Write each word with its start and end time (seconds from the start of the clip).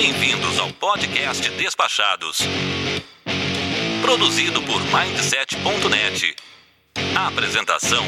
Bem-vindos 0.00 0.60
ao 0.60 0.68
podcast 0.74 1.50
Despachados. 1.56 2.38
Produzido 4.00 4.62
por 4.62 4.80
Mindset.net. 4.80 6.36
Apresentação: 7.16 8.04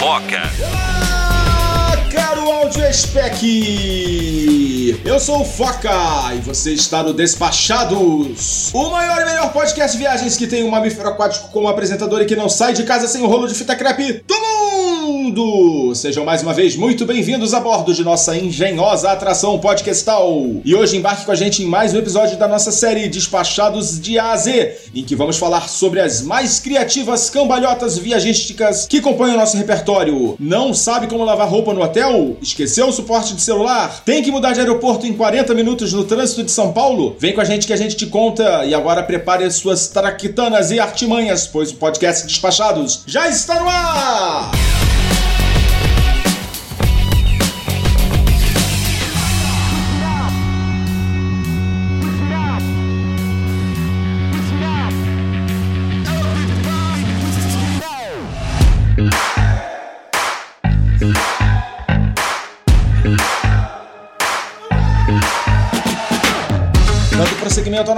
Foca. 0.00 0.42
Olá, 0.58 1.92
caro 2.12 2.50
áudio 2.50 2.92
spec! 2.92 3.40
Eu 5.04 5.20
sou 5.20 5.42
o 5.42 5.44
Foca 5.44 6.34
e 6.34 6.40
você 6.40 6.72
está 6.72 7.04
no 7.04 7.12
Despachados, 7.12 8.74
o 8.74 8.90
maior 8.90 9.22
e 9.22 9.24
melhor 9.24 9.52
podcast 9.52 9.96
de 9.96 10.02
viagens 10.02 10.36
que 10.36 10.48
tem 10.48 10.64
um 10.64 10.70
mamífero 10.70 11.10
aquático 11.10 11.52
como 11.52 11.68
apresentador 11.68 12.22
e 12.22 12.26
que 12.26 12.34
não 12.34 12.48
sai 12.48 12.72
de 12.72 12.82
casa 12.82 13.06
sem 13.06 13.22
o 13.22 13.28
rolo 13.28 13.46
de 13.46 13.54
fita 13.54 13.76
crepe 13.76 14.24
mundo! 14.28 14.47
Sejam 15.94 16.24
mais 16.24 16.42
uma 16.42 16.52
vez 16.52 16.76
muito 16.76 17.06
bem-vindos 17.06 17.54
a 17.54 17.60
bordo 17.60 17.94
de 17.94 18.02
nossa 18.02 18.36
engenhosa 18.36 19.10
atração 19.10 19.58
podcastal. 19.58 20.32
E 20.64 20.74
hoje 20.74 20.96
embarque 20.96 21.24
com 21.24 21.32
a 21.32 21.34
gente 21.34 21.62
em 21.62 21.66
mais 21.66 21.94
um 21.94 21.98
episódio 21.98 22.36
da 22.36 22.48
nossa 22.48 22.72
série 22.72 23.08
Despachados 23.08 24.00
de 24.00 24.18
A 24.18 24.32
a 24.32 24.36
Z, 24.36 24.76
em 24.94 25.04
que 25.04 25.16
vamos 25.16 25.36
falar 25.36 25.68
sobre 25.68 26.00
as 26.00 26.22
mais 26.22 26.58
criativas 26.58 27.30
cambalhotas 27.30 27.98
viajísticas 27.98 28.86
que 28.86 29.00
compõem 29.00 29.34
o 29.34 29.36
nosso 29.36 29.56
repertório. 29.56 30.36
Não 30.38 30.74
sabe 30.74 31.06
como 31.06 31.24
lavar 31.24 31.48
roupa 31.48 31.72
no 31.72 31.82
hotel? 31.82 32.36
Esqueceu 32.42 32.88
o 32.88 32.92
suporte 32.92 33.34
de 33.34 33.42
celular? 33.42 34.02
Tem 34.04 34.22
que 34.22 34.30
mudar 34.30 34.52
de 34.52 34.60
aeroporto 34.60 35.06
em 35.06 35.12
40 35.12 35.54
minutos 35.54 35.92
no 35.92 36.04
trânsito 36.04 36.44
de 36.44 36.50
São 36.50 36.72
Paulo? 36.72 37.16
Vem 37.18 37.32
com 37.32 37.40
a 37.40 37.44
gente 37.44 37.66
que 37.66 37.72
a 37.72 37.76
gente 37.76 37.96
te 37.96 38.06
conta 38.06 38.64
e 38.64 38.74
agora 38.74 39.02
prepare 39.02 39.44
as 39.44 39.56
suas 39.56 39.88
traquitanas 39.88 40.70
e 40.70 40.80
artimanhas, 40.80 41.46
pois 41.46 41.70
o 41.70 41.76
podcast 41.76 42.26
Despachados 42.26 43.02
já 43.06 43.28
está 43.28 43.60
no 43.60 43.68
ar! 43.68 44.77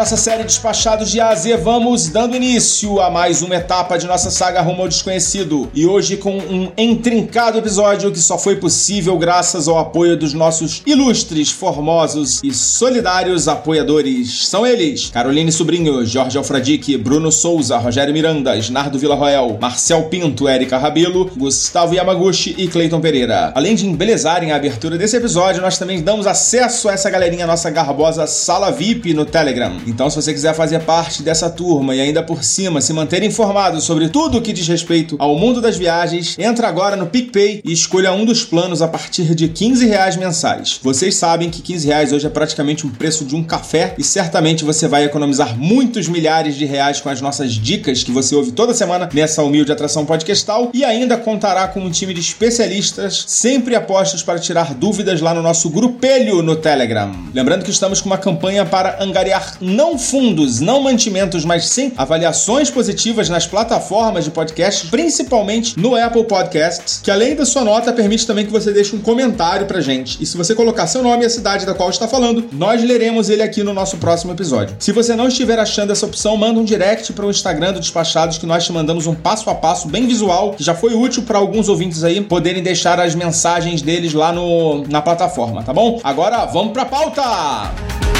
Nossa 0.01 0.17
série 0.17 0.45
Despachados 0.45 1.11
de 1.11 1.21
A 1.21 1.29
a 1.29 1.35
Z, 1.35 1.59
vamos 1.59 2.09
dando 2.09 2.35
início 2.35 3.03
a 3.03 3.11
mais 3.11 3.43
uma 3.43 3.55
etapa 3.55 3.99
de 3.99 4.07
nossa 4.07 4.31
saga 4.31 4.63
rumo 4.63 4.81
ao 4.81 4.89
desconhecido. 4.89 5.71
E 5.75 5.85
hoje 5.85 6.17
com 6.17 6.39
um 6.39 6.73
intrincado 6.75 7.59
episódio 7.59 8.11
que 8.11 8.19
só 8.19 8.39
foi 8.39 8.57
possível 8.57 9.19
graças 9.19 9.69
ao 9.69 9.79
apoio 9.79 10.17
dos 10.17 10.33
nossos 10.33 10.81
ilustres, 10.87 11.51
formosos 11.51 12.41
e 12.43 12.51
solidários 12.51 13.47
apoiadores. 13.47 14.49
São 14.49 14.67
eles: 14.67 15.11
Caroline 15.11 15.53
Sobrinho, 15.53 16.07
Jorge 16.07 16.39
Alfradique, 16.39 16.97
Bruno 16.97 17.31
Souza, 17.31 17.77
Rogério 17.77 18.15
Miranda, 18.15 18.57
Snardo 18.57 18.99
Villarroel, 18.99 19.59
Marcel 19.61 20.05
Pinto, 20.05 20.49
Érica 20.49 20.79
Rabelo, 20.79 21.31
Gustavo 21.37 21.95
Yamaguchi 21.95 22.55
e 22.57 22.69
Cleiton 22.69 23.03
Pereira. 23.03 23.53
Além 23.55 23.75
de 23.75 23.87
embelezarem 23.87 24.51
a 24.51 24.57
abertura 24.57 24.97
desse 24.97 25.19
episódio, 25.19 25.61
nós 25.61 25.77
também 25.77 26.01
damos 26.01 26.27
acesso 26.27 26.89
a 26.89 26.95
essa 26.95 27.11
galerinha, 27.11 27.47
nossa 27.47 27.69
garbosa 27.69 28.27
sala 28.27 28.71
VIP 28.71 29.13
no 29.13 29.27
Telegram. 29.27 29.77
Então, 29.91 30.09
se 30.09 30.15
você 30.15 30.33
quiser 30.33 30.55
fazer 30.55 30.79
parte 30.81 31.21
dessa 31.21 31.51
turma 31.51 31.97
e 31.97 32.01
ainda 32.01 32.23
por 32.23 32.45
cima 32.45 32.81
se 32.81 32.93
manter 32.93 33.25
informado 33.25 33.81
sobre 33.81 34.09
tudo 34.09 34.39
o 34.39 34.41
que 34.41 34.53
diz 34.53 34.69
respeito 34.69 35.17
ao 35.19 35.37
mundo 35.37 35.61
das 35.61 35.77
viagens, 35.77 36.39
entra 36.39 36.69
agora 36.69 36.95
no 36.95 37.09
PicPay 37.09 37.61
e 37.65 37.73
escolha 37.73 38.13
um 38.13 38.25
dos 38.25 38.45
planos 38.45 38.81
a 38.81 38.87
partir 38.87 39.35
de 39.35 39.49
15 39.49 39.87
reais 39.87 40.17
mensais. 40.17 40.79
Vocês 40.81 41.17
sabem 41.17 41.51
que 41.51 41.61
15 41.61 41.87
reais 41.89 42.13
hoje 42.13 42.27
é 42.27 42.31
praticamente 42.31 42.87
um 42.87 42.91
preço 42.91 43.25
de 43.25 43.35
um 43.35 43.43
café 43.43 43.95
e 43.99 44.05
certamente 44.05 44.65
você 44.65 44.87
vai 44.87 45.05
economizar 45.05 45.59
muitos 45.59 46.07
milhares 46.09 46.55
de 46.55 46.65
reais 46.65 47.01
com 47.01 47.09
as 47.09 47.21
nossas 47.21 47.53
dicas 47.53 48.05
que 48.05 48.13
você 48.13 48.37
ouve 48.37 48.53
toda 48.53 48.73
semana 48.73 49.09
nessa 49.13 49.43
humilde 49.43 49.73
atração 49.73 50.07
podcastal 50.07 50.71
e 50.73 50.85
ainda 50.85 51.17
contará 51.17 51.67
com 51.67 51.81
um 51.81 51.91
time 51.91 52.15
de 52.15 52.21
especialistas 52.21 53.25
sempre 53.27 53.75
apostos 53.75 54.23
para 54.23 54.39
tirar 54.39 54.73
dúvidas 54.73 55.21
lá 55.21 55.35
no 55.35 55.43
nosso 55.43 55.69
grupelho 55.69 56.43
no 56.43 56.55
Telegram. 56.55 57.11
Lembrando 57.35 57.65
que 57.65 57.71
estamos 57.71 58.01
com 58.01 58.09
uma 58.09 58.19
campanha 58.19 58.65
para 58.65 59.03
angariar 59.03 59.57
não 59.81 59.97
fundos, 59.97 60.61
não 60.61 60.83
mantimentos, 60.83 61.43
mas 61.43 61.65
sim 61.65 61.91
avaliações 61.97 62.71
positivas 62.71 63.31
nas 63.31 63.47
plataformas 63.47 64.25
de 64.25 64.31
podcast, 64.31 64.89
principalmente 64.89 65.79
no 65.81 65.97
Apple 65.97 66.25
Podcasts, 66.25 67.01
que 67.03 67.11
além 67.11 67.35
da 67.35 67.47
sua 67.47 67.65
nota 67.65 67.91
permite 67.91 68.27
também 68.27 68.45
que 68.45 68.53
você 68.53 68.73
deixe 68.73 68.95
um 68.95 69.01
comentário 69.01 69.67
pra 69.67 69.81
gente. 69.81 70.23
E 70.23 70.27
se 70.27 70.37
você 70.37 70.55
colocar 70.55 70.87
seu 70.87 71.03
nome 71.03 71.23
e 71.23 71.27
a 71.27 71.31
cidade 71.31 71.65
da 71.65 71.73
qual 71.73 71.89
está 71.89 72.07
falando, 72.07 72.45
nós 72.53 72.85
leremos 72.85 73.31
ele 73.31 73.43
aqui 73.43 73.63
no 73.63 73.73
nosso 73.73 73.97
próximo 73.97 74.33
episódio. 74.33 74.77
Se 74.79 74.93
você 74.93 75.17
não 75.17 75.29
estiver 75.29 75.59
achando 75.59 75.93
essa 75.93 76.05
opção, 76.05 76.37
manda 76.37 76.61
um 76.61 76.65
direct 76.65 77.15
para 77.15 77.25
o 77.25 77.31
Instagram 77.31 77.73
do 77.73 77.81
Despachados 77.81 78.37
que 78.37 78.45
nós 78.45 78.67
te 78.67 78.73
mandamos 78.75 79.07
um 79.07 79.15
passo 79.15 79.49
a 79.49 79.55
passo 79.55 79.89
bem 79.89 80.07
visual, 80.07 80.53
que 80.53 80.63
já 80.63 80.75
foi 80.75 80.93
útil 80.93 81.23
para 81.23 81.39
alguns 81.39 81.71
ouvintes 81.71 82.05
aí 82.05 82.21
poderem 82.21 82.63
deixar 82.63 83.01
as 83.01 83.15
mensagens 83.15 83.81
deles 83.81 84.13
lá 84.13 84.31
no, 84.31 84.87
na 84.89 85.01
plataforma, 85.01 85.63
tá 85.63 85.73
bom? 85.73 85.99
Agora 86.05 86.45
vamos 86.45 86.75
pra 86.75 86.85
pauta! 86.85 88.20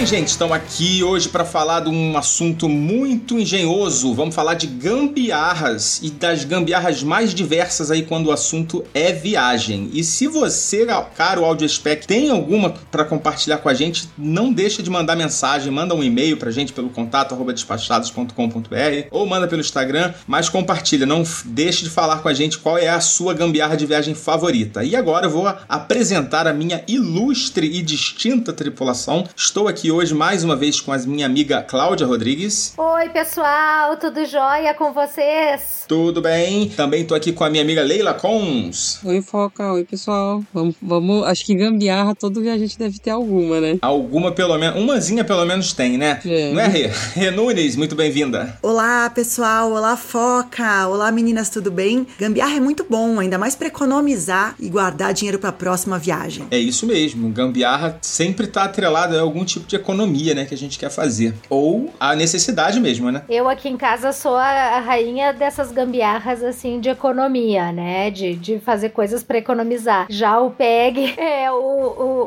Bem, 0.00 0.06
gente, 0.06 0.28
estamos 0.28 0.56
aqui 0.56 1.04
hoje 1.04 1.28
para 1.28 1.44
falar 1.44 1.80
de 1.80 1.90
um 1.90 2.16
assunto 2.16 2.70
muito 2.70 3.38
engenhoso. 3.38 4.14
Vamos 4.14 4.34
falar 4.34 4.54
de 4.54 4.66
gambiarras 4.66 6.00
e 6.02 6.10
das 6.10 6.42
gambiarras 6.42 7.02
mais 7.02 7.34
diversas 7.34 7.90
aí 7.90 8.02
quando 8.04 8.28
o 8.28 8.32
assunto 8.32 8.82
é 8.94 9.12
viagem. 9.12 9.90
E 9.92 10.02
se 10.02 10.26
você, 10.26 10.86
caro 11.14 11.44
Audio 11.44 11.68
Spec, 11.68 12.06
tem 12.06 12.30
alguma 12.30 12.70
para 12.70 13.04
compartilhar 13.04 13.58
com 13.58 13.68
a 13.68 13.74
gente, 13.74 14.08
não 14.16 14.50
deixa 14.50 14.82
de 14.82 14.88
mandar 14.88 15.16
mensagem, 15.16 15.70
manda 15.70 15.94
um 15.94 16.02
e-mail 16.02 16.38
pra 16.38 16.50
gente 16.50 16.72
pelo 16.72 16.88
contato 16.88 17.34
arroba 17.34 17.52
despachados.com.br 17.52 19.06
ou 19.10 19.26
manda 19.26 19.46
pelo 19.46 19.60
Instagram, 19.60 20.14
mas 20.26 20.48
compartilha, 20.48 21.04
não 21.04 21.22
deixe 21.44 21.84
de 21.84 21.90
falar 21.90 22.22
com 22.22 22.28
a 22.28 22.32
gente 22.32 22.56
qual 22.56 22.78
é 22.78 22.88
a 22.88 23.00
sua 23.00 23.34
gambiarra 23.34 23.76
de 23.76 23.84
viagem 23.84 24.14
favorita. 24.14 24.82
E 24.82 24.96
agora 24.96 25.26
eu 25.26 25.30
vou 25.30 25.46
apresentar 25.68 26.46
a 26.46 26.54
minha 26.54 26.82
ilustre 26.88 27.66
e 27.66 27.82
distinta 27.82 28.50
tripulação. 28.50 29.28
Estou 29.36 29.68
aqui 29.68 29.89
hoje 29.90 30.14
mais 30.14 30.44
uma 30.44 30.54
vez 30.54 30.80
com 30.80 30.92
a 30.92 30.98
minha 30.98 31.26
amiga 31.26 31.62
Cláudia 31.62 32.06
Rodrigues. 32.06 32.74
Oi, 32.76 33.08
pessoal, 33.08 33.96
tudo 33.96 34.24
jóia 34.24 34.74
com 34.74 34.92
vocês? 34.92 35.84
Tudo 35.88 36.20
bem? 36.20 36.68
Também 36.68 37.02
estou 37.02 37.16
aqui 37.16 37.32
com 37.32 37.42
a 37.42 37.50
minha 37.50 37.62
amiga 37.62 37.82
Leila 37.82 38.14
Cons. 38.14 39.00
Oi, 39.04 39.20
Foca. 39.22 39.72
Oi, 39.72 39.84
pessoal. 39.84 40.42
Vamos, 40.52 40.74
vamos, 40.80 41.24
acho 41.26 41.44
que 41.44 41.54
gambiarra 41.54 42.14
todo 42.14 42.40
a 42.40 42.58
gente 42.58 42.78
deve 42.78 42.98
ter 42.98 43.10
alguma, 43.10 43.60
né? 43.60 43.78
Alguma 43.82 44.32
pelo 44.32 44.56
menos, 44.56 44.80
umazinha 44.80 45.24
pelo 45.24 45.44
menos 45.44 45.72
tem, 45.72 45.98
né? 45.98 46.20
É. 46.24 46.52
Não 46.52 46.60
é, 46.60 46.66
Rê? 46.66 46.90
Rê 47.14 47.30
Nunes, 47.30 47.76
muito 47.76 47.94
bem-vinda. 47.94 48.58
Olá, 48.62 49.10
pessoal. 49.10 49.72
Olá, 49.72 49.96
Foca. 49.96 50.86
Olá, 50.88 51.10
meninas, 51.10 51.50
tudo 51.50 51.70
bem? 51.70 52.06
Gambiarra 52.18 52.56
é 52.56 52.60
muito 52.60 52.86
bom, 52.88 53.18
ainda 53.18 53.38
mais 53.38 53.54
para 53.54 53.68
economizar 53.68 54.54
e 54.60 54.68
guardar 54.68 55.12
dinheiro 55.12 55.38
para 55.38 55.50
a 55.50 55.52
próxima 55.52 55.98
viagem. 55.98 56.46
É 56.50 56.58
isso 56.58 56.86
mesmo, 56.86 57.28
gambiarra 57.30 57.98
sempre 58.00 58.46
está 58.46 58.64
atrelada 58.64 59.18
a 59.18 59.22
algum 59.22 59.44
tipo 59.44 59.66
de 59.66 59.76
economia, 59.80 60.34
né, 60.34 60.44
que 60.44 60.54
a 60.54 60.58
gente 60.58 60.78
quer 60.78 60.90
fazer. 60.90 61.34
Ou 61.48 61.92
a 61.98 62.14
necessidade 62.14 62.78
mesmo, 62.80 63.10
né? 63.10 63.22
Eu 63.28 63.48
aqui 63.48 63.68
em 63.68 63.76
casa 63.76 64.12
sou 64.12 64.36
a 64.36 64.80
rainha 64.80 65.32
dessas 65.32 65.72
gambiarras, 65.72 66.42
assim, 66.42 66.80
de 66.80 66.88
economia, 66.88 67.72
né? 67.72 68.10
De, 68.10 68.34
de 68.34 68.58
fazer 68.58 68.90
coisas 68.90 69.22
para 69.22 69.38
economizar. 69.38 70.06
Já 70.08 70.38
o 70.40 70.50
PEG 70.50 71.14
é 71.18 71.50
o, 71.50 71.56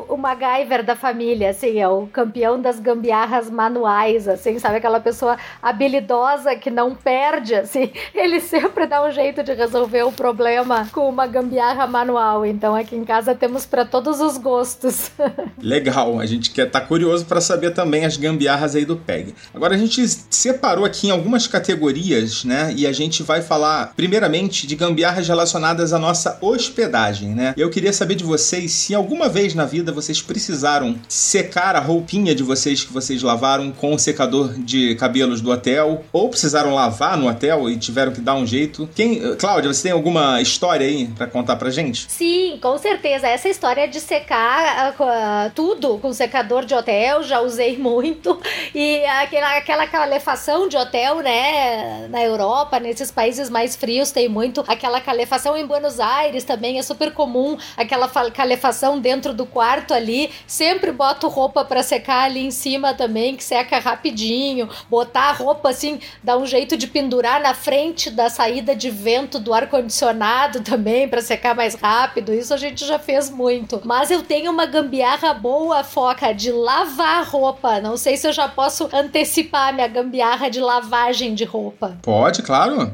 o, 0.08 0.14
o 0.14 0.16
MacGyver 0.16 0.84
da 0.84 0.96
família, 0.96 1.50
assim, 1.50 1.78
é 1.78 1.88
o 1.88 2.06
campeão 2.06 2.60
das 2.60 2.78
gambiarras 2.78 3.50
manuais, 3.50 4.28
assim, 4.28 4.58
sabe? 4.58 4.76
Aquela 4.76 5.00
pessoa 5.00 5.36
habilidosa 5.62 6.54
que 6.56 6.70
não 6.70 6.94
perde, 6.94 7.54
assim. 7.54 7.90
Ele 8.14 8.40
sempre 8.40 8.86
dá 8.86 9.04
um 9.04 9.10
jeito 9.10 9.42
de 9.42 9.52
resolver 9.52 10.02
o 10.02 10.12
problema 10.12 10.88
com 10.92 11.08
uma 11.08 11.26
gambiarra 11.26 11.86
manual. 11.86 12.44
Então 12.44 12.74
aqui 12.74 12.96
em 12.96 13.04
casa 13.04 13.34
temos 13.34 13.66
para 13.66 13.84
todos 13.84 14.20
os 14.20 14.36
gostos. 14.36 15.10
Legal, 15.60 16.18
a 16.18 16.26
gente 16.26 16.50
quer 16.50 16.70
tá 16.70 16.80
curioso 16.80 17.24
para 17.26 17.40
saber 17.44 17.70
também 17.70 18.04
as 18.04 18.16
gambiarras 18.16 18.74
aí 18.74 18.84
do 18.84 18.96
PEG. 18.96 19.34
Agora 19.54 19.74
a 19.74 19.78
gente 19.78 20.06
separou 20.30 20.84
aqui 20.84 21.08
em 21.08 21.10
algumas 21.10 21.46
categorias, 21.46 22.44
né? 22.44 22.72
E 22.76 22.86
a 22.86 22.92
gente 22.92 23.22
vai 23.22 23.42
falar 23.42 23.92
primeiramente 23.96 24.66
de 24.66 24.74
gambiarras 24.74 25.28
relacionadas 25.28 25.92
à 25.92 25.98
nossa 25.98 26.38
hospedagem, 26.40 27.30
né? 27.30 27.54
Eu 27.56 27.70
queria 27.70 27.92
saber 27.92 28.14
de 28.14 28.24
vocês 28.24 28.72
se 28.72 28.94
alguma 28.94 29.28
vez 29.28 29.54
na 29.54 29.64
vida 29.64 29.92
vocês 29.92 30.22
precisaram 30.22 30.96
secar 31.08 31.76
a 31.76 31.80
roupinha 31.80 32.34
de 32.34 32.42
vocês 32.42 32.82
que 32.82 32.92
vocês 32.92 33.22
lavaram 33.22 33.72
com 33.72 33.94
o 33.94 33.98
secador 33.98 34.52
de 34.54 34.94
cabelos 34.96 35.40
do 35.40 35.50
hotel 35.50 36.04
ou 36.12 36.28
precisaram 36.28 36.74
lavar 36.74 37.16
no 37.16 37.28
hotel 37.28 37.68
e 37.68 37.76
tiveram 37.76 38.12
que 38.12 38.20
dar 38.20 38.34
um 38.34 38.46
jeito. 38.46 38.88
Quem, 38.94 39.36
Cláudia, 39.36 39.72
você 39.72 39.84
tem 39.84 39.92
alguma 39.92 40.40
história 40.40 40.86
aí 40.86 41.06
para 41.08 41.26
contar 41.26 41.56
pra 41.56 41.70
gente? 41.70 42.06
Sim, 42.08 42.58
com 42.60 42.78
certeza. 42.78 43.26
Essa 43.26 43.48
história 43.48 43.88
de 43.88 44.00
secar 44.00 44.94
uh, 44.98 45.52
tudo 45.54 45.98
com 45.98 46.12
secador 46.12 46.64
de 46.64 46.74
hotel, 46.74 47.22
já 47.24 47.40
usei 47.40 47.76
muito. 47.78 48.40
E 48.74 49.04
aquela, 49.04 49.56
aquela 49.56 49.86
calefação 49.86 50.68
de 50.68 50.76
hotel, 50.76 51.16
né, 51.16 52.08
na 52.08 52.22
Europa, 52.22 52.80
nesses 52.80 53.10
países 53.10 53.50
mais 53.50 53.76
frios, 53.76 54.10
tem 54.10 54.28
muito. 54.28 54.64
Aquela 54.66 55.00
calefação 55.00 55.56
em 55.56 55.66
Buenos 55.66 56.00
Aires 56.00 56.44
também 56.44 56.78
é 56.78 56.82
super 56.82 57.12
comum, 57.12 57.56
aquela 57.76 58.08
calefação 58.30 58.98
dentro 58.98 59.32
do 59.32 59.46
quarto 59.46 59.94
ali. 59.94 60.30
Sempre 60.46 60.92
boto 60.92 61.28
roupa 61.28 61.64
para 61.64 61.82
secar 61.82 62.24
ali 62.24 62.46
em 62.46 62.50
cima 62.50 62.94
também, 62.94 63.36
que 63.36 63.44
seca 63.44 63.78
rapidinho. 63.78 64.68
Botar 64.88 65.30
a 65.30 65.32
roupa 65.32 65.70
assim, 65.70 66.00
dá 66.22 66.36
um 66.36 66.46
jeito 66.46 66.76
de 66.76 66.86
pendurar 66.86 67.40
na 67.40 67.54
frente 67.54 68.10
da 68.10 68.28
saída 68.28 68.74
de 68.74 68.90
vento 68.90 69.38
do 69.38 69.52
ar-condicionado 69.54 70.60
também, 70.62 71.08
para 71.08 71.20
secar 71.20 71.54
mais 71.54 71.74
rápido. 71.74 72.32
Isso 72.32 72.52
a 72.52 72.56
gente 72.56 72.84
já 72.84 72.98
fez 72.98 73.30
muito. 73.30 73.80
Mas 73.84 74.10
eu 74.10 74.22
tenho 74.22 74.50
uma 74.50 74.66
gambiarra 74.66 75.32
boa, 75.34 75.84
foca, 75.84 76.32
de 76.32 76.50
lavar 76.50 77.13
roupa. 77.22 77.80
Não 77.80 77.96
sei 77.96 78.16
se 78.16 78.26
eu 78.26 78.32
já 78.32 78.48
posso 78.48 78.88
antecipar 78.92 79.74
minha 79.74 79.88
gambiarra 79.88 80.48
de 80.48 80.60
lavagem 80.60 81.34
de 81.34 81.44
roupa. 81.44 81.96
Pode, 82.02 82.42
claro. 82.42 82.90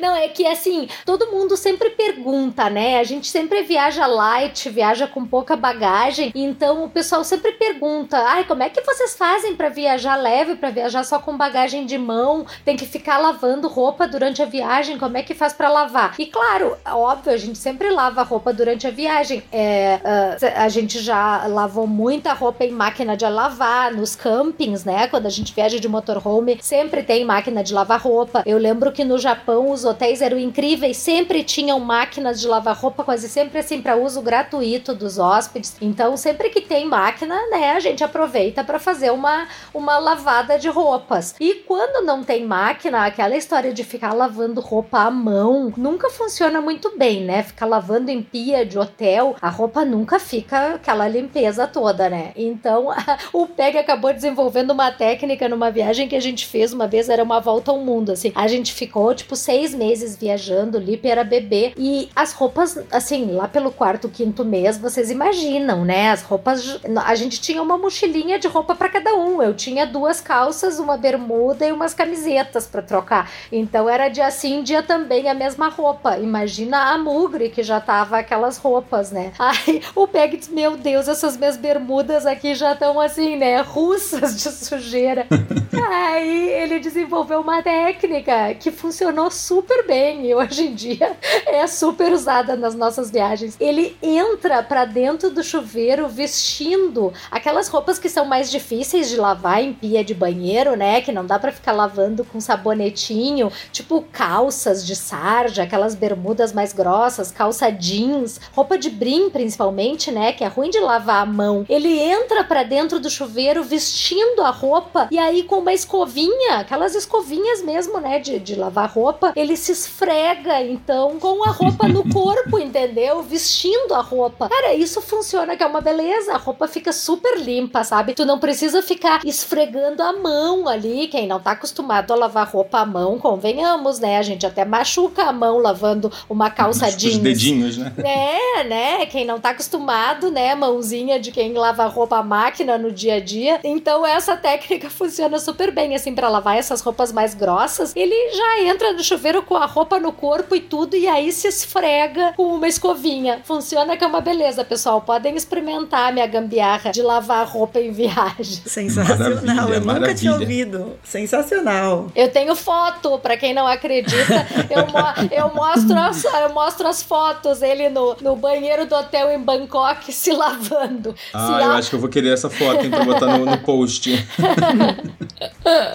Não, 0.00 0.14
é 0.14 0.28
que 0.28 0.46
assim, 0.46 0.88
todo 1.04 1.30
mundo 1.30 1.56
sempre 1.56 1.90
pergunta, 1.90 2.68
né? 2.68 2.98
A 2.98 3.04
gente 3.04 3.28
sempre 3.28 3.62
viaja 3.62 4.06
light, 4.06 4.68
viaja 4.68 5.06
com 5.06 5.24
pouca 5.24 5.56
bagagem, 5.56 6.32
então 6.34 6.84
o 6.84 6.90
pessoal 6.90 7.24
sempre 7.24 7.52
pergunta: 7.52 8.18
ai, 8.18 8.44
como 8.44 8.62
é 8.62 8.68
que 8.68 8.80
vocês 8.82 9.16
fazem 9.16 9.54
para 9.56 9.68
viajar 9.68 10.16
leve, 10.16 10.56
para 10.56 10.70
viajar 10.70 11.04
só 11.04 11.18
com 11.18 11.36
bagagem 11.36 11.86
de 11.86 11.98
mão? 11.98 12.46
Tem 12.64 12.76
que 12.76 12.86
ficar 12.86 13.18
lavando 13.18 13.68
roupa 13.68 14.06
durante 14.06 14.42
a 14.42 14.46
viagem? 14.46 14.98
Como 14.98 15.16
é 15.16 15.22
que 15.22 15.34
faz 15.34 15.52
para 15.52 15.68
lavar? 15.68 16.14
E 16.18 16.26
claro, 16.26 16.76
óbvio, 16.86 17.32
a 17.32 17.36
gente 17.36 17.58
sempre 17.58 17.90
lava 17.90 18.22
roupa 18.22 18.52
durante 18.52 18.86
a 18.86 18.90
viagem. 18.90 19.42
É, 19.52 20.00
uh, 20.02 20.60
a 20.60 20.68
gente 20.68 20.98
já 21.00 21.46
lavou 21.46 21.86
muita 21.86 22.32
roupa 22.32 22.64
em 22.64 22.70
máquina 22.70 23.16
de 23.16 23.24
lavar, 23.40 23.94
nos 23.94 24.14
campings, 24.14 24.84
né? 24.84 25.06
Quando 25.06 25.24
a 25.24 25.30
gente 25.30 25.54
viaja 25.54 25.80
de 25.80 25.88
motorhome, 25.88 26.58
sempre 26.60 27.02
tem 27.02 27.24
máquina 27.24 27.64
de 27.64 27.72
lavar 27.72 27.98
roupa. 27.98 28.42
Eu 28.44 28.58
lembro 28.58 28.92
que 28.92 29.02
no 29.02 29.18
Japão 29.18 29.70
os 29.70 29.84
hotéis 29.84 30.20
eram 30.20 30.38
incríveis, 30.38 30.98
sempre 30.98 31.42
tinham 31.42 31.80
máquinas 31.80 32.38
de 32.38 32.46
lavar 32.46 32.76
roupa, 32.76 33.02
quase 33.02 33.28
sempre 33.30 33.58
assim 33.58 33.80
para 33.80 33.96
uso 33.96 34.20
gratuito 34.20 34.94
dos 34.94 35.18
hóspedes. 35.18 35.74
Então, 35.80 36.16
sempre 36.18 36.50
que 36.50 36.60
tem 36.60 36.86
máquina, 36.86 37.34
né, 37.50 37.72
a 37.72 37.80
gente 37.80 38.04
aproveita 38.04 38.62
para 38.62 38.78
fazer 38.78 39.10
uma, 39.10 39.48
uma 39.72 39.98
lavada 39.98 40.58
de 40.58 40.68
roupas. 40.68 41.34
E 41.40 41.54
quando 41.66 42.04
não 42.04 42.22
tem 42.22 42.44
máquina, 42.44 43.06
aquela 43.06 43.36
história 43.36 43.72
de 43.72 43.84
ficar 43.84 44.12
lavando 44.12 44.60
roupa 44.60 44.98
à 44.98 45.10
mão 45.10 45.72
nunca 45.76 46.10
funciona 46.10 46.60
muito 46.60 46.96
bem, 46.98 47.24
né? 47.24 47.42
Ficar 47.42 47.66
lavando 47.66 48.10
em 48.10 48.22
pia 48.22 48.66
de 48.66 48.78
hotel, 48.78 49.34
a 49.40 49.48
roupa 49.48 49.82
nunca 49.84 50.18
fica 50.18 50.74
aquela 50.74 51.08
limpeza 51.08 51.66
toda, 51.66 52.10
né? 52.10 52.32
Então, 52.36 52.88
o 53.32 53.46
Peg 53.46 53.78
acabou 53.78 54.12
desenvolvendo 54.12 54.70
uma 54.70 54.90
técnica 54.90 55.48
numa 55.48 55.70
viagem 55.70 56.08
que 56.08 56.16
a 56.16 56.20
gente 56.20 56.46
fez 56.46 56.72
uma 56.72 56.86
vez, 56.86 57.08
era 57.08 57.22
uma 57.22 57.40
volta 57.40 57.70
ao 57.70 57.78
mundo, 57.78 58.12
assim. 58.12 58.32
A 58.34 58.48
gente 58.48 58.72
ficou, 58.72 59.14
tipo, 59.14 59.36
seis 59.36 59.74
meses 59.74 60.16
viajando, 60.16 60.78
o 60.78 60.80
Lipe 60.80 61.08
era 61.08 61.24
bebê, 61.24 61.72
e 61.76 62.08
as 62.14 62.32
roupas, 62.32 62.78
assim, 62.90 63.32
lá 63.32 63.48
pelo 63.48 63.70
quarto, 63.70 64.08
quinto 64.08 64.44
mês, 64.44 64.78
vocês 64.78 65.10
imaginam, 65.10 65.84
né? 65.84 66.10
As 66.10 66.22
roupas, 66.22 66.80
a 67.04 67.14
gente 67.14 67.40
tinha 67.40 67.62
uma 67.62 67.76
mochilinha 67.76 68.38
de 68.38 68.48
roupa 68.48 68.74
para 68.74 68.88
cada 68.88 69.14
um. 69.14 69.42
Eu 69.42 69.54
tinha 69.54 69.86
duas 69.86 70.20
calças, 70.20 70.78
uma 70.78 70.96
bermuda 70.96 71.66
e 71.66 71.72
umas 71.72 71.94
camisetas 71.94 72.66
para 72.66 72.82
trocar. 72.82 73.30
Então 73.50 73.88
era 73.88 74.08
dia 74.08 74.30
sim, 74.30 74.62
dia 74.62 74.82
também 74.82 75.28
a 75.28 75.34
mesma 75.34 75.68
roupa. 75.68 76.18
Imagina 76.18 76.92
a 76.92 76.98
mugre 76.98 77.50
que 77.50 77.62
já 77.62 77.80
tava 77.80 78.18
aquelas 78.18 78.56
roupas, 78.58 79.10
né? 79.10 79.32
Aí 79.38 79.82
o 79.94 80.06
Peg 80.06 80.36
diz: 80.36 80.48
Meu 80.48 80.76
Deus, 80.76 81.08
essas 81.08 81.36
minhas 81.36 81.56
bermudas 81.56 82.26
aqui 82.26 82.54
já 82.54 82.72
estão 82.72 83.00
assim, 83.00 83.19
né? 83.20 83.60
Russas 83.60 84.42
de 84.42 84.50
sujeira. 84.50 85.26
Aí 85.90 86.48
ele 86.48 86.78
desenvolveu 86.78 87.40
uma 87.40 87.62
técnica 87.62 88.54
que 88.54 88.70
funcionou 88.70 89.30
super 89.30 89.86
bem 89.86 90.26
e 90.26 90.34
hoje 90.34 90.66
em 90.66 90.74
dia 90.74 91.16
é 91.46 91.66
super 91.66 92.12
usada 92.12 92.56
nas 92.56 92.74
nossas 92.74 93.10
viagens. 93.10 93.56
Ele 93.60 93.96
entra 94.02 94.62
para 94.62 94.84
dentro 94.84 95.30
do 95.30 95.42
chuveiro 95.42 96.08
vestindo 96.08 97.12
aquelas 97.30 97.68
roupas 97.68 97.98
que 97.98 98.08
são 98.08 98.24
mais 98.24 98.50
difíceis 98.50 99.08
de 99.08 99.16
lavar 99.16 99.62
em 99.62 99.72
pia 99.72 100.02
de 100.02 100.14
banheiro, 100.14 100.76
né? 100.76 101.00
Que 101.00 101.12
não 101.12 101.26
dá 101.26 101.38
para 101.38 101.52
ficar 101.52 101.72
lavando 101.72 102.24
com 102.24 102.40
sabonetinho, 102.40 103.52
tipo 103.72 104.02
calças 104.12 104.86
de 104.86 104.96
sarja, 104.96 105.62
aquelas 105.62 105.94
bermudas 105.94 106.52
mais 106.52 106.72
grossas, 106.72 107.30
calça 107.30 107.70
jeans, 107.70 108.40
roupa 108.52 108.78
de 108.78 108.90
brim 108.90 109.28
principalmente, 109.30 110.10
né? 110.10 110.32
Que 110.32 110.44
é 110.44 110.48
ruim 110.48 110.70
de 110.70 110.80
lavar 110.80 111.22
a 111.22 111.26
mão. 111.26 111.66
Ele 111.68 111.98
entra 111.98 112.44
para 112.44 112.62
dentro 112.62 112.98
do 112.98 113.09
chuveiro 113.10 113.62
vestindo 113.62 114.42
a 114.42 114.50
roupa 114.50 115.08
e 115.10 115.18
aí 115.18 115.42
com 115.42 115.56
uma 115.58 115.72
escovinha, 115.72 116.58
aquelas 116.58 116.94
escovinhas 116.94 117.62
mesmo, 117.62 118.00
né? 118.00 118.18
De, 118.18 118.38
de 118.38 118.54
lavar 118.54 118.88
roupa, 118.90 119.32
ele 119.36 119.56
se 119.56 119.72
esfrega 119.72 120.62
então 120.62 121.18
com 121.18 121.44
a 121.44 121.50
roupa 121.50 121.88
no 121.88 122.08
corpo, 122.12 122.58
entendeu? 122.58 123.22
Vestindo 123.22 123.94
a 123.94 124.00
roupa. 124.00 124.48
Cara, 124.48 124.74
isso 124.74 125.00
funciona 125.00 125.56
que 125.56 125.62
é 125.62 125.66
uma 125.66 125.80
beleza. 125.80 126.32
A 126.32 126.36
roupa 126.36 126.68
fica 126.68 126.92
super 126.92 127.38
limpa, 127.38 127.84
sabe? 127.84 128.14
Tu 128.14 128.24
não 128.24 128.38
precisa 128.38 128.82
ficar 128.82 129.20
esfregando 129.24 130.02
a 130.02 130.12
mão 130.12 130.68
ali. 130.68 131.08
Quem 131.08 131.26
não 131.26 131.40
tá 131.40 131.52
acostumado 131.52 132.12
a 132.12 132.16
lavar 132.16 132.48
roupa 132.48 132.80
à 132.80 132.86
mão, 132.86 133.18
convenhamos, 133.18 133.98
né? 133.98 134.18
A 134.18 134.22
gente 134.22 134.46
até 134.46 134.64
machuca 134.64 135.24
a 135.24 135.32
mão 135.32 135.58
lavando 135.58 136.10
uma 136.28 136.50
calça 136.50 136.86
Os 136.86 136.96
jeans. 136.96 137.18
dedinhos, 137.18 137.76
né? 137.76 137.92
É, 137.98 138.64
né? 138.64 139.06
Quem 139.06 139.24
não 139.24 139.40
tá 139.40 139.50
acostumado, 139.50 140.30
né? 140.30 140.54
Mãozinha 140.54 141.18
de 141.18 141.32
quem 141.32 141.52
lava 141.52 141.84
roupa 141.86 142.18
à 142.18 142.22
máquina 142.22 142.78
no 142.78 142.92
dia 143.00 143.14
a 143.14 143.20
dia. 143.20 143.60
Então 143.64 144.04
essa 144.06 144.36
técnica 144.36 144.88
funciona 144.90 145.38
super 145.38 145.70
bem, 145.72 145.94
assim, 145.94 146.14
para 146.14 146.28
lavar 146.28 146.56
essas 146.56 146.80
roupas 146.80 147.12
mais 147.12 147.34
grossas. 147.34 147.92
Ele 147.96 148.14
já 148.36 148.62
entra 148.62 148.92
no 148.92 149.02
chuveiro 149.02 149.42
com 149.42 149.56
a 149.56 149.66
roupa 149.66 149.98
no 149.98 150.12
corpo 150.12 150.54
e 150.54 150.60
tudo, 150.60 150.96
e 150.96 151.08
aí 151.08 151.32
se 151.32 151.48
esfrega 151.48 152.34
com 152.36 152.54
uma 152.54 152.68
escovinha. 152.68 153.40
Funciona 153.44 153.96
que 153.96 154.04
é 154.04 154.06
uma 154.06 154.20
beleza, 154.20 154.64
pessoal. 154.64 155.00
Podem 155.00 155.34
experimentar 155.36 156.08
a 156.08 156.12
minha 156.12 156.26
gambiarra 156.26 156.90
de 156.90 157.02
lavar 157.02 157.46
roupa 157.46 157.80
em 157.80 157.90
viagem. 157.90 158.60
Sensacional, 158.66 159.18
Maravilha, 159.18 159.60
eu 159.74 159.80
nunca 159.80 159.92
maravilha. 159.92 160.14
tinha 160.14 160.32
ouvido. 160.32 160.98
Sensacional. 161.02 162.08
Eu 162.14 162.30
tenho 162.30 162.54
foto, 162.54 163.18
pra 163.18 163.36
quem 163.36 163.54
não 163.54 163.66
acredita, 163.66 164.46
eu, 164.70 164.86
mo- 164.86 165.32
eu, 165.32 165.54
mostro 165.54 165.98
as, 165.98 166.24
eu 166.24 166.52
mostro 166.52 166.86
as 166.88 167.02
fotos, 167.02 167.62
ele 167.62 167.88
no, 167.88 168.16
no 168.20 168.36
banheiro 168.36 168.86
do 168.86 168.94
hotel 168.94 169.30
em 169.30 169.38
Bangkok 169.38 170.12
se 170.12 170.32
lavando. 170.32 171.10
se 171.16 171.24
Ah, 171.32 171.58
eu 171.62 171.70
a- 171.70 171.74
acho 171.76 171.90
que 171.90 171.96
eu 171.96 172.00
vou 172.00 172.08
querer 172.08 172.32
essa 172.32 172.50
foto, 172.50 172.84
hein, 172.90 172.96
pra 172.96 173.04
botar 173.04 173.38
no, 173.38 173.44
no 173.46 173.58
post. 173.58 174.26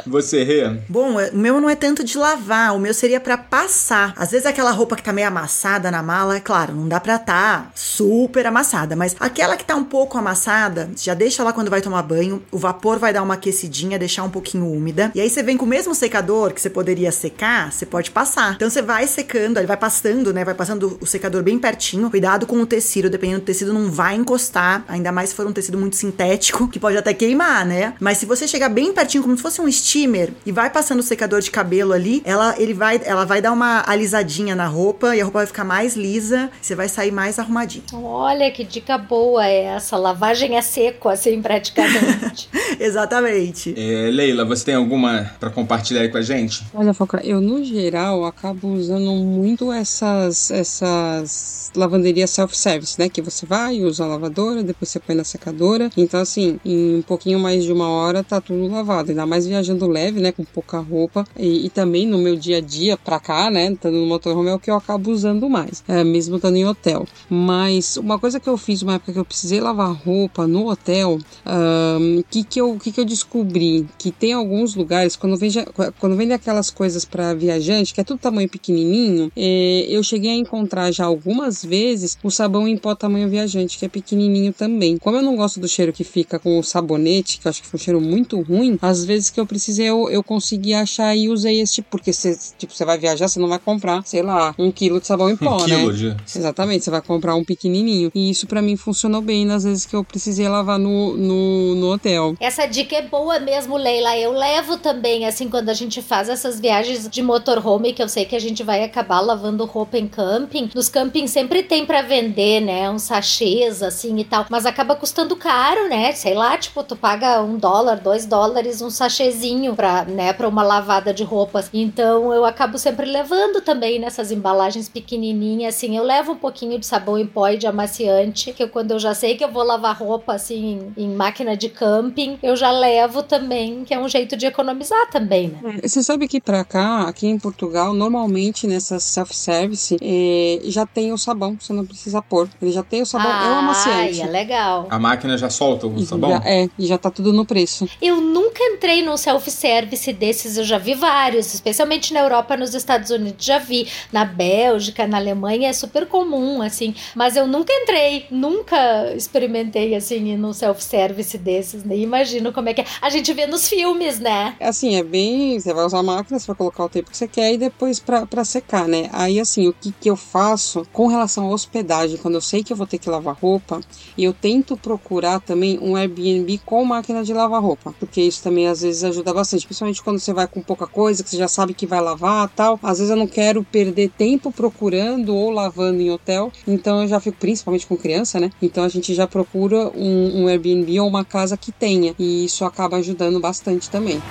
Você, 0.06 0.44
Rê? 0.44 0.70
Bom, 0.88 1.20
é- 1.20 1.30
o 1.32 1.38
meu 1.38 1.60
não 1.60 1.70
é 1.70 1.75
tanto 1.75 2.04
de 2.04 2.18
lavar, 2.18 2.75
o 2.75 2.80
meu 2.80 2.94
seria 2.94 3.20
pra 3.20 3.38
passar. 3.38 4.14
Às 4.16 4.32
vezes 4.32 4.46
aquela 4.46 4.72
roupa 4.72 4.96
que 4.96 5.04
tá 5.04 5.12
meio 5.12 5.28
amassada 5.28 5.90
na 5.92 6.02
mala, 6.02 6.38
é 6.38 6.40
claro, 6.40 6.74
não 6.74 6.88
dá 6.88 7.00
pra 7.00 7.18
tá 7.20 7.72
super 7.75 8.46
amassada, 8.46 8.96
mas 8.96 9.16
aquela 9.20 9.58
que 9.58 9.66
tá 9.66 9.75
um 9.75 9.84
pouco 9.84 10.18
amassada, 10.18 10.90
já 10.96 11.14
deixa 11.14 11.44
lá 11.44 11.52
quando 11.52 11.70
vai 11.70 11.82
tomar 11.82 12.02
banho, 12.04 12.42
o 12.52 12.58
vapor 12.58 13.00
vai 13.00 13.12
dar 13.14 13.24
uma 13.24 13.34
aquecidinha, 13.36 13.98
deixar 14.00 14.24
um 14.24 14.30
pouquinho 14.30 14.72
úmida. 14.72 15.12
E 15.16 15.22
aí 15.22 15.30
você 15.30 15.42
vem 15.44 15.58
com 15.58 15.66
o 15.66 15.68
mesmo 15.68 15.94
secador 15.96 16.54
que 16.54 16.62
você 16.62 16.70
poderia 16.70 17.12
secar, 17.12 17.72
você 17.72 17.86
pode 17.86 18.12
passar. 18.12 18.54
Então 18.56 18.70
você 18.70 18.82
vai 18.82 19.08
secando, 19.08 19.58
ele 19.58 19.68
vai 19.68 19.78
passando, 19.78 20.34
né? 20.34 20.44
Vai 20.46 20.54
passando 20.54 20.98
o 21.02 21.06
secador 21.06 21.42
bem 21.44 21.58
pertinho. 21.58 22.10
Cuidado 22.10 22.46
com 22.46 22.58
o 22.58 22.66
tecido, 22.66 23.10
dependendo 23.10 23.40
do 23.42 23.46
tecido, 23.46 23.74
não 23.74 23.90
vai 23.92 24.16
encostar, 24.16 24.84
ainda 24.88 25.12
mais 25.12 25.30
se 25.30 25.36
for 25.36 25.46
um 25.48 25.52
tecido 25.54 25.78
muito 25.78 25.96
sintético, 25.96 26.68
que 26.75 26.79
pode 26.79 26.98
até 26.98 27.13
queimar, 27.13 27.65
né? 27.65 27.94
Mas 28.01 28.17
se 28.17 28.25
você 28.25 28.46
chegar 28.46 28.67
bem 28.67 28.91
pertinho, 28.91 29.24
como 29.24 29.38
se 29.38 29.41
fosse 29.41 29.62
um 29.62 29.72
steamer, 29.72 30.34
e 30.46 30.51
vai 30.51 30.70
passando 30.70 31.00
o 31.00 31.03
secador 31.03 31.39
de 31.39 31.50
cabelo 31.50 31.94
ali, 31.94 32.22
ela, 32.25 32.53
ele 32.58 32.74
vai, 32.74 33.00
ela 33.05 33.24
vai 33.24 33.41
dar 33.41 33.53
uma 33.53 33.82
alisadinha 33.88 34.53
na 34.53 34.67
roupa 34.67 35.15
e 35.15 35.22
a 35.22 35.24
roupa 35.24 35.39
vai 35.39 35.48
ficar 35.48 35.63
mais 35.63 35.96
lisa, 35.96 36.50
você 36.62 36.75
vai 36.75 36.89
sair 36.89 37.13
mais 37.13 37.39
arrumadinho. 37.39 37.86
Olha 37.94 38.51
que 38.51 38.65
dica 38.65 38.98
boa 38.98 39.48
é 39.48 39.63
essa. 39.75 39.96
Lavagem 39.96 40.58
é 40.58 40.62
seco, 40.62 41.08
assim, 41.08 41.41
praticamente. 41.41 42.50
Exatamente. 42.77 43.74
É, 43.77 44.10
Leila, 44.12 44.44
você 44.44 44.65
tem 44.65 44.75
alguma 44.75 45.32
pra 45.39 45.50
compartilhar 45.50 46.01
aí 46.01 46.10
com 46.10 46.17
a 46.17 46.22
gente? 46.22 46.62
Olha, 46.74 46.94
Foca, 46.94 47.22
eu 47.24 47.39
no 47.39 47.63
geral 47.63 48.25
acabo 48.25 48.67
usando 48.67 49.12
muito 49.13 49.72
essas, 49.72 50.51
essas 50.51 51.72
lavanderias 51.74 52.32
self-service, 52.32 53.00
né? 53.00 53.08
Que 53.08 53.22
você 53.22 53.46
vai, 53.46 53.79
usa 53.82 54.03
a 54.03 54.08
lavadora, 54.08 54.62
depois 54.62 54.89
você 54.89 55.00
põe 55.00 55.15
na 55.15 55.24
secadora. 55.24 55.89
Então, 55.96 56.20
assim, 56.20 56.60
em 56.65 56.98
um 56.98 57.01
pouquinho 57.01 57.39
mais 57.39 57.63
de 57.63 57.72
uma 57.72 57.88
hora 57.88 58.24
tá 58.24 58.41
tudo 58.41 58.67
lavado. 58.67 59.12
Ainda 59.12 59.25
mais 59.25 59.45
viajando 59.45 59.88
leve, 59.88 60.19
né? 60.19 60.31
Com 60.31 60.43
pouca 60.43 60.79
roupa. 60.79 61.25
E, 61.38 61.65
e 61.65 61.69
também 61.69 62.07
no 62.07 62.17
meu 62.17 62.36
dia 62.36 62.57
a 62.57 62.62
dia 62.62 62.98
pra 62.98 63.19
cá, 63.19 63.50
né? 63.51 63.72
Estando 63.72 63.98
no 63.98 64.05
motorhome 64.05 64.50
é 64.50 64.55
o 64.55 64.60
que 64.60 64.72
eu 64.72 64.75
acabo 64.75 65.12
usando 65.12 65.50
mais. 65.50 65.84
É, 65.88 66.03
mesmo 66.03 66.38
estando 66.38 66.55
em 66.55 66.65
hotel. 66.65 67.05
Mas 67.29 67.98
uma 67.98 68.17
coisa 68.17 68.39
que 68.39 68.50
eu 68.50 68.57
fiz 68.57 68.81
uma 68.81 68.95
época 68.95 69.13
que 69.13 69.19
eu 69.19 69.25
precisei 69.25 69.60
lavar 69.60 69.93
roupa 69.93 70.48
no 70.48 70.69
hotel, 70.69 71.19
o 71.45 72.00
um, 72.00 72.24
que, 72.29 72.43
que, 72.43 72.60
eu, 72.60 72.77
que, 72.77 72.91
que 72.91 73.00
eu 73.00 73.05
descobri? 73.05 73.88
Que 73.98 74.12
tem 74.12 74.34
alguns 74.34 74.75
lugares, 74.75 75.15
quando 75.15 75.38
vende, 75.38 75.63
quando 76.00 76.15
vende 76.15 76.34
aquelas 76.34 76.69
coisas 76.69 77.05
para 77.05 77.34
viajante, 77.34 77.93
que 77.93 78.01
é 78.01 78.03
tudo 78.03 78.19
tamanho 78.19 78.50
pequenininho, 78.50 79.31
é, 79.36 79.86
eu 79.89 80.01
cheguei 80.01 80.31
a 80.31 80.36
encontrar 80.36 80.91
já 80.91 81.05
algumas 81.05 81.63
vezes 81.63 82.17
o 82.24 82.31
sabão 82.31 82.67
em 82.67 82.77
pó 82.77 82.95
tamanho 82.95 83.29
viajante, 83.29 83.77
que 83.77 83.86
é 83.86 83.89
pequenininho 83.89 84.53
também. 84.53 84.98
Como 84.98 85.17
eu 85.17 85.22
não 85.22 85.36
gosto 85.36 85.60
do 85.60 85.67
cheiro 85.67 85.93
que 85.93 86.03
fica 86.03 86.39
com 86.39 86.55
o 86.60 86.64
sabonete, 86.64 87.40
que 87.40 87.48
eu 87.48 87.50
acho 87.50 87.62
que 87.62 87.68
foi 87.68 87.80
um 87.80 87.84
cheiro 87.84 88.02
muito 88.02 88.42
ruim, 88.42 88.78
às 88.82 89.06
vezes 89.06 89.30
que 89.30 89.40
eu 89.40 89.46
precisei, 89.46 89.88
eu, 89.88 90.10
eu 90.10 90.24
consegui 90.24 90.74
achar 90.74 91.16
e 91.16 91.30
usei 91.30 91.62
esse 91.62 91.76
tipo, 91.76 91.90
porque 91.90 92.12
você, 92.12 92.38
tipo, 92.58 92.74
você 92.74 92.86
vai 92.86 92.98
viajar, 92.98 93.28
você 93.28 93.40
não 93.40 93.48
vai 93.48 93.60
comprar, 93.60 94.04
sei 94.06 94.22
lá, 94.22 94.54
um 94.58 94.72
quilo 94.72 95.00
de 95.00 95.08
sabão 95.08 95.30
em 95.30 95.38
pó, 95.38 95.58
um 95.58 95.68
né? 95.68 95.76
Quilo 95.78 95.94
de... 95.94 96.16
Exatamente, 96.36 96.84
você 96.84 96.92
vai 96.92 97.02
comprar 97.02 97.36
um 97.36 97.44
pequenininho. 97.44 98.12
E 98.14 98.30
isso 98.30 98.48
para 98.48 98.62
mim 98.62 98.76
funcionou 98.76 99.22
bem 99.22 99.46
nas 99.46 99.64
vezes 99.64 99.86
que 99.86 99.96
eu 99.96 100.04
precisei 100.04 100.48
lavar 100.48 100.80
no, 100.80 101.16
no, 101.16 101.76
no 101.76 101.94
hotel. 101.94 102.36
Essa 102.40 102.66
dica 102.66 102.96
é 102.96 103.02
boa 103.02 103.40
mesmo, 103.40 103.78
Leila. 103.78 104.18
Eu 104.18 104.32
levo 104.32 104.78
também, 104.78 105.26
assim, 105.26 105.50
quando 105.50 105.70
a 105.70 105.74
gente 105.74 106.02
faz 106.02 106.30
essas 106.30 106.60
viagens 106.60 107.08
de 107.10 107.22
motorhome, 107.22 107.94
que 107.94 108.02
eu 108.02 108.10
sei 108.10 108.26
que 108.26 108.36
a 108.36 108.40
gente 108.40 108.64
vai 108.64 108.84
acabar 108.84 109.20
lavando 109.22 109.66
roupa 109.66 109.98
em 109.98 110.08
camping. 110.08 110.70
Nos 110.74 110.90
campings 110.90 111.32
sempre 111.32 111.64
tem 111.64 111.86
para 111.86 112.02
vender, 112.02 112.62
né? 112.62 112.90
Uns 112.90 113.04
sachês, 113.04 113.82
assim 113.82 114.18
e 114.20 114.24
tal. 114.24 114.46
Mas 114.50 114.66
acaba 114.66 114.96
custando 114.96 115.36
caro, 115.36 115.90
né? 115.90 116.12
Sei 116.14 116.34
lá, 116.34 116.45
tipo, 116.58 116.84
tu 116.84 116.96
paga 116.96 117.42
um 117.42 117.58
dólar, 117.58 118.00
dois 118.00 118.25
dólares, 118.25 118.82
um 118.82 118.90
sachêzinho 118.90 119.75
pra, 119.75 120.06
né, 120.06 120.34
pra 120.34 120.48
uma 120.48 120.64
lavada 120.64 121.14
de 121.14 121.24
roupas. 121.24 121.70
Então 121.74 122.34
eu 122.34 122.46
acabo 122.46 122.78
sempre 122.78 123.06
levando 123.06 123.62
também 123.62 124.00
nessas 124.00 124.32
embalagens 124.32 124.88
pequenininhas, 124.90 125.75
assim. 125.75 125.98
Eu 125.98 126.04
levo 126.04 126.34
um 126.34 126.38
pouquinho 126.38 126.80
de 126.80 126.86
sabão 126.86 127.18
em 127.18 127.25
pó 127.25 127.48
e 127.50 127.58
de 127.58 127.68
amaciante, 127.68 128.54
que 128.54 128.64
eu, 128.64 128.70
quando 128.70 128.92
eu 128.92 129.00
já 129.00 129.14
sei 129.14 129.36
que 129.36 129.44
eu 129.44 129.52
vou 129.52 129.64
lavar 129.64 129.98
roupa, 129.98 130.34
assim, 130.34 130.92
em, 130.98 131.04
em 131.06 131.16
máquina 131.16 131.56
de 131.56 131.70
camping, 131.70 132.38
eu 132.42 132.56
já 132.56 132.72
levo 132.72 133.24
também, 133.24 133.84
que 133.84 133.94
é 133.94 134.00
um 134.00 134.08
jeito 134.08 134.38
de 134.38 134.46
economizar 134.46 135.10
também, 135.10 135.50
né? 135.50 135.80
Você 135.84 136.02
sabe 136.04 136.28
que 136.28 136.40
pra 136.40 136.64
cá, 136.64 137.08
aqui 137.08 137.28
em 137.28 137.40
Portugal, 137.40 137.94
normalmente 137.94 138.68
nessas 138.68 139.04
self-service, 139.04 139.98
é, 140.02 140.60
já 140.64 140.86
tem 140.86 141.12
o 141.12 141.18
sabão, 141.18 141.58
você 141.60 141.74
não 141.74 141.86
precisa 141.86 142.22
pôr. 142.22 142.50
Ele 142.62 142.72
já 142.72 142.84
tem 142.84 143.02
o 143.02 143.06
sabão, 143.06 143.32
ah, 143.32 143.46
é 143.46 143.50
o 143.50 143.54
amaciante. 143.56 144.22
é 144.22 144.25
legal. 144.25 144.88
A 144.90 145.00
máquina 145.00 145.38
já 145.38 145.50
solta 145.50 145.88
o 145.88 146.06
sabão? 146.06 146.35
Já, 146.44 146.50
é, 146.50 146.70
e 146.77 146.86
já 146.86 146.98
tá 146.98 147.10
tudo 147.10 147.32
no 147.32 147.46
preço. 147.46 147.88
Eu 148.01 148.20
nunca 148.20 148.63
entrei 148.63 149.04
num 149.04 149.18
self-service 149.18 150.12
desses, 150.13 150.58
eu 150.58 150.63
já 150.63 150.77
vi 150.77 150.94
vários, 150.94 151.54
especialmente 151.54 152.13
na 152.13 152.22
Europa, 152.22 152.58
nos 152.58 152.74
Estados 152.74 153.10
Unidos, 153.10 153.46
já 153.46 153.60
vi. 153.60 153.88
Na 154.12 154.25
Bélgica, 154.25 155.08
na 155.08 155.18
Alemanha, 155.18 155.70
é 155.70 155.74
super 155.74 156.06
comum, 156.08 156.62
assim. 156.62 156.94
Mas 157.15 157.36
eu 157.36 157.48
nunca 157.48 157.72
entrei, 157.74 158.25
nunca 158.30 159.13
experimentei, 159.15 159.96
assim, 159.96 160.36
num 160.38 160.54
self-service 160.54 161.38
desses, 161.38 161.84
nem 161.84 162.01
imagino 162.01 162.51
como 162.51 162.70
é 162.70 162.74
que 162.74 162.82
é. 162.82 162.86
A 163.01 163.10
gente 163.10 163.34
vê 163.34 163.46
nos 163.46 163.68
filmes, 163.68 164.20
né? 164.20 164.56
Assim, 164.60 164.96
é 164.96 165.04
bem. 165.04 165.60
Você 165.60 165.74
vai 165.74 165.86
usar 165.86 166.00
a 166.00 166.04
máquina, 166.04 166.39
você 166.39 166.48
vai 166.48 166.56
colocar 166.56 166.84
o 166.84 166.89
tempo 166.89 167.12
que 167.12 167.18
você 167.18 167.27
quer 167.27 167.54
e 167.54 167.58
depois 167.58 168.00
pra, 168.00 168.25
pra 168.25 168.44
secar, 168.44 168.88
né? 168.88 169.10
Aí, 169.12 169.39
assim, 169.39 169.68
o 169.68 169.74
que, 169.74 169.92
que 169.92 170.10
eu 170.10 170.15
faço 170.15 170.86
com 170.92 171.08
relação 171.08 171.46
à 171.46 171.50
hospedagem, 171.50 172.18
quando 172.18 172.36
eu 172.36 172.42
sei 172.42 172.63
que 172.63 172.74
eu 172.74 172.77
vou 172.77 172.88
ter 172.88 172.98
que 172.98 173.10
lavar 173.10 173.36
roupa, 173.36 173.82
e 174.18 174.24
eu 174.24 174.34
tento 174.34 174.77
procurar 174.77 175.39
também 175.39 175.80
um 175.80 175.96
Airbnb 175.96 176.25
com 176.65 176.84
máquina 176.86 177.24
de 177.24 177.34
lavar 177.34 177.62
roupa, 177.62 177.94
porque 178.00 178.22
isso 178.22 178.41
também 178.41 178.67
às 178.67 178.82
vezes 178.82 179.03
ajuda 179.03 179.34
bastante, 179.34 179.65
principalmente 179.65 180.01
quando 180.01 180.20
você 180.20 180.34
vai 180.34 180.48
com 180.48 180.62
pouca 180.62 180.88
coisa, 180.88 181.24
que 181.24 181.29
você 181.29 181.38
já 181.38 181.48
sabe 181.48 181.74
que 181.74 181.86
vai 181.86 182.01
lavar 182.01 182.50
tal. 182.50 182.79
Às 182.82 183.00
vezes 183.00 183.12
eu 183.12 183.17
não 183.17 183.27
quero 183.27 183.63
perder 183.63 184.10
tempo 184.10 184.51
procurando 184.51 185.36
ou 185.36 185.50
lavando 185.51 186.01
em 186.01 186.12
hotel, 186.12 186.51
então 186.67 187.01
eu 187.01 187.08
já 187.08 187.20
fico, 187.20 187.38
principalmente 187.38 187.88
com 187.88 187.98
criança, 187.98 188.39
né? 188.39 188.50
Então 188.62 188.84
a 188.84 188.89
gente 188.89 189.13
já 189.13 189.27
procura 189.27 189.91
um, 189.96 190.44
um 190.44 190.48
Airbnb 190.48 191.00
ou 191.00 191.08
uma 191.08 191.25
casa 191.25 191.58
que 191.58 191.72
tenha, 191.72 192.13
e 192.17 192.46
isso 192.46 192.65
acaba 192.65 192.98
ajudando 192.98 193.39
bastante 193.39 193.89
também. 193.89 194.22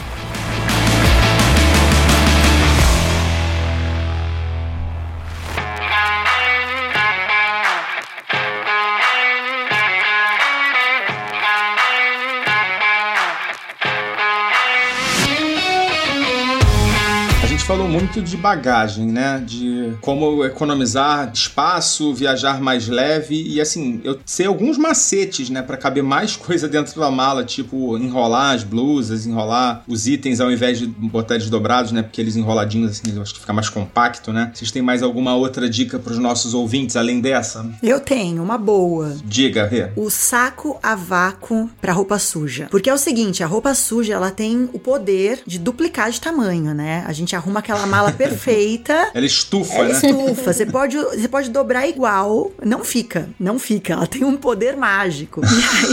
Falou 17.66 17.88
muito 17.88 18.20
de 18.20 18.36
bagagem, 18.36 19.06
né? 19.06 19.42
De 19.44 19.94
como 20.02 20.44
economizar 20.44 21.30
espaço, 21.32 22.12
viajar 22.12 22.60
mais 22.60 22.88
leve 22.88 23.42
e 23.42 23.58
assim, 23.58 24.02
eu 24.04 24.18
sei 24.26 24.44
alguns 24.44 24.76
macetes, 24.76 25.48
né, 25.48 25.62
para 25.62 25.78
caber 25.78 26.02
mais 26.02 26.36
coisa 26.36 26.68
dentro 26.68 27.00
da 27.00 27.10
mala, 27.10 27.42
tipo 27.42 27.96
enrolar 27.96 28.54
as 28.54 28.62
blusas, 28.62 29.26
enrolar 29.26 29.82
os 29.88 30.06
itens 30.06 30.40
ao 30.40 30.52
invés 30.52 30.78
de 30.78 30.86
botar 30.86 31.36
eles 31.36 31.48
dobrados, 31.48 31.90
né? 31.90 32.02
Porque 32.02 32.20
eles 32.20 32.36
enroladinhos 32.36 32.90
assim, 32.90 33.16
eu 33.16 33.22
acho 33.22 33.32
que 33.32 33.40
fica 33.40 33.52
mais 33.52 33.70
compacto, 33.70 34.30
né? 34.30 34.50
Vocês 34.52 34.70
têm 34.70 34.82
mais 34.82 35.02
alguma 35.02 35.34
outra 35.34 35.68
dica 35.68 35.98
para 35.98 36.12
os 36.12 36.18
nossos 36.18 36.52
ouvintes 36.52 36.96
além 36.96 37.20
dessa? 37.20 37.66
Eu 37.82 37.98
tenho 37.98 38.42
uma 38.42 38.58
boa. 38.58 39.16
Diga, 39.24 39.66
Rê. 39.66 39.88
O 39.96 40.10
saco 40.10 40.78
a 40.82 40.94
vácuo 40.94 41.70
para 41.80 41.94
roupa 41.94 42.18
suja. 42.18 42.68
Porque 42.70 42.90
é 42.90 42.94
o 42.94 42.98
seguinte, 42.98 43.42
a 43.42 43.46
roupa 43.46 43.74
suja, 43.74 44.12
ela 44.12 44.30
tem 44.30 44.68
o 44.74 44.78
poder 44.78 45.40
de 45.46 45.58
duplicar 45.58 46.10
de 46.10 46.20
tamanho, 46.20 46.74
né? 46.74 47.02
A 47.06 47.12
gente 47.12 47.34
arruma 47.34 47.53
aquela 47.58 47.86
mala 47.86 48.12
perfeita. 48.12 49.10
Ela 49.14 49.26
estufa, 49.26 49.74
ela 49.74 49.88
né? 49.88 49.94
estufa. 49.94 50.52
Você 50.52 50.66
pode, 50.66 50.96
você 50.96 51.28
pode 51.28 51.50
dobrar 51.50 51.86
igual. 51.88 52.50
Não 52.62 52.84
fica. 52.84 53.28
Não 53.38 53.58
fica. 53.58 53.92
Ela 53.92 54.06
tem 54.06 54.24
um 54.24 54.36
poder 54.36 54.76
mágico. 54.76 55.40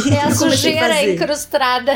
E 0.06 0.10
aí, 0.10 0.18
é 0.18 0.24
a 0.24 0.32
sujeira 0.34 0.88
fazer. 0.88 1.14
incrustada. 1.14 1.92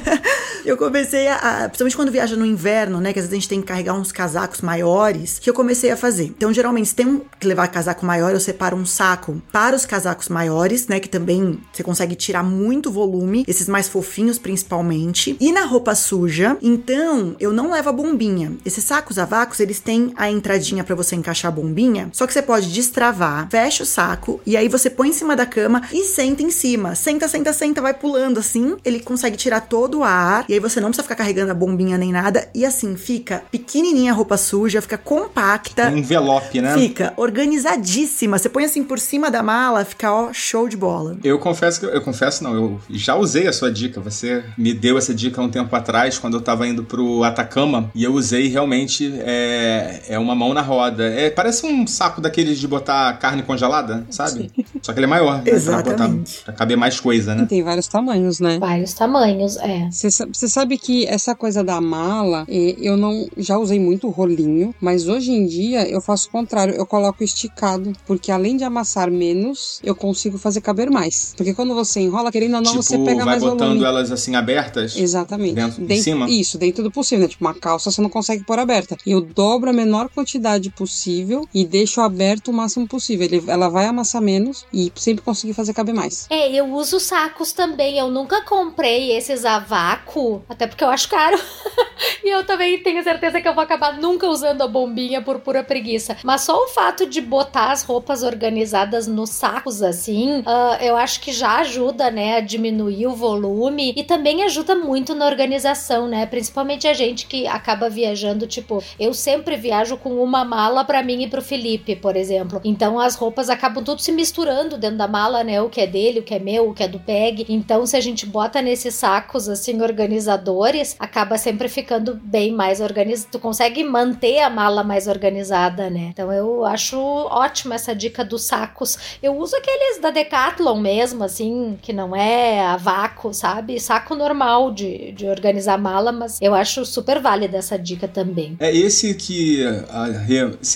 eu 0.64 0.76
comecei 0.76 1.28
a. 1.28 1.64
Principalmente 1.68 1.96
quando 1.96 2.12
viaja 2.12 2.36
no 2.36 2.46
inverno, 2.46 3.00
né? 3.00 3.12
Que 3.12 3.18
às 3.18 3.24
vezes 3.24 3.32
a 3.32 3.40
gente 3.40 3.48
tem 3.48 3.60
que 3.60 3.66
carregar 3.66 3.94
uns 3.94 4.12
casacos 4.12 4.60
maiores. 4.60 5.38
Que 5.38 5.50
eu 5.50 5.54
comecei 5.54 5.90
a 5.90 5.96
fazer. 5.96 6.24
Então, 6.24 6.52
geralmente, 6.52 6.88
se 6.88 6.94
tem 6.94 7.06
um, 7.06 7.20
que 7.38 7.46
levar 7.46 7.68
casaco 7.68 8.04
maior, 8.06 8.32
eu 8.32 8.40
separo 8.40 8.76
um 8.76 8.86
saco 8.86 9.42
para 9.52 9.76
os 9.76 9.84
casacos 9.84 10.28
maiores, 10.28 10.88
né? 10.88 11.00
Que 11.00 11.08
também 11.08 11.60
você 11.72 11.82
consegue 11.82 12.14
tirar 12.14 12.42
muito 12.42 12.90
volume. 12.90 13.44
Esses 13.46 13.68
mais 13.68 13.88
fofinhos, 13.88 14.38
principalmente. 14.38 15.36
E 15.40 15.52
na 15.52 15.64
roupa 15.64 15.94
suja, 15.94 16.56
então, 16.62 17.36
eu 17.38 17.52
não 17.52 17.70
levo 17.70 17.88
a 17.88 17.92
bombinha. 17.92 18.52
Esses 18.64 18.84
sacos 18.94 19.18
a 19.18 19.24
vácuos, 19.24 19.58
eles 19.58 19.80
têm 19.80 20.12
a 20.14 20.30
entradinha 20.30 20.84
para 20.84 20.94
você 20.94 21.16
encaixar 21.16 21.50
a 21.50 21.54
bombinha. 21.54 22.08
Só 22.12 22.28
que 22.28 22.32
você 22.32 22.40
pode 22.40 22.72
destravar, 22.72 23.48
fecha 23.50 23.82
o 23.82 23.86
saco 23.86 24.40
e 24.46 24.56
aí 24.56 24.68
você 24.68 24.88
põe 24.88 25.08
em 25.08 25.12
cima 25.12 25.34
da 25.34 25.44
cama 25.44 25.82
e 25.92 26.04
senta 26.04 26.44
em 26.44 26.50
cima. 26.50 26.94
Senta, 26.94 27.26
senta, 27.26 27.52
senta, 27.52 27.82
vai 27.82 27.92
pulando 27.92 28.38
assim. 28.38 28.76
Ele 28.84 29.00
consegue 29.00 29.36
tirar 29.36 29.62
todo 29.62 29.98
o 29.98 30.04
ar 30.04 30.44
e 30.48 30.54
aí 30.54 30.60
você 30.60 30.80
não 30.80 30.90
precisa 30.90 31.02
ficar 31.02 31.16
carregando 31.16 31.50
a 31.50 31.54
bombinha 31.54 31.98
nem 31.98 32.12
nada. 32.12 32.48
E 32.54 32.64
assim, 32.64 32.94
fica 32.94 33.42
pequenininha 33.50 34.12
a 34.12 34.14
roupa 34.14 34.36
suja, 34.36 34.80
fica 34.80 34.96
compacta. 34.96 35.88
Um 35.90 35.96
envelope, 35.96 36.60
né? 36.60 36.74
Fica 36.74 37.12
organizadíssima. 37.16 38.38
Você 38.38 38.48
põe 38.48 38.64
assim 38.64 38.84
por 38.84 39.00
cima 39.00 39.28
da 39.28 39.42
mala, 39.42 39.84
fica 39.84 40.12
ó, 40.12 40.32
show 40.32 40.68
de 40.68 40.76
bola. 40.76 41.16
Eu 41.24 41.40
confesso 41.40 41.80
que 41.80 41.86
eu 41.86 42.00
confesso 42.00 42.44
não, 42.44 42.54
eu 42.54 42.80
já 42.90 43.16
usei 43.16 43.48
a 43.48 43.52
sua 43.52 43.72
dica. 43.72 44.00
Você 44.00 44.44
me 44.56 44.72
deu 44.72 44.96
essa 44.96 45.12
dica 45.12 45.42
um 45.42 45.50
tempo 45.50 45.74
atrás 45.74 46.16
quando 46.16 46.34
eu 46.34 46.40
tava 46.40 46.64
indo 46.68 46.84
pro 46.84 47.24
Atacama 47.24 47.90
e 47.92 48.04
eu 48.04 48.14
usei 48.14 48.46
realmente 48.46 48.83
é, 49.24 50.02
é 50.08 50.18
uma 50.18 50.34
mão 50.34 50.52
na 50.54 50.62
roda. 50.62 51.04
É, 51.04 51.30
parece 51.30 51.66
um 51.66 51.86
saco 51.86 52.20
daqueles 52.20 52.58
de 52.58 52.66
botar 52.68 53.12
carne 53.18 53.42
congelada, 53.42 54.06
sabe? 54.10 54.50
Sim. 54.54 54.64
Só 54.82 54.92
que 54.92 54.98
ele 54.98 55.06
é 55.06 55.08
maior, 55.08 55.42
né? 55.42 55.50
Exatamente. 55.50 55.96
Pra, 55.96 56.08
botar, 56.08 56.44
pra 56.44 56.52
caber 56.54 56.76
mais 56.76 56.98
coisa, 57.00 57.34
né? 57.34 57.46
Tem 57.46 57.62
vários 57.62 57.86
tamanhos, 57.86 58.40
né? 58.40 58.58
Vários 58.58 58.92
tamanhos, 58.92 59.56
é. 59.58 59.88
Você 59.90 60.48
sabe 60.48 60.78
que 60.78 61.06
essa 61.06 61.34
coisa 61.34 61.62
da 61.62 61.80
mala, 61.80 62.46
eu 62.48 62.96
não 62.96 63.26
já 63.36 63.58
usei 63.58 63.78
muito 63.78 64.08
rolinho, 64.08 64.74
mas 64.80 65.08
hoje 65.08 65.32
em 65.32 65.46
dia 65.46 65.88
eu 65.88 66.00
faço 66.00 66.28
o 66.28 66.30
contrário, 66.30 66.74
eu 66.74 66.86
coloco 66.86 67.22
esticado, 67.22 67.92
porque 68.06 68.30
além 68.30 68.56
de 68.56 68.64
amassar 68.64 69.10
menos, 69.10 69.80
eu 69.82 69.94
consigo 69.94 70.38
fazer 70.38 70.60
caber 70.60 70.90
mais. 70.90 71.34
Porque 71.36 71.54
quando 71.54 71.74
você 71.74 72.00
enrola, 72.00 72.30
querendo 72.30 72.56
ou 72.56 72.60
não, 72.60 72.70
tipo, 72.70 72.82
você 72.82 72.98
pega 72.98 73.16
vai 73.16 73.24
mais 73.24 73.42
botando 73.42 73.68
volume. 73.68 73.84
elas 73.84 74.10
assim 74.10 74.34
abertas? 74.34 74.96
Exatamente. 74.96 75.54
Dentro, 75.54 75.80
dentro, 75.80 75.94
em 75.94 76.02
cima? 76.02 76.30
Isso, 76.30 76.58
dentro 76.58 76.82
do 76.82 76.90
possível, 76.90 77.24
né? 77.24 77.28
Tipo, 77.28 77.44
uma 77.44 77.54
calça 77.54 77.90
você 77.90 78.00
não 78.00 78.08
consegue 78.10 78.44
pôr 78.44 78.58
aberta. 78.58 78.73
Eu 79.06 79.20
dobro 79.20 79.70
a 79.70 79.72
menor 79.72 80.08
quantidade 80.08 80.70
possível 80.70 81.48
e 81.54 81.64
deixo 81.64 82.00
aberto 82.00 82.48
o 82.48 82.52
máximo 82.52 82.86
possível. 82.86 83.26
Ele, 83.26 83.42
ela 83.48 83.68
vai 83.68 83.86
amassar 83.86 84.22
menos 84.22 84.66
e 84.72 84.90
sempre 84.94 85.24
consegui 85.24 85.52
fazer 85.52 85.72
caber 85.72 85.94
mais. 85.94 86.26
É, 86.30 86.50
eu 86.52 86.72
uso 86.72 86.98
sacos 86.98 87.52
também. 87.52 87.98
Eu 87.98 88.10
nunca 88.10 88.42
comprei 88.42 89.12
esses 89.12 89.44
a 89.44 89.58
vácuo, 89.58 90.42
até 90.48 90.66
porque 90.66 90.82
eu 90.82 90.88
acho 90.88 91.08
caro. 91.08 91.38
e 92.24 92.28
eu 92.28 92.44
também 92.44 92.82
tenho 92.82 93.02
certeza 93.02 93.40
que 93.40 93.48
eu 93.48 93.54
vou 93.54 93.62
acabar 93.62 93.98
nunca 93.98 94.28
usando 94.28 94.62
a 94.62 94.68
bombinha 94.68 95.22
por 95.22 95.40
pura 95.40 95.62
preguiça. 95.62 96.16
Mas 96.24 96.42
só 96.42 96.64
o 96.64 96.68
fato 96.68 97.06
de 97.06 97.20
botar 97.20 97.70
as 97.72 97.82
roupas 97.82 98.22
organizadas 98.22 99.06
nos 99.06 99.30
sacos 99.30 99.82
assim, 99.82 100.40
uh, 100.40 100.82
eu 100.82 100.96
acho 100.96 101.20
que 101.20 101.32
já 101.32 101.58
ajuda, 101.58 102.10
né, 102.10 102.36
a 102.36 102.40
diminuir 102.40 103.06
o 103.06 103.14
volume 103.14 103.92
e 103.96 104.02
também 104.02 104.42
ajuda 104.42 104.74
muito 104.74 105.14
na 105.14 105.26
organização, 105.26 106.08
né? 106.08 106.26
Principalmente 106.26 106.86
a 106.86 106.94
gente 106.94 107.26
que 107.26 107.46
acaba 107.46 107.88
viajando, 107.90 108.46
tipo, 108.46 108.63
eu 108.98 109.12
sempre 109.14 109.56
viajo 109.56 109.96
com 109.96 110.22
uma 110.22 110.44
mala 110.44 110.84
para 110.84 111.02
mim 111.02 111.22
e 111.22 111.28
pro 111.28 111.42
Felipe, 111.42 111.96
por 111.96 112.16
exemplo. 112.16 112.60
Então 112.64 112.98
as 112.98 113.14
roupas 113.14 113.48
acabam 113.48 113.84
tudo 113.84 114.00
se 114.00 114.12
misturando 114.12 114.78
dentro 114.78 114.98
da 114.98 115.08
mala, 115.08 115.44
né? 115.44 115.60
O 115.60 115.68
que 115.68 115.80
é 115.80 115.86
dele, 115.86 116.20
o 116.20 116.22
que 116.22 116.34
é 116.34 116.38
meu, 116.38 116.68
o 116.68 116.74
que 116.74 116.82
é 116.82 116.88
do 116.88 116.98
Peg. 116.98 117.46
Então 117.48 117.86
se 117.86 117.96
a 117.96 118.00
gente 118.00 118.26
bota 118.26 118.62
nesses 118.62 118.94
sacos 118.94 119.48
assim 119.48 119.80
organizadores, 119.82 120.96
acaba 120.98 121.36
sempre 121.36 121.68
ficando 121.68 122.14
bem 122.22 122.52
mais 122.52 122.80
organizado. 122.80 123.32
Tu 123.32 123.38
consegue 123.38 123.84
manter 123.84 124.40
a 124.40 124.50
mala 124.50 124.82
mais 124.82 125.06
organizada, 125.06 125.90
né? 125.90 126.08
Então 126.12 126.32
eu 126.32 126.64
acho 126.64 126.98
ótima 126.98 127.74
essa 127.74 127.94
dica 127.94 128.24
dos 128.24 128.42
sacos. 128.44 129.18
Eu 129.22 129.36
uso 129.36 129.56
aqueles 129.56 130.00
da 130.00 130.10
Decathlon 130.10 130.78
mesmo, 130.80 131.24
assim, 131.24 131.78
que 131.80 131.92
não 131.92 132.14
é 132.14 132.60
a 132.60 132.76
vácuo, 132.76 133.32
sabe? 133.32 133.78
Saco 133.80 134.14
normal 134.14 134.72
de, 134.72 135.12
de 135.12 135.26
organizar 135.26 135.78
mala, 135.78 136.12
mas 136.12 136.40
eu 136.40 136.54
acho 136.54 136.84
super 136.84 137.20
válida 137.20 137.58
essa 137.58 137.78
dica 137.78 138.06
também. 138.06 138.53
É 138.58 138.74
esse 138.74 139.14
que 139.14 139.64
a 139.90 140.08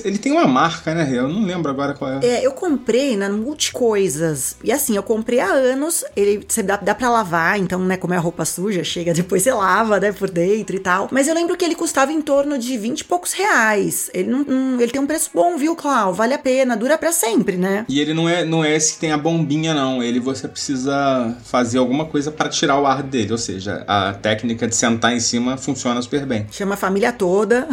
ele 0.04 0.18
tem 0.18 0.32
uma 0.32 0.47
marca, 0.47 0.94
né, 0.94 1.08
Eu 1.12 1.28
não 1.28 1.44
lembro 1.44 1.70
agora 1.70 1.94
qual 1.94 2.12
é. 2.12 2.26
É, 2.26 2.47
eu 2.47 2.52
comprei 2.52 3.16
na 3.16 3.28
Multicoisas. 3.28 4.56
E 4.62 4.73
assim, 4.73 4.97
eu 4.97 5.02
comprei 5.02 5.40
há 5.40 5.50
anos. 5.50 6.04
Ele 6.16 6.44
você 6.47 6.62
dá, 6.62 6.76
dá 6.76 6.94
pra 6.94 7.11
lavar, 7.11 7.58
então, 7.58 7.80
né, 7.80 7.97
como 7.97 8.14
é 8.14 8.16
a 8.16 8.20
roupa 8.20 8.44
suja, 8.44 8.85
chega 8.85 9.12
depois 9.14 9.42
você 9.42 9.52
lava, 9.52 9.99
né, 10.00 10.12
por 10.12 10.30
dentro 10.30 10.76
e 10.76 10.78
tal. 10.78 11.08
Mas 11.11 11.28
eu 11.28 11.35
lembro 11.35 11.56
que 11.56 11.64
ele 11.64 11.75
custava 11.75 12.12
em 12.12 12.20
torno 12.20 12.58
de 12.58 12.76
20 12.76 13.00
e 13.00 13.04
poucos 13.04 13.32
reais. 13.32 14.11
Ele 14.12 14.30
não, 14.30 14.44
não 14.44 14.80
ele 14.80 14.92
tem 14.92 15.00
um 15.00 15.06
preço 15.06 15.30
bom, 15.32 15.56
viu, 15.56 15.75
Clau? 15.75 16.12
Vale 16.12 16.35
a 16.35 16.38
pena, 16.38 16.76
dura 16.76 16.99
para 16.99 17.12
sempre, 17.12 17.56
né? 17.56 17.85
E 17.88 18.00
ele 18.00 18.14
não 18.14 18.28
é, 18.28 18.44
não 18.44 18.64
é 18.64 18.75
esse 18.75 18.94
que 18.94 19.00
tem 19.00 19.12
a 19.12 19.18
bombinha, 19.18 19.75
não. 19.75 20.02
Ele 20.02 20.20
você 20.20 20.49
precisa 20.49 21.37
fazer 21.44 21.78
alguma 21.78 22.06
coisa 22.06 22.30
para 22.30 22.49
tirar 22.49 22.80
o 22.80 22.87
ar 22.87 23.02
dele. 23.02 23.32
Ou 23.32 23.38
seja, 23.38 23.85
a 23.87 24.12
técnica 24.12 24.66
de 24.66 24.75
sentar 24.75 25.12
em 25.12 25.20
cima 25.20 25.56
funciona 25.56 26.00
super 26.02 26.26
bem. 26.26 26.47
Chama 26.50 26.75
a 26.75 26.76
família 26.76 27.12
toda. 27.12 27.67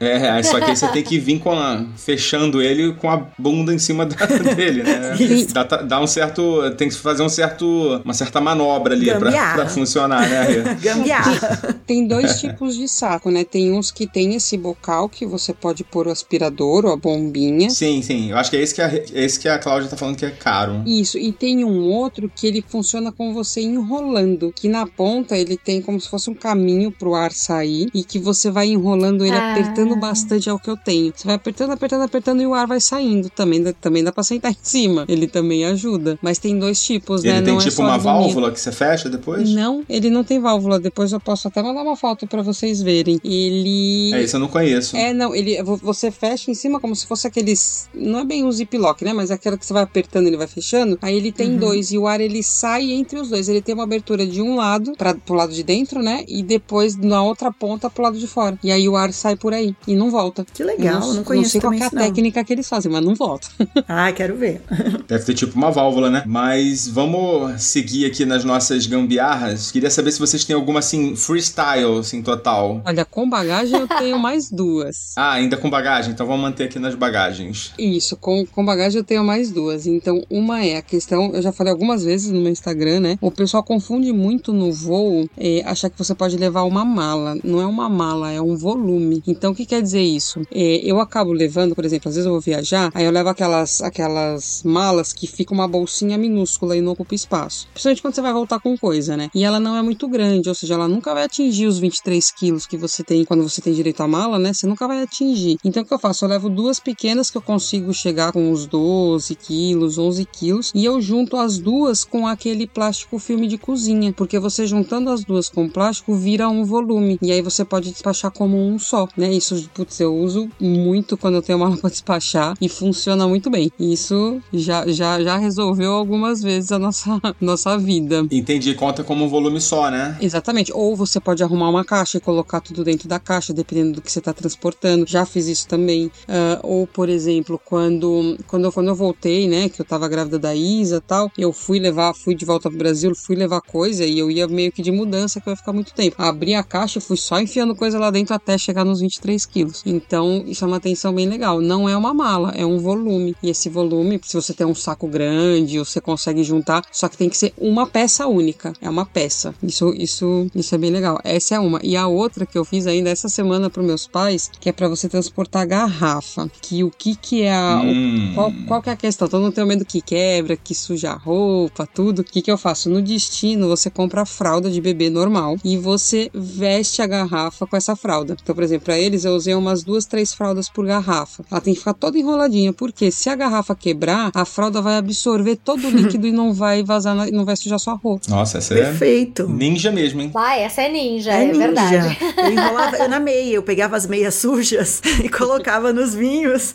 É, 0.00 0.42
só 0.42 0.58
que 0.58 0.70
aí 0.70 0.76
você 0.76 0.88
tem 0.88 1.02
que 1.02 1.18
vir 1.18 1.38
com 1.38 1.52
a, 1.52 1.84
fechando 1.96 2.62
ele 2.62 2.92
com 2.94 3.10
a 3.10 3.26
bunda 3.38 3.72
em 3.72 3.78
cima 3.78 4.06
da, 4.06 4.16
dele, 4.54 4.82
né? 4.82 5.16
Dá, 5.52 5.62
dá, 5.62 6.00
um 6.00 6.06
certo. 6.06 6.70
Tem 6.76 6.88
que 6.88 6.94
fazer 6.94 7.22
um 7.22 7.28
certo, 7.28 8.00
uma 8.04 8.14
certa 8.14 8.40
manobra 8.40 8.94
ali 8.94 9.06
pra, 9.06 9.54
pra, 9.54 9.68
funcionar, 9.68 10.28
né? 10.28 10.76
Gambiarra. 10.80 11.76
Tem 11.86 12.06
dois 12.06 12.40
tipos 12.40 12.76
de 12.76 12.88
saco, 12.88 13.30
né? 13.30 13.44
Tem 13.44 13.72
uns 13.72 13.90
que 13.90 14.06
tem 14.06 14.34
esse 14.34 14.56
bocal 14.56 15.08
que 15.08 15.26
você 15.26 15.52
pode 15.52 15.84
pôr 15.84 16.06
o 16.06 16.10
aspirador 16.10 16.86
ou 16.86 16.92
a 16.92 16.96
bombinha. 16.96 17.70
Sim, 17.70 18.02
sim. 18.02 18.30
Eu 18.30 18.38
acho 18.38 18.50
que 18.50 18.56
é 18.56 18.62
esse 18.62 18.74
que 18.74 18.82
a, 18.82 18.88
é 18.88 19.04
esse 19.14 19.38
que 19.38 19.48
a 19.48 19.58
Cláudia 19.58 19.88
tá 19.88 19.96
falando 19.96 20.16
que 20.16 20.24
é 20.24 20.30
caro. 20.30 20.82
Isso. 20.86 21.18
E 21.18 21.32
tem 21.32 21.64
um 21.64 21.84
outro 21.84 22.30
que 22.34 22.46
ele 22.46 22.64
funciona 22.66 23.12
com 23.12 23.34
você 23.34 23.60
enrolando. 23.60 24.52
Que 24.54 24.68
na 24.68 24.86
ponta 24.86 25.36
ele 25.36 25.56
tem 25.56 25.82
como 25.82 26.00
se 26.00 26.08
fosse 26.08 26.30
um 26.30 26.34
caminho 26.34 26.90
pro 26.90 27.14
ar 27.14 27.32
sair 27.32 27.88
e 27.92 28.02
que 28.02 28.18
você 28.18 28.50
vai 28.50 28.68
enrolando 28.68 29.25
ele 29.26 29.36
ah. 29.36 29.52
apertando 29.52 29.96
bastante. 29.96 30.48
É 30.48 30.52
o 30.52 30.58
que 30.58 30.70
eu 30.70 30.76
tenho. 30.76 31.12
Você 31.14 31.26
vai 31.26 31.36
apertando, 31.36 31.72
apertando, 31.72 32.02
apertando 32.02 32.42
e 32.42 32.46
o 32.46 32.54
ar 32.54 32.66
vai 32.66 32.80
saindo. 32.80 33.30
Também, 33.30 33.62
também 33.74 34.02
dá 34.02 34.12
pra 34.12 34.22
sentar 34.22 34.52
em 34.52 34.56
cima. 34.62 35.04
Ele 35.08 35.26
também 35.26 35.64
ajuda. 35.64 36.18
Mas 36.22 36.38
tem 36.38 36.58
dois 36.58 36.82
tipos, 36.82 37.24
ele 37.24 37.32
né? 37.32 37.38
Ele 37.38 37.44
tem 37.46 37.54
não 37.54 37.60
é 37.60 37.64
tipo 37.64 37.82
é 37.82 37.84
uma 37.84 37.98
válvula 37.98 38.50
que 38.50 38.60
você 38.60 38.72
fecha 38.72 39.08
depois? 39.08 39.50
Não, 39.50 39.84
ele 39.88 40.10
não 40.10 40.24
tem 40.24 40.40
válvula. 40.40 40.78
Depois 40.78 41.12
eu 41.12 41.20
posso 41.20 41.48
até 41.48 41.62
mandar 41.62 41.82
uma 41.82 41.96
foto 41.96 42.26
para 42.26 42.42
vocês 42.42 42.82
verem. 42.82 43.20
Ele. 43.24 44.12
É, 44.14 44.22
isso 44.22 44.36
eu 44.36 44.40
não 44.40 44.48
conheço. 44.48 44.96
É, 44.96 45.12
não, 45.12 45.34
ele 45.34 45.62
você 45.62 46.10
fecha 46.10 46.50
em 46.50 46.54
cima 46.54 46.80
como 46.80 46.94
se 46.94 47.06
fosse 47.06 47.26
aqueles. 47.26 47.88
Não 47.94 48.20
é 48.20 48.24
bem 48.24 48.44
o 48.44 48.52
zip 48.52 48.76
lock, 48.76 49.04
né? 49.04 49.12
Mas 49.12 49.30
é 49.30 49.34
aquela 49.34 49.56
que 49.56 49.64
você 49.64 49.72
vai 49.72 49.82
apertando 49.82 50.26
e 50.26 50.28
ele 50.28 50.36
vai 50.36 50.46
fechando. 50.46 50.98
Aí 51.02 51.16
ele 51.16 51.32
tem 51.32 51.52
uhum. 51.52 51.58
dois 51.58 51.92
e 51.92 51.98
o 51.98 52.06
ar 52.06 52.20
ele 52.20 52.42
sai 52.42 52.92
entre 52.92 53.18
os 53.18 53.28
dois. 53.28 53.48
Ele 53.48 53.60
tem 53.60 53.74
uma 53.74 53.84
abertura 53.84 54.26
de 54.26 54.40
um 54.40 54.56
lado, 54.56 54.92
para 54.96 55.14
pro 55.14 55.34
lado 55.34 55.52
de 55.52 55.62
dentro, 55.62 56.02
né? 56.02 56.24
E 56.28 56.42
depois 56.42 56.96
na 56.96 57.22
outra 57.22 57.52
ponta 57.52 57.90
pro 57.90 58.02
lado 58.02 58.18
de 58.18 58.26
fora. 58.26 58.58
E 58.62 58.70
aí 58.70 58.88
o 58.88 58.96
ar 58.96 59.12
sai 59.16 59.36
por 59.36 59.52
aí 59.52 59.74
e 59.86 59.94
não 59.94 60.10
volta. 60.10 60.44
Que 60.52 60.62
legal, 60.62 61.00
não, 61.00 61.14
não 61.14 61.24
conheço 61.24 61.44
Não 61.44 61.50
sei 61.50 61.60
qual 61.60 61.72
é 61.72 61.82
a 61.82 61.90
técnica 61.90 62.44
que 62.44 62.52
eles 62.52 62.68
fazem, 62.68 62.90
mas 62.90 63.04
não 63.04 63.14
volta. 63.14 63.48
ah, 63.88 64.12
quero 64.12 64.36
ver. 64.36 64.62
Deve 65.08 65.24
ter 65.24 65.34
tipo 65.34 65.56
uma 65.56 65.70
válvula, 65.70 66.10
né? 66.10 66.22
Mas 66.26 66.88
vamos 66.88 67.62
seguir 67.62 68.06
aqui 68.06 68.24
nas 68.24 68.44
nossas 68.44 68.86
gambiarras. 68.86 69.70
Queria 69.70 69.90
saber 69.90 70.12
se 70.12 70.18
vocês 70.18 70.44
têm 70.44 70.54
alguma 70.54 70.80
assim 70.80 71.16
freestyle 71.16 71.98
assim 71.98 72.22
total. 72.22 72.82
Olha, 72.84 73.04
com 73.04 73.28
bagagem 73.28 73.78
eu 73.80 73.88
tenho 73.88 74.18
mais 74.18 74.50
duas. 74.50 75.14
Ah, 75.26 75.32
ainda 75.32 75.56
com 75.56 75.70
bagagem? 75.70 76.12
Então 76.12 76.26
vamos 76.26 76.42
manter 76.42 76.64
aqui 76.64 76.78
nas 76.78 76.94
bagagens. 76.94 77.72
Isso, 77.78 78.16
com, 78.16 78.44
com 78.46 78.64
bagagem 78.64 78.98
eu 78.98 79.04
tenho 79.04 79.24
mais 79.24 79.50
duas. 79.50 79.86
Então, 79.86 80.22
uma 80.28 80.62
é 80.64 80.76
a 80.76 80.82
questão, 80.82 81.30
eu 81.32 81.40
já 81.40 81.52
falei 81.52 81.72
algumas 81.72 82.04
vezes 82.04 82.30
no 82.30 82.40
meu 82.40 82.52
Instagram, 82.52 83.00
né? 83.00 83.18
O 83.20 83.30
pessoal 83.30 83.62
confunde 83.62 84.12
muito 84.12 84.52
no 84.52 84.70
voo 84.72 85.28
é, 85.36 85.62
achar 85.64 85.88
que 85.88 85.98
você 85.98 86.14
pode 86.14 86.36
levar 86.36 86.62
uma 86.62 86.84
mala. 86.84 87.36
Não 87.42 87.60
é 87.60 87.66
uma 87.66 87.88
mala, 87.88 88.30
é 88.30 88.40
um 88.40 88.56
volume. 88.56 88.95
Então, 89.26 89.52
o 89.52 89.54
que 89.54 89.66
quer 89.66 89.82
dizer 89.82 90.02
isso? 90.02 90.42
É, 90.50 90.76
eu 90.84 91.00
acabo 91.00 91.32
levando, 91.32 91.74
por 91.74 91.84
exemplo, 91.84 92.08
às 92.08 92.14
vezes 92.14 92.26
eu 92.26 92.32
vou 92.32 92.40
viajar, 92.40 92.90
aí 92.94 93.04
eu 93.04 93.10
levo 93.10 93.28
aquelas, 93.28 93.80
aquelas 93.80 94.62
malas 94.64 95.12
que 95.12 95.26
fica 95.26 95.54
uma 95.54 95.68
bolsinha 95.68 96.18
minúscula 96.18 96.76
e 96.76 96.80
não 96.80 96.92
ocupa 96.92 97.14
espaço. 97.14 97.68
Principalmente 97.72 98.02
quando 98.02 98.14
você 98.14 98.22
vai 98.22 98.32
voltar 98.32 98.60
com 98.60 98.76
coisa, 98.76 99.16
né? 99.16 99.28
E 99.34 99.44
ela 99.44 99.60
não 99.60 99.76
é 99.76 99.82
muito 99.82 100.08
grande, 100.08 100.48
ou 100.48 100.54
seja, 100.54 100.74
ela 100.74 100.88
nunca 100.88 101.14
vai 101.14 101.24
atingir 101.24 101.66
os 101.66 101.78
23 101.78 102.30
quilos 102.30 102.66
que 102.66 102.76
você 102.76 103.02
tem 103.02 103.24
quando 103.24 103.42
você 103.42 103.60
tem 103.60 103.72
direito 103.72 104.02
à 104.02 104.08
mala, 104.08 104.38
né? 104.38 104.52
Você 104.52 104.66
nunca 104.66 104.86
vai 104.86 105.02
atingir. 105.02 105.58
Então 105.64 105.82
o 105.82 105.86
que 105.86 105.92
eu 105.92 105.98
faço? 105.98 106.24
Eu 106.24 106.28
levo 106.28 106.48
duas 106.48 106.80
pequenas 106.80 107.30
que 107.30 107.36
eu 107.36 107.42
consigo 107.42 107.92
chegar 107.92 108.32
com 108.32 108.50
uns 108.50 108.66
12 108.66 109.34
quilos, 109.34 109.98
11 109.98 110.24
quilos, 110.26 110.72
e 110.74 110.84
eu 110.84 111.00
junto 111.00 111.36
as 111.36 111.58
duas 111.58 112.04
com 112.04 112.26
aquele 112.26 112.66
plástico 112.66 113.18
filme 113.18 113.46
de 113.46 113.58
cozinha, 113.58 114.12
porque 114.12 114.38
você 114.38 114.66
juntando 114.66 115.10
as 115.10 115.24
duas 115.24 115.48
com 115.48 115.68
plástico 115.68 116.14
vira 116.14 116.48
um 116.48 116.64
volume, 116.64 117.18
e 117.22 117.32
aí 117.32 117.42
você 117.42 117.64
pode 117.64 117.90
despachar 117.90 118.30
como 118.30 118.56
um 118.56 118.78
só, 118.86 119.08
né? 119.16 119.32
Isso, 119.32 119.68
putz, 119.74 119.98
eu 120.00 120.14
uso 120.14 120.48
muito 120.60 121.16
quando 121.16 121.34
eu 121.34 121.42
tenho 121.42 121.58
mala 121.58 121.76
para 121.78 121.90
despachar 121.90 122.54
e 122.60 122.68
funciona 122.68 123.26
muito 123.26 123.50
bem. 123.50 123.70
Isso 123.78 124.40
já, 124.52 124.86
já, 124.86 125.22
já 125.22 125.36
resolveu 125.36 125.92
algumas 125.92 126.42
vezes 126.42 126.70
a 126.72 126.78
nossa, 126.78 127.20
nossa 127.40 127.76
vida. 127.76 128.26
Entendi, 128.30 128.74
conta 128.74 129.02
como 129.02 129.24
um 129.24 129.28
volume 129.28 129.60
só, 129.60 129.90
né? 129.90 130.16
Exatamente. 130.20 130.72
Ou 130.72 130.94
você 130.94 131.18
pode 131.18 131.42
arrumar 131.42 131.68
uma 131.68 131.84
caixa 131.84 132.18
e 132.18 132.20
colocar 132.20 132.60
tudo 132.60 132.84
dentro 132.84 133.08
da 133.08 133.18
caixa, 133.18 133.52
dependendo 133.52 133.94
do 133.94 134.02
que 134.02 134.10
você 134.10 134.20
está 134.20 134.32
transportando. 134.32 135.04
Já 135.06 135.26
fiz 135.26 135.46
isso 135.48 135.66
também. 135.66 136.06
Uh, 136.06 136.60
ou, 136.62 136.86
por 136.86 137.08
exemplo, 137.08 137.60
quando, 137.64 138.38
quando, 138.46 138.64
eu, 138.66 138.72
quando 138.72 138.88
eu 138.88 138.94
voltei, 138.94 139.48
né, 139.48 139.68
que 139.68 139.80
eu 139.80 139.84
tava 139.84 140.08
grávida 140.08 140.38
da 140.38 140.54
Isa 140.54 141.00
tal, 141.00 141.30
eu 141.36 141.52
fui 141.52 141.78
levar, 141.78 142.14
fui 142.14 142.34
de 142.34 142.44
volta 142.44 142.68
pro 142.68 142.78
Brasil, 142.78 143.14
fui 143.14 143.34
levar 143.34 143.60
coisa 143.60 144.04
e 144.04 144.18
eu 144.18 144.30
ia 144.30 144.46
meio 144.46 144.70
que 144.70 144.82
de 144.82 144.92
mudança, 144.92 145.40
que 145.40 145.48
eu 145.48 145.52
ia 145.52 145.56
ficar 145.56 145.72
muito 145.72 145.92
tempo. 145.92 146.16
Abri 146.18 146.54
a 146.54 146.62
caixa, 146.62 147.00
fui 147.00 147.16
só 147.16 147.40
enfiando 147.40 147.74
coisa 147.74 147.98
lá 147.98 148.10
dentro 148.10 148.34
até 148.34 148.56
chegar 148.56 148.75
nos 148.84 149.00
23 149.00 149.44
quilos. 149.46 149.82
Então, 149.84 150.44
isso 150.46 150.64
é 150.64 150.68
uma 150.68 150.76
atenção 150.76 151.14
bem 151.14 151.28
legal. 151.28 151.60
Não 151.60 151.88
é 151.88 151.96
uma 151.96 152.12
mala, 152.12 152.52
é 152.56 152.64
um 152.64 152.78
volume. 152.78 153.34
E 153.42 153.50
esse 153.50 153.68
volume, 153.68 154.20
se 154.22 154.34
você 154.34 154.52
tem 154.52 154.66
um 154.66 154.74
saco 154.74 155.06
grande, 155.06 155.78
você 155.78 156.00
consegue 156.00 156.42
juntar, 156.42 156.84
só 156.92 157.08
que 157.08 157.16
tem 157.16 157.28
que 157.28 157.36
ser 157.36 157.52
uma 157.58 157.86
peça 157.86 158.26
única. 158.26 158.72
É 158.80 158.88
uma 158.88 159.06
peça. 159.06 159.54
Isso, 159.62 159.94
isso, 159.96 160.46
isso 160.54 160.74
é 160.74 160.78
bem 160.78 160.90
legal. 160.90 161.18
Essa 161.24 161.56
é 161.56 161.58
uma. 161.58 161.80
E 161.82 161.96
a 161.96 162.06
outra 162.06 162.46
que 162.46 162.58
eu 162.58 162.64
fiz 162.64 162.86
ainda 162.86 163.10
essa 163.10 163.28
semana 163.28 163.70
para 163.70 163.82
meus 163.82 164.06
pais, 164.06 164.50
que 164.60 164.68
é 164.68 164.72
para 164.72 164.88
você 164.88 165.08
transportar 165.08 165.66
garrafa. 165.66 166.50
Que 166.60 166.84
o 166.84 166.90
que 166.90 167.16
que 167.16 167.42
é 167.42 167.54
a, 167.54 167.80
hum. 167.84 168.32
qual, 168.34 168.52
qual 168.66 168.82
que 168.82 168.90
é 168.90 168.92
a 168.92 168.96
questão? 168.96 169.28
Todo 169.28 169.42
mundo 169.42 169.54
tem 169.54 169.64
medo 169.66 169.84
que 169.84 170.00
quebra, 170.00 170.56
que 170.56 170.74
suja 170.74 171.12
a 171.12 171.16
roupa, 171.16 171.86
tudo. 171.86 172.20
O 172.20 172.24
que 172.24 172.42
que 172.42 172.50
eu 172.50 172.58
faço? 172.58 172.90
No 172.90 173.02
destino, 173.02 173.68
você 173.68 173.90
compra 173.90 174.22
a 174.22 174.26
fralda 174.26 174.70
de 174.70 174.80
bebê 174.80 175.10
normal 175.10 175.56
e 175.64 175.76
você 175.76 176.30
veste 176.34 177.02
a 177.02 177.06
garrafa 177.06 177.66
com 177.66 177.76
essa 177.76 177.96
fralda. 177.96 178.36
Então, 178.40 178.54
por 178.54 178.62
exemplo, 178.66 178.84
para 178.84 178.98
eles 178.98 179.24
eu 179.24 179.32
usei 179.32 179.54
umas 179.54 179.82
duas, 179.82 180.04
três 180.04 180.34
fraldas 180.34 180.68
por 180.68 180.84
garrafa. 180.86 181.44
Ela 181.50 181.60
tem 181.60 181.72
que 181.72 181.78
ficar 181.80 181.94
toda 181.94 182.18
enroladinha, 182.18 182.72
porque 182.72 183.10
se 183.10 183.30
a 183.30 183.34
garrafa 183.34 183.74
quebrar, 183.74 184.30
a 184.34 184.44
fralda 184.44 184.82
vai 184.82 184.96
absorver 184.96 185.56
todo 185.56 185.86
o 185.86 185.90
líquido 185.90 186.26
e 186.26 186.32
não 186.32 186.52
vai 186.52 186.82
vazar, 186.82 187.14
não 187.32 187.44
vai 187.44 187.56
sujar 187.56 187.78
sua 187.78 187.94
roupa. 187.94 188.26
Nossa, 188.28 188.58
essa 188.58 188.74
é 188.74 188.76
Perfeito. 188.84 189.42
é 189.42 189.46
ninja 189.46 189.90
mesmo, 189.90 190.20
hein? 190.20 190.30
Vai, 190.32 190.62
essa 190.62 190.82
é 190.82 190.88
ninja, 190.90 191.32
é, 191.32 191.42
é 191.42 191.46
ninja. 191.46 191.58
verdade. 191.58 192.18
Eu 192.36 192.50
enrolava, 192.52 192.96
eu 192.96 193.08
na 193.08 193.20
meia, 193.20 193.54
eu 193.54 193.62
pegava 193.62 193.96
as 193.96 194.06
meias 194.06 194.34
sujas 194.34 195.00
e 195.22 195.28
colocava 195.28 195.92
nos 195.92 196.14
vinhos, 196.14 196.74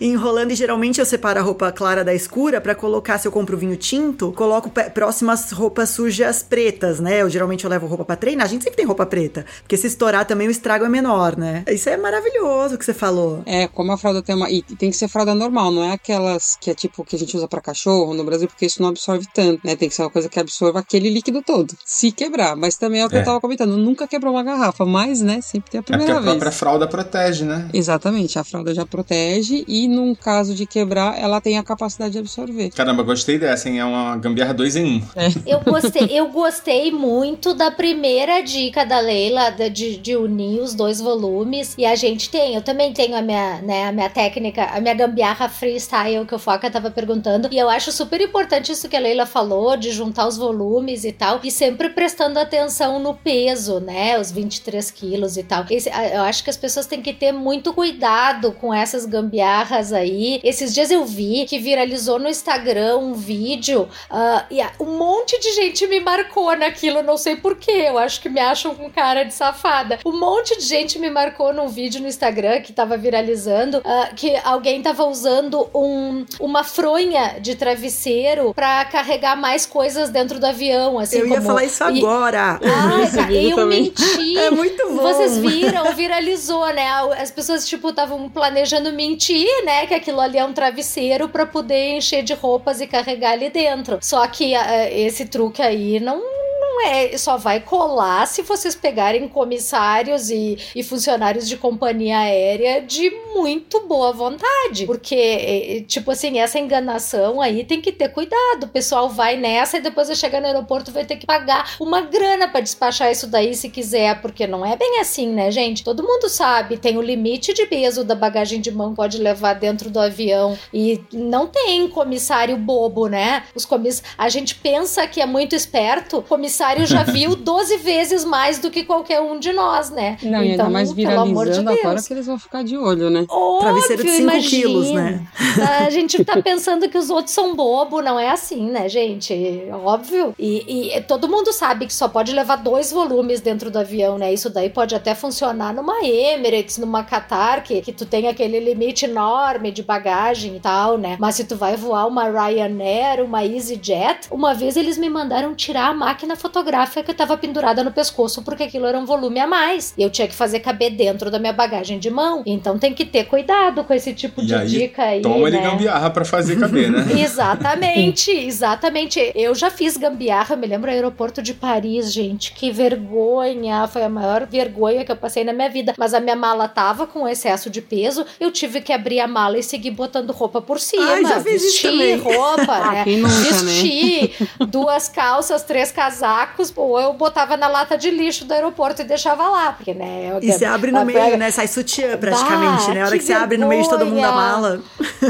enrolando 0.00 0.50
e 0.52 0.54
geralmente 0.54 1.00
eu 1.00 1.06
separo 1.06 1.38
a 1.38 1.42
roupa 1.42 1.70
clara 1.72 2.04
da 2.04 2.14
escura 2.14 2.60
para 2.60 2.74
colocar, 2.74 3.18
se 3.18 3.28
eu 3.28 3.32
compro 3.32 3.56
vinho 3.56 3.76
tinto, 3.76 4.32
coloco 4.32 4.70
próximas 4.92 5.50
roupas 5.50 5.90
sujas 5.90 6.42
pretas, 6.42 7.00
né? 7.00 7.22
Eu 7.22 7.30
geralmente 7.30 7.64
eu 7.64 7.70
levo 7.70 7.86
roupa 7.86 8.04
para 8.04 8.16
treinar, 8.16 8.46
a 8.46 8.48
gente 8.48 8.64
sempre 8.64 8.76
tem 8.76 8.86
roupa 8.86 9.06
preta, 9.06 9.44
porque 9.62 9.76
se 9.76 9.86
estourar 9.86 10.24
também 10.24 10.48
o 10.48 10.50
estrago 10.50 10.84
é 10.84 10.88
menor, 10.94 11.36
né? 11.36 11.64
Isso 11.68 11.88
é 11.88 11.96
maravilhoso 11.96 12.78
que 12.78 12.84
você 12.84 12.94
falou. 12.94 13.42
É, 13.46 13.66
como 13.66 13.90
a 13.90 13.98
fralda 13.98 14.22
tem 14.22 14.34
uma. 14.34 14.48
E 14.48 14.62
tem 14.62 14.90
que 14.90 14.96
ser 14.96 15.08
fralda 15.08 15.34
normal, 15.34 15.72
não 15.72 15.82
é 15.82 15.92
aquelas 15.92 16.56
que 16.60 16.70
é 16.70 16.74
tipo 16.74 17.04
que 17.04 17.16
a 17.16 17.18
gente 17.18 17.36
usa 17.36 17.48
para 17.48 17.60
cachorro 17.60 18.14
no 18.14 18.22
Brasil, 18.22 18.46
porque 18.46 18.66
isso 18.66 18.80
não 18.80 18.90
absorve 18.90 19.26
tanto, 19.34 19.60
né? 19.66 19.74
Tem 19.74 19.88
que 19.88 19.94
ser 19.94 20.02
uma 20.02 20.10
coisa 20.10 20.28
que 20.28 20.38
absorva 20.38 20.78
aquele 20.78 21.10
líquido 21.10 21.42
todo. 21.42 21.74
Se 21.84 22.12
quebrar. 22.12 22.54
Mas 22.56 22.76
também 22.76 23.00
é 23.00 23.06
o 23.06 23.08
que 23.08 23.16
é. 23.16 23.20
eu 23.20 23.24
tava 23.24 23.40
comentando, 23.40 23.76
nunca 23.76 24.06
quebrou 24.06 24.32
uma 24.32 24.42
garrafa, 24.42 24.84
mas, 24.84 25.20
né, 25.20 25.40
sempre 25.40 25.70
tem 25.70 25.80
a 25.80 25.82
primeira 25.82 26.12
é 26.12 26.14
porque 26.14 26.24
vez. 26.24 26.36
a 26.36 26.38
própria 26.38 26.52
fralda 26.52 26.86
protege, 26.86 27.44
né? 27.44 27.68
Exatamente, 27.72 28.38
a 28.38 28.44
fralda 28.44 28.72
já 28.74 28.86
protege 28.86 29.64
e 29.66 29.88
num 29.88 30.14
caso 30.14 30.54
de 30.54 30.66
quebrar, 30.66 31.18
ela 31.18 31.40
tem 31.40 31.58
a 31.58 31.62
capacidade 31.62 32.12
de 32.12 32.18
absorver. 32.18 32.70
Caramba, 32.70 33.02
gostei 33.02 33.38
dessa, 33.38 33.68
hein? 33.68 33.80
É 33.80 33.84
uma 33.84 34.16
gambiarra 34.16 34.54
2 34.54 34.76
em 34.76 34.84
1. 34.84 34.86
Um. 34.86 35.02
É. 35.16 35.28
Eu 35.46 35.60
gostei, 35.60 36.08
eu 36.10 36.28
gostei 36.28 36.92
muito 36.92 37.54
da 37.54 37.70
primeira 37.70 38.40
dica 38.40 38.84
da 38.84 39.00
Leila 39.00 39.50
de, 39.50 39.96
de 39.96 40.16
unir 40.16 40.60
os 40.60 40.74
dois 40.74 40.83
volumes. 41.00 41.74
E 41.76 41.84
a 41.84 41.94
gente 41.94 42.30
tem, 42.30 42.54
eu 42.54 42.62
também 42.62 42.92
tenho 42.92 43.16
a 43.16 43.22
minha, 43.22 43.60
né, 43.62 43.88
a 43.88 43.92
minha 43.92 44.10
técnica, 44.10 44.64
a 44.64 44.80
minha 44.80 44.94
gambiarra 44.94 45.48
freestyle 45.48 46.26
que 46.26 46.34
o 46.34 46.38
Foca 46.38 46.70
tava 46.70 46.90
perguntando. 46.90 47.48
E 47.50 47.58
eu 47.58 47.68
acho 47.68 47.92
super 47.92 48.20
importante 48.20 48.72
isso 48.72 48.88
que 48.88 48.96
a 48.96 49.00
Leila 49.00 49.26
falou, 49.26 49.76
de 49.76 49.90
juntar 49.90 50.26
os 50.26 50.36
volumes 50.36 51.04
e 51.04 51.12
tal. 51.12 51.40
E 51.42 51.50
sempre 51.50 51.88
prestando 51.90 52.38
atenção 52.38 52.98
no 52.98 53.14
peso, 53.14 53.80
né? 53.80 54.18
Os 54.18 54.30
23 54.30 54.90
quilos 54.90 55.36
e 55.36 55.42
tal. 55.42 55.64
Esse, 55.70 55.88
eu 55.88 56.22
acho 56.22 56.44
que 56.44 56.50
as 56.50 56.56
pessoas 56.56 56.86
têm 56.86 57.02
que 57.02 57.12
ter 57.12 57.32
muito 57.32 57.72
cuidado 57.72 58.52
com 58.52 58.72
essas 58.72 59.06
gambiarras 59.06 59.92
aí. 59.92 60.40
Esses 60.42 60.74
dias 60.74 60.90
eu 60.90 61.04
vi 61.04 61.46
que 61.46 61.58
viralizou 61.58 62.18
no 62.18 62.28
Instagram 62.28 62.98
um 62.98 63.14
vídeo 63.14 63.88
uh, 64.10 64.44
e 64.50 64.60
um 64.82 64.96
monte 64.96 65.38
de 65.40 65.52
gente 65.52 65.86
me 65.86 66.00
marcou 66.00 66.56
naquilo, 66.56 67.02
não 67.02 67.16
sei 67.16 67.36
porquê. 67.36 67.84
Eu 67.88 67.98
acho 67.98 68.20
que 68.20 68.28
me 68.28 68.40
acham 68.40 68.74
com 68.74 68.90
cara 68.90 69.24
de 69.24 69.34
safada. 69.34 69.98
Um 70.04 70.18
monte 70.18 70.56
de 70.58 70.64
gente 70.74 70.98
me 70.98 71.10
marcou 71.10 71.52
num 71.52 71.68
vídeo 71.68 72.00
no 72.00 72.08
Instagram 72.08 72.60
que 72.60 72.72
tava 72.72 72.96
viralizando 72.96 73.78
uh, 73.78 74.14
que 74.14 74.36
alguém 74.44 74.82
tava 74.82 75.04
usando 75.04 75.68
um, 75.74 76.24
uma 76.40 76.64
fronha 76.64 77.36
de 77.40 77.54
travesseiro 77.54 78.52
para 78.54 78.84
carregar 78.86 79.36
mais 79.36 79.66
coisas 79.66 80.10
dentro 80.10 80.38
do 80.38 80.46
avião. 80.46 80.98
Assim, 80.98 81.18
eu 81.18 81.26
ia 81.26 81.40
falar 81.40 81.64
isso 81.64 81.82
agora. 81.82 82.58
Ai, 82.62 83.10
cara, 83.10 83.32
eu 83.32 83.56
também. 83.56 83.82
menti. 83.84 84.38
É 84.38 84.50
muito 84.50 84.88
bom. 84.88 85.02
Vocês 85.02 85.38
viram, 85.38 85.92
viralizou, 85.94 86.66
né? 86.72 86.86
As 87.18 87.30
pessoas, 87.30 87.66
tipo, 87.66 87.88
estavam 87.90 88.28
planejando 88.28 88.92
mentir, 88.92 89.48
né? 89.64 89.86
Que 89.86 89.94
aquilo 89.94 90.20
ali 90.20 90.38
é 90.38 90.44
um 90.44 90.52
travesseiro 90.52 91.28
para 91.28 91.46
poder 91.46 91.96
encher 91.96 92.22
de 92.22 92.34
roupas 92.34 92.80
e 92.80 92.86
carregar 92.86 93.32
ali 93.32 93.50
dentro. 93.50 93.98
Só 94.00 94.26
que 94.26 94.54
uh, 94.54 94.88
esse 94.90 95.26
truque 95.26 95.62
aí 95.62 96.00
não 96.00 96.43
é, 96.82 97.16
só 97.16 97.36
vai 97.36 97.60
colar 97.60 98.26
se 98.26 98.42
vocês 98.42 98.74
pegarem 98.74 99.28
comissários 99.28 100.30
e, 100.30 100.58
e 100.74 100.82
funcionários 100.82 101.48
de 101.48 101.56
companhia 101.56 102.18
aérea 102.18 102.82
de 102.82 103.10
muito 103.34 103.86
boa 103.86 104.12
vontade. 104.12 104.86
Porque, 104.86 105.14
é, 105.14 105.78
é, 105.78 105.80
tipo 105.82 106.10
assim, 106.10 106.38
essa 106.38 106.58
enganação 106.58 107.40
aí 107.40 107.64
tem 107.64 107.80
que 107.80 107.92
ter 107.92 108.08
cuidado. 108.08 108.64
O 108.64 108.68
pessoal 108.68 109.08
vai 109.08 109.36
nessa 109.36 109.76
e 109.76 109.80
depois 109.80 110.08
vai 110.08 110.16
chegar 110.16 110.40
no 110.40 110.46
aeroporto 110.46 110.92
vai 110.92 111.04
ter 111.04 111.16
que 111.16 111.26
pagar 111.26 111.74
uma 111.80 112.00
grana 112.00 112.48
para 112.48 112.60
despachar 112.60 113.10
isso 113.10 113.26
daí 113.26 113.54
se 113.54 113.68
quiser, 113.68 114.20
porque 114.20 114.46
não 114.46 114.64
é 114.64 114.76
bem 114.76 115.00
assim, 115.00 115.28
né, 115.28 115.50
gente? 115.50 115.84
Todo 115.84 116.02
mundo 116.02 116.28
sabe, 116.28 116.76
tem 116.76 116.96
o 116.96 117.02
limite 117.02 117.52
de 117.52 117.66
peso 117.66 118.04
da 118.04 118.14
bagagem 118.14 118.60
de 118.60 118.70
mão 118.70 118.90
que 118.90 118.96
pode 118.96 119.18
levar 119.18 119.54
dentro 119.54 119.90
do 119.90 119.98
avião 119.98 120.58
e 120.72 121.02
não 121.12 121.46
tem 121.46 121.88
comissário 121.88 122.56
bobo, 122.56 123.08
né? 123.08 123.44
Os 123.54 123.64
comiss... 123.64 124.02
A 124.16 124.28
gente 124.28 124.54
pensa 124.54 125.06
que 125.06 125.20
é 125.20 125.26
muito 125.26 125.54
esperto, 125.54 126.22
comissário 126.22 126.63
adversário 126.64 126.86
já 126.86 127.02
viu 127.02 127.36
12 127.36 127.76
vezes 127.78 128.24
mais 128.24 128.58
do 128.58 128.70
que 128.70 128.84
qualquer 128.84 129.20
um 129.20 129.38
de 129.38 129.52
nós, 129.52 129.90
né? 129.90 130.16
Não, 130.22 130.42
então, 130.42 130.66
ainda 130.66 130.70
mais 130.70 130.92
viralizando 130.92 131.50
de 131.50 131.80
agora 131.80 132.02
que 132.02 132.12
eles 132.12 132.26
vão 132.26 132.38
ficar 132.38 132.64
de 132.64 132.76
olho, 132.76 133.10
né? 133.10 133.26
Óbvio, 133.28 133.60
Travesseiro 133.60 134.02
de 134.04 134.10
5 134.10 134.30
quilos, 134.48 134.90
né? 134.90 135.26
A 135.84 135.90
gente 135.90 136.24
tá 136.24 136.40
pensando 136.42 136.88
que 136.88 136.96
os 136.96 137.10
outros 137.10 137.34
são 137.34 137.54
bobo, 137.54 138.00
não 138.00 138.18
é 138.18 138.30
assim, 138.30 138.70
né, 138.70 138.88
gente? 138.88 139.34
Óbvio. 139.72 140.34
E, 140.38 140.96
e, 140.96 141.00
todo 141.02 141.28
mundo 141.28 141.52
sabe 141.52 141.86
que 141.86 141.94
só 141.94 142.08
pode 142.08 142.32
levar 142.32 142.56
dois 142.56 142.90
volumes 142.90 143.40
dentro 143.40 143.70
do 143.70 143.78
avião, 143.78 144.18
né? 144.18 144.32
Isso 144.32 144.50
daí 144.50 144.70
pode 144.70 144.94
até 144.94 145.14
funcionar 145.14 145.74
numa 145.74 146.04
Emirates, 146.04 146.78
numa 146.78 147.04
Qatar, 147.04 147.62
que, 147.62 147.80
que 147.80 147.92
tu 147.92 148.06
tem 148.06 148.28
aquele 148.28 148.58
limite 148.58 149.04
enorme 149.04 149.70
de 149.70 149.82
bagagem 149.82 150.56
e 150.56 150.60
tal, 150.60 150.96
né? 150.98 151.16
Mas 151.20 151.36
se 151.36 151.44
tu 151.44 151.56
vai 151.56 151.76
voar 151.76 152.06
uma 152.06 152.28
Ryanair, 152.28 153.24
uma 153.24 153.44
EasyJet, 153.44 154.28
uma 154.30 154.54
vez 154.54 154.76
eles 154.76 154.98
me 154.98 155.08
mandaram 155.08 155.54
tirar 155.54 155.88
a 155.88 155.94
máquina 155.94 156.36
fotográfica 156.36 156.53
fotográfica 156.54 157.02
que 157.02 157.10
estava 157.10 157.36
pendurada 157.36 157.82
no 157.82 157.90
pescoço 157.90 158.40
porque 158.42 158.62
aquilo 158.62 158.86
era 158.86 158.96
um 158.96 159.04
volume 159.04 159.40
a 159.40 159.46
mais. 159.46 159.92
E 159.98 160.02
eu 160.02 160.10
tinha 160.10 160.28
que 160.28 160.34
fazer 160.34 160.60
caber 160.60 160.92
dentro 160.92 161.28
da 161.28 161.38
minha 161.40 161.52
bagagem 161.52 161.98
de 161.98 162.08
mão. 162.10 162.44
Então 162.46 162.78
tem 162.78 162.94
que 162.94 163.04
ter 163.04 163.24
cuidado 163.24 163.82
com 163.82 163.92
esse 163.92 164.14
tipo 164.14 164.40
e 164.40 164.46
de 164.46 164.54
aí, 164.54 164.66
dica 164.68 165.02
aí. 165.02 165.20
Toma 165.20 165.50
né? 165.50 165.56
ele 165.56 165.58
gambiarra 165.58 166.10
pra 166.10 166.24
fazer 166.24 166.58
caber, 166.60 166.92
né? 166.92 167.04
exatamente, 167.20 168.30
exatamente. 168.30 169.32
Eu 169.34 169.52
já 169.54 169.68
fiz 169.68 169.96
gambiarra, 169.96 170.54
me 170.54 170.68
lembro 170.68 170.88
do 170.88 170.94
aeroporto 170.94 171.42
de 171.42 171.54
Paris, 171.54 172.12
gente. 172.12 172.52
Que 172.52 172.70
vergonha! 172.70 173.88
Foi 173.88 174.04
a 174.04 174.08
maior 174.08 174.46
vergonha 174.46 175.04
que 175.04 175.10
eu 175.10 175.16
passei 175.16 175.42
na 175.42 175.52
minha 175.52 175.68
vida. 175.68 175.94
Mas 175.98 176.14
a 176.14 176.20
minha 176.20 176.36
mala 176.36 176.68
tava 176.68 177.06
com 177.06 177.26
excesso 177.26 177.68
de 177.68 177.82
peso, 177.82 178.24
eu 178.38 178.52
tive 178.52 178.80
que 178.80 178.92
abrir 178.92 179.18
a 179.18 179.26
mala 179.26 179.58
e 179.58 179.62
seguir 179.62 179.90
botando 179.90 180.30
roupa 180.30 180.60
por 180.60 180.78
cima. 180.78 181.04
Ai, 181.04 181.24
já 181.24 181.40
fiz 181.40 181.62
vestir 181.62 182.20
roupa, 182.20 182.72
ah, 182.72 182.92
né? 182.92 183.04
Nunca, 183.06 183.34
Vestir 183.34 184.30
né? 184.38 184.46
duas 184.68 185.08
calças, 185.08 185.62
três 185.62 185.90
casacos 185.90 186.43
sacos, 186.44 186.72
ou 186.76 187.00
eu 187.00 187.12
botava 187.14 187.56
na 187.56 187.68
lata 187.68 187.96
de 187.96 188.10
lixo 188.10 188.44
do 188.44 188.52
aeroporto 188.52 189.02
e 189.02 189.04
deixava 189.04 189.48
lá, 189.48 189.72
porque, 189.72 189.94
né? 189.94 190.30
Eu, 190.30 190.38
e 190.42 190.52
você 190.52 190.64
abre 190.64 190.90
no 190.90 191.04
meio, 191.04 191.18
pega... 191.18 191.36
né? 191.36 191.50
Sai 191.50 191.66
sutiã 191.66 192.16
praticamente, 192.16 192.86
bah, 192.86 192.94
né? 192.94 193.02
A 193.02 193.06
hora 193.06 193.12
que, 193.12 193.18
que 193.18 193.24
você 193.24 193.32
abre 193.32 193.56
no 193.56 193.66
meio 193.66 193.82
de 193.82 193.88
todo 193.88 194.06
mundo 194.06 194.20
da 194.20 194.32
mala. 194.32 194.80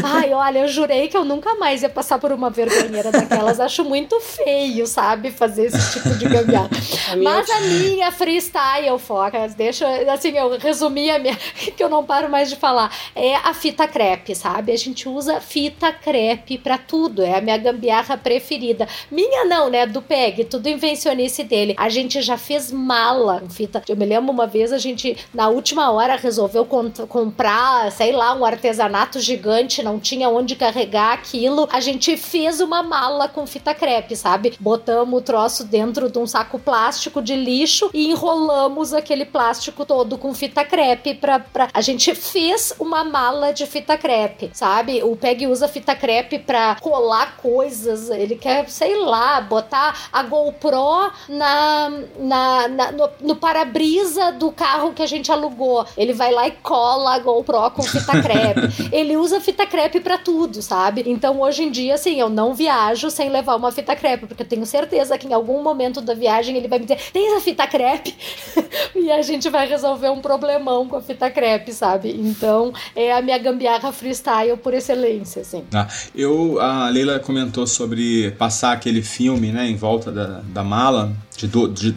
Ai, 0.03 0.33
olha, 0.35 0.61
eu 0.61 0.69
jurei 0.69 1.09
que 1.09 1.17
eu 1.17 1.25
nunca 1.25 1.55
mais 1.55 1.83
ia 1.83 1.89
passar 1.89 2.19
por 2.19 2.33
uma 2.33 2.51
vergonheira 2.51 3.11
daquelas. 3.11 3.61
Acho 3.61 3.85
muito 3.85 4.19
feio, 4.21 4.87
sabe? 4.87 5.31
Fazer 5.31 5.67
esse 5.67 5.93
tipo 5.93 6.15
de 6.17 6.29
gambiarra. 6.29 6.71
Mas 7.23 7.51
a 7.51 7.61
minha 7.61 8.11
freestyle, 8.11 8.99
focas, 8.99 9.55
deixa, 9.55 9.87
assim, 10.13 10.37
eu 10.37 10.59
resumi 10.59 11.11
a 11.11 11.19
minha, 11.19 11.37
que 11.77 11.83
eu 11.83 11.89
não 11.89 12.05
paro 12.05 12.29
mais 12.29 12.51
de 12.51 12.57
falar, 12.57 12.91
é 13.15 13.37
a 13.37 13.55
fita 13.55 13.87
crepe, 13.87 14.35
sabe? 14.35 14.73
A 14.73 14.77
gente 14.77 15.09
usa 15.09 15.41
fita 15.41 15.93
crepe 15.93 16.59
pra 16.59 16.79
tudo, 16.79 17.23
é 17.23 17.39
a 17.39 17.41
minha 17.41 17.57
gambiarra 17.57 18.17
preferida. 18.17 18.89
Minha 19.11 19.45
não, 19.45 19.71
né? 19.71 19.87
Do 19.87 20.03
PEG, 20.03 20.45
tudo 20.45 20.69
invenção 20.69 21.04
dele. 21.45 21.75
A 21.77 21.89
gente 21.89 22.23
já 22.23 22.37
fez 22.37 22.71
mala 22.71 23.41
com 23.41 23.51
fita. 23.51 23.83
Eu 23.89 23.97
me 23.97 24.07
lembro 24.07 24.33
uma 24.33 24.47
vez 24.47 24.73
a 24.73 24.79
gente, 24.79 25.17
na 25.33 25.49
última 25.49 25.91
hora, 25.91 26.17
resolveu 26.17 26.65
comprar, 26.65 27.91
sei 27.93 28.13
lá, 28.13 28.35
um 28.35 28.45
artesanato 28.45 29.21
gigante, 29.21 29.83
não 29.83 29.99
tinha 29.99 30.29
onde 30.29 30.57
carregar 30.57 31.13
aquilo. 31.13 31.69
A 31.73 31.81
gente 31.81 32.17
fez 32.17 32.61
uma 32.61 32.83
mala 32.83 33.29
com 33.29 33.47
fita 33.47 33.75
crepe, 33.75 34.17
sabe? 34.17 34.55
Botamos 34.61 35.21
o 35.21 35.23
troço 35.23 35.65
dentro 35.65 36.11
de 36.11 36.19
um 36.19 36.27
saco 36.27 36.59
plástico 36.59 37.21
de 37.21 37.35
lixo 37.35 37.91
e 37.93 38.11
enrolamos 38.11 38.93
aquele 38.93 39.25
plástico 39.25 39.85
todo 39.85 40.17
com 40.19 40.33
fita 40.35 40.65
crepe 40.65 41.15
pra, 41.15 41.39
pra... 41.39 41.69
A 41.73 41.81
gente 41.81 42.15
fez 42.15 42.75
uma 42.79 43.05
mala 43.05 43.53
de 43.53 43.67
fita 43.67 43.97
crepe, 43.97 44.51
sabe? 44.53 45.03
O 45.03 45.17
Peg 45.17 45.47
usa 45.47 45.69
fita 45.69 45.95
crepe 45.95 46.39
pra 46.39 46.77
colar 46.81 47.37
coisas, 47.37 48.11
ele 48.11 48.37
quer, 48.37 48.69
sei 48.69 49.01
lá, 49.01 49.41
botar 49.41 50.09
a 50.13 50.23
GoPro 50.23 50.94
na, 51.29 51.91
na, 52.19 52.69
na 52.69 52.93
no, 52.93 53.09
no 53.21 53.37
para-brisa 53.37 54.33
do 54.33 54.51
carro 54.51 54.93
que 54.93 55.03
a 55.03 55.07
gente 55.07 55.31
alugou. 55.31 55.87
Ele 55.97 56.13
vai 56.13 56.33
lá 56.33 56.47
e 56.47 56.53
cola 56.53 57.15
a 57.15 57.19
GoPro 57.19 57.71
com 57.71 57.83
fita 57.83 58.13
crepe. 58.23 58.91
ele 58.93 59.17
usa 59.17 59.41
fita 59.41 59.67
crepe 59.67 60.01
para 60.01 60.19
tudo, 60.19 60.63
sabe? 60.63 61.05
Então 61.07 61.41
hoje 61.41 61.65
em 61.65 61.71
dia, 61.71 61.95
assim, 61.95 62.21
eu 62.21 62.29
não 62.29 62.55
viajo 62.55 63.11
sem 63.11 63.31
levar 63.31 63.57
uma 63.57 63.73
fita 63.73 63.95
crepe, 63.97 64.27
porque 64.27 64.43
eu 64.43 64.49
tenho 64.49 64.67
certeza 64.67 65.17
que 65.19 65.27
em 65.27 65.33
algum 65.33 65.63
momento 65.63 66.01
da 66.01 66.15
viagem 66.15 66.57
ele 66.57 66.69
vai 66.69 66.79
me 66.79 66.85
dizer: 66.85 67.01
tem 67.13 67.37
a 67.37 67.41
fita 67.41 67.67
crepe? 67.67 68.15
e 68.95 69.11
a 69.11 69.23
gente 69.23 69.49
vai 69.49 69.67
resolver 69.67 70.11
um 70.11 70.21
problemão 70.21 70.89
com 70.89 70.97
a 70.97 71.03
fita 71.03 71.31
crepe, 71.31 71.73
sabe? 71.73 72.11
Então 72.11 72.73
é 72.95 73.13
a 73.13 73.23
minha 73.23 73.39
gambiarra 73.39 73.93
freestyle 73.93 74.57
por 74.57 74.75
excelência, 74.75 75.43
assim. 75.43 75.65
Ah, 75.73 75.89
eu, 76.15 76.61
a 76.61 76.89
Leila 76.89 77.19
comentou 77.19 77.67
sobre 77.67 78.31
passar 78.33 78.73
aquele 78.73 79.03
filme, 79.03 79.53
né, 79.53 79.67
em 79.67 79.77
volta 79.77 80.11
da, 80.11 80.41
da 80.45 80.65
mala 80.75 81.13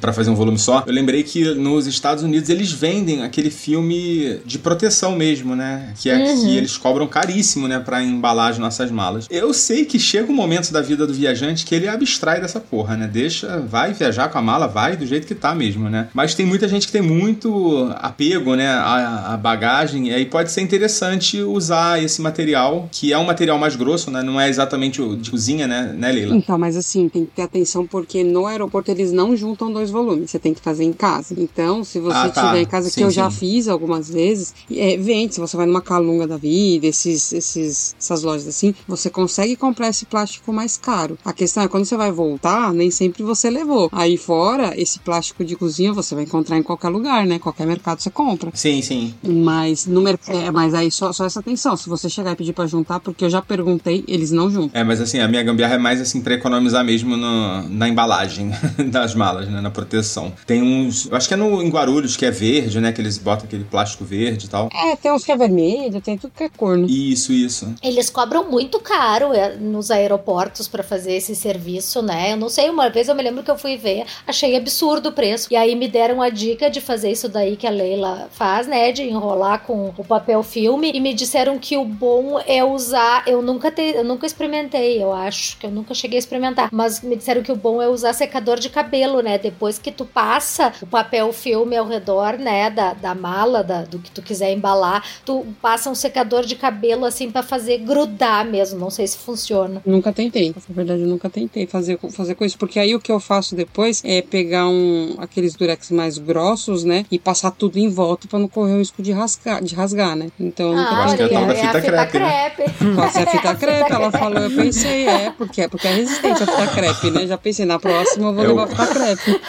para 0.02 0.12
fazer 0.12 0.30
um 0.30 0.36
volume 0.36 0.58
só. 0.58 0.84
Eu 0.86 0.94
lembrei 0.94 1.24
que 1.24 1.54
nos 1.54 1.86
Estados 1.86 2.24
Unidos 2.24 2.50
eles 2.50 2.72
vendem 2.72 3.24
aquele 3.24 3.50
filme 3.50 4.40
de 4.46 4.58
proteção 4.58 5.16
mesmo, 5.16 5.56
né? 5.56 5.94
Que 6.00 6.10
é 6.10 6.18
uhum. 6.18 6.42
que 6.42 6.58
eles 6.58 6.78
cobram 6.78 7.08
caríssimo, 7.08 7.68
né, 7.68 7.80
para 7.80 8.04
embalar 8.04 8.52
as 8.52 8.58
nossas 8.58 8.90
malas. 8.90 9.28
Eu 9.30 9.54
sei 9.54 9.86
que 9.86 10.00
chega 10.00 10.32
um 10.32 10.36
momento 10.36 10.72
da 10.72 10.82
vida 10.82 11.06
do 11.06 11.14
viajante 11.14 11.66
que 11.66 11.76
ele 11.76 11.88
abstrai 11.88 12.42
dessa 12.42 12.60
porra, 12.60 12.98
né? 12.98 13.08
Deixa, 13.08 13.60
vai 13.60 13.94
viajar 13.94 14.30
com 14.30 14.38
a 14.38 14.42
mala, 14.42 14.68
vai 14.68 14.98
do 14.98 15.06
jeito 15.06 15.28
que 15.28 15.36
tá 15.36 15.54
mesmo, 15.54 15.90
né? 15.90 16.10
Mas 16.14 16.34
tem 16.34 16.46
muita 16.46 16.68
gente 16.68 16.88
que 16.88 16.92
tem 16.92 17.02
muito 17.02 17.92
apego, 18.00 18.56
né, 18.56 18.68
à, 18.68 19.34
à 19.34 19.38
bagagem, 19.38 20.08
e 20.08 20.14
aí 20.14 20.26
pode 20.26 20.52
ser 20.52 20.62
interessante 20.62 21.42
usar 21.42 22.02
esse 22.02 22.22
material, 22.22 22.90
que 22.92 23.14
é 23.14 23.18
um 23.18 23.26
material 23.26 23.58
mais 23.58 23.76
grosso, 23.76 24.10
né? 24.10 24.24
Não 24.24 24.40
é 24.40 24.50
exatamente 24.50 25.02
o 25.02 25.16
de 25.16 25.30
cozinha, 25.30 25.68
né, 25.68 25.94
né, 25.96 26.12
Leila? 26.12 26.36
Então, 26.36 26.58
mas 26.58 26.76
assim, 26.76 27.08
tem 27.08 27.26
que 27.26 27.32
ter 27.32 27.44
atenção 27.44 27.86
porque 27.86 28.24
no 28.24 28.46
aeroporto 28.46 28.67
aeroporto 28.68 28.92
eles 28.92 29.12
não 29.12 29.36
juntam 29.36 29.72
dois 29.72 29.90
volumes, 29.90 30.30
você 30.32 30.40
tem 30.40 30.54
que 30.54 30.62
fazer 30.62 30.84
em 30.84 30.94
casa. 30.94 31.34
Então, 31.38 31.84
se 31.84 32.00
você 32.00 32.18
Ah, 32.18 32.30
tá. 32.30 32.48
tiver 32.48 32.62
em 32.62 32.66
casa, 32.66 32.90
Sim, 32.90 32.96
que 33.00 33.04
eu 33.04 33.12
já 33.12 33.30
sim. 33.32 33.38
fiz 33.38 33.68
algumas 33.68 34.10
vezes, 34.10 34.54
é, 34.72 34.98
vende, 34.98 35.36
se 35.36 35.40
você 35.40 35.56
vai 35.58 35.66
numa 35.66 35.82
Calunga 35.82 36.28
da 36.28 36.38
vida, 36.38 36.86
esses, 36.88 37.32
esses, 37.32 37.96
essas 38.00 38.24
lojas 38.24 38.48
assim, 38.48 38.74
você 38.88 39.10
consegue 39.10 39.56
comprar 39.56 39.90
esse 39.90 40.06
plástico 40.06 40.52
mais 40.52 40.78
caro. 40.78 41.18
A 41.24 41.32
questão 41.34 41.64
é 41.64 41.68
quando 41.68 41.86
você 41.86 41.96
vai 41.98 42.12
voltar, 42.12 42.74
nem 42.74 42.92
sempre 42.92 43.24
você 43.24 43.50
levou. 43.50 43.90
Aí 43.92 44.18
fora, 44.18 44.74
esse 44.80 45.00
plástico 45.00 45.44
de 45.46 45.56
cozinha 45.56 45.94
você 45.94 46.14
vai 46.14 46.24
encontrar 46.26 46.58
em 46.58 46.64
qualquer 46.64 46.90
lugar, 46.90 47.26
né? 47.26 47.40
Qualquer 47.40 47.66
mercado 47.66 48.02
você 48.02 48.10
compra. 48.10 48.52
Sim, 48.54 48.82
sim. 48.82 49.14
Mas 49.24 49.86
no 49.86 50.02
mercado. 50.02 50.36
É, 50.38 50.52
mas 50.52 50.74
aí 50.74 50.92
só, 50.92 51.14
só 51.14 51.26
essa 51.26 51.40
atenção. 51.40 51.78
Se 51.78 51.88
você 51.88 52.10
chegar 52.10 52.32
e 52.34 52.36
pedir 52.36 52.54
pra 52.54 52.66
juntar, 52.68 53.00
porque 53.00 53.24
eu 53.26 53.30
já 53.30 53.42
perguntei, 53.42 54.04
eles 54.08 54.32
não 54.32 54.50
juntam. 54.50 54.72
É, 54.80 54.84
mas 54.84 55.00
assim, 55.00 55.20
a 55.20 55.28
minha 55.28 55.44
gambiarra 55.44 55.76
é 55.76 55.78
mais 55.78 56.02
assim 56.02 56.22
pra 56.22 56.34
economizar 56.34 56.84
mesmo 56.84 57.16
no- 57.16 57.70
na 57.70 57.88
embalagem 57.88 58.52
das 58.92 59.16
malas, 59.16 59.48
né? 59.48 59.62
Na 59.62 59.72
proteção. 59.72 60.34
Tem 60.46 60.62
uns. 60.62 61.06
Eu 61.06 61.16
acho 61.16 61.28
que 61.28 61.34
é 61.34 61.38
no, 61.38 61.62
em 61.62 61.70
Guarulhos, 61.70 62.16
que 62.16 62.26
é 62.26 62.32
verde, 62.32 62.80
né? 62.80 62.92
Que 62.92 63.02
eles 63.02 63.18
botam 63.18 63.46
aquele 63.46 63.64
plástico 63.64 64.04
verde 64.04 64.46
e 64.46 64.50
tal. 64.50 64.70
É, 64.74 64.96
tem 64.96 65.12
uns 65.12 65.24
que 65.24 65.32
é 65.32 65.38
vermelho, 65.38 66.02
tem 66.02 66.18
tudo 66.18 66.34
que 66.36 66.44
é 66.44 66.50
cor, 66.50 66.78
né? 66.78 66.88
Isso, 66.88 67.32
isso. 67.32 67.74
Eles 67.84 68.10
cobram 68.10 68.50
muito 68.50 68.80
caro 68.80 69.34
é, 69.34 69.56
nos 69.56 69.92
aeroportos 69.92 70.68
pra 70.68 70.84
fazer 70.84 71.14
esse 71.14 71.36
serviço, 71.36 72.02
né? 72.02 72.34
Eu 72.34 72.38
não 72.38 72.50
sei, 72.50 72.70
uma 72.70 72.90
vez 72.90 73.08
eu 73.08 73.16
me 73.16 73.24
lembro 73.24 73.44
que 73.44 73.52
eu 73.52 73.58
fui 73.58 73.78
ver, 73.78 74.06
achei 74.26 74.56
absurdo 74.56 75.10
o 75.10 75.12
preço. 75.12 75.48
E 75.52 75.56
aí 75.56 75.76
me 75.76 75.88
deram 75.88 76.22
a 76.22 76.30
dica 76.30 76.70
de 76.70 76.82
fazer 76.82 77.12
isso 77.12 77.28
daí 77.28 77.56
que 77.56 77.68
a 77.68 77.72
Leila 77.72 78.30
faz, 78.32 78.68
né? 78.68 78.92
De 78.92 79.04
enrolar 79.04 79.64
com 79.64 79.94
o 79.98 80.04
papel 80.04 80.42
filme. 80.44 80.92
E 80.94 81.00
me 81.00 81.14
disseram 81.14 81.60
que 81.60 81.76
o 81.78 81.86
bom 81.86 82.40
é 82.46 82.64
usar. 82.64 83.24
Eu 83.28 83.42
nunca, 83.42 83.72
te, 83.72 83.82
eu 83.82 84.04
nunca 84.04 84.26
experimentei, 84.26 85.02
eu 85.02 85.14
acho 85.14 85.58
que 85.58 85.66
eu 85.66 85.72
nunca 85.72 85.94
cheguei 85.94 86.18
a 86.18 86.20
experimentar. 86.20 86.70
Mas 86.72 87.02
me 87.02 87.16
disseram 87.16 87.42
que 87.42 87.52
o 87.52 87.56
bom 87.56 87.82
é 87.82 87.88
usar 87.88 88.14
secador 88.14 88.47
de 88.56 88.70
cabelo, 88.70 89.22
né? 89.22 89.38
Depois 89.38 89.78
que 89.78 89.92
tu 89.92 90.06
passa 90.06 90.74
o 90.82 90.88
papel 90.88 91.32
filme 91.34 91.76
ao 91.76 91.88
redor, 91.88 92.38
né? 92.38 92.70
Da, 92.70 92.94
da 92.94 93.14
mala, 93.14 93.64
da, 93.64 93.84
do 93.84 94.00
que 94.00 94.10
tu 94.12 94.22
quiser 94.22 94.54
embalar, 94.54 95.04
tu 95.26 95.46
passa 95.62 95.90
um 95.90 95.96
secador 95.96 96.46
de 96.46 96.56
cabelo 96.56 97.06
assim 97.06 97.30
pra 97.30 97.44
fazer 97.44 97.80
grudar 97.80 98.46
mesmo. 98.46 98.80
Não 98.80 98.90
sei 98.90 99.08
se 99.08 99.18
funciona. 99.18 99.82
Nunca 99.86 100.14
tentei. 100.14 100.50
Na 100.50 100.76
verdade, 100.76 101.02
eu 101.02 101.08
nunca 101.08 101.30
tentei 101.30 101.68
fazer, 101.68 102.00
fazer 102.12 102.36
com 102.36 102.46
isso. 102.46 102.58
Porque 102.58 102.80
aí 102.80 102.96
o 102.96 103.00
que 103.00 103.12
eu 103.12 103.20
faço 103.20 103.56
depois 103.56 104.02
é 104.06 104.22
pegar 104.22 104.68
um, 104.68 105.16
aqueles 105.18 105.56
durex 105.56 105.92
mais 105.92 106.18
grossos, 106.18 106.84
né? 106.84 107.06
E 107.12 107.20
passar 107.20 107.52
tudo 107.52 107.78
em 107.78 107.90
volta 107.90 108.28
pra 108.28 108.40
não 108.40 108.48
correr 108.48 108.74
o 108.74 108.78
risco 108.78 109.02
de 109.02 109.12
rasgar, 109.12 109.64
de 109.64 109.76
rasgar 109.76 110.08
né? 110.16 110.30
Então 110.40 110.72
eu 110.72 110.78
nunca 110.78 110.90
acho 110.90 111.16
que 111.16 111.24
é 111.24 111.36
a 111.36 111.56
fita 111.56 111.82
crepe, 111.82 112.20
né? 112.20 112.50
crepe. 112.50 112.74
Pode 112.96 113.14
ser 113.14 113.20
a 113.20 113.32
fita 113.32 113.48
É, 113.48 113.56
crepe, 113.56 113.92
ela 113.92 114.12
falou, 114.12 114.40
eu 114.40 114.52
pensei, 114.52 115.08
é, 115.08 115.32
porque 115.32 115.62
é, 115.62 115.68
porque 115.68 115.88
é 115.88 115.94
resistente 115.94 116.44
a 116.44 116.46
fita 116.46 116.68
crepe, 116.68 117.12
né? 117.12 117.26
Já 117.26 117.38
pensei, 117.38 117.66
na 117.66 117.80
próxima 117.80 118.30
eu 118.30 118.34
vou 118.38 118.46
Eu- 118.46 118.56
levar 118.56 118.64
a 118.64 118.68
fita 118.68 118.88
crepe. 118.88 119.42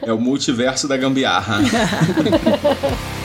É 0.06 0.12
o 0.12 0.18
multiverso 0.18 0.86
da 0.88 0.96
gambiarra. 0.96 1.58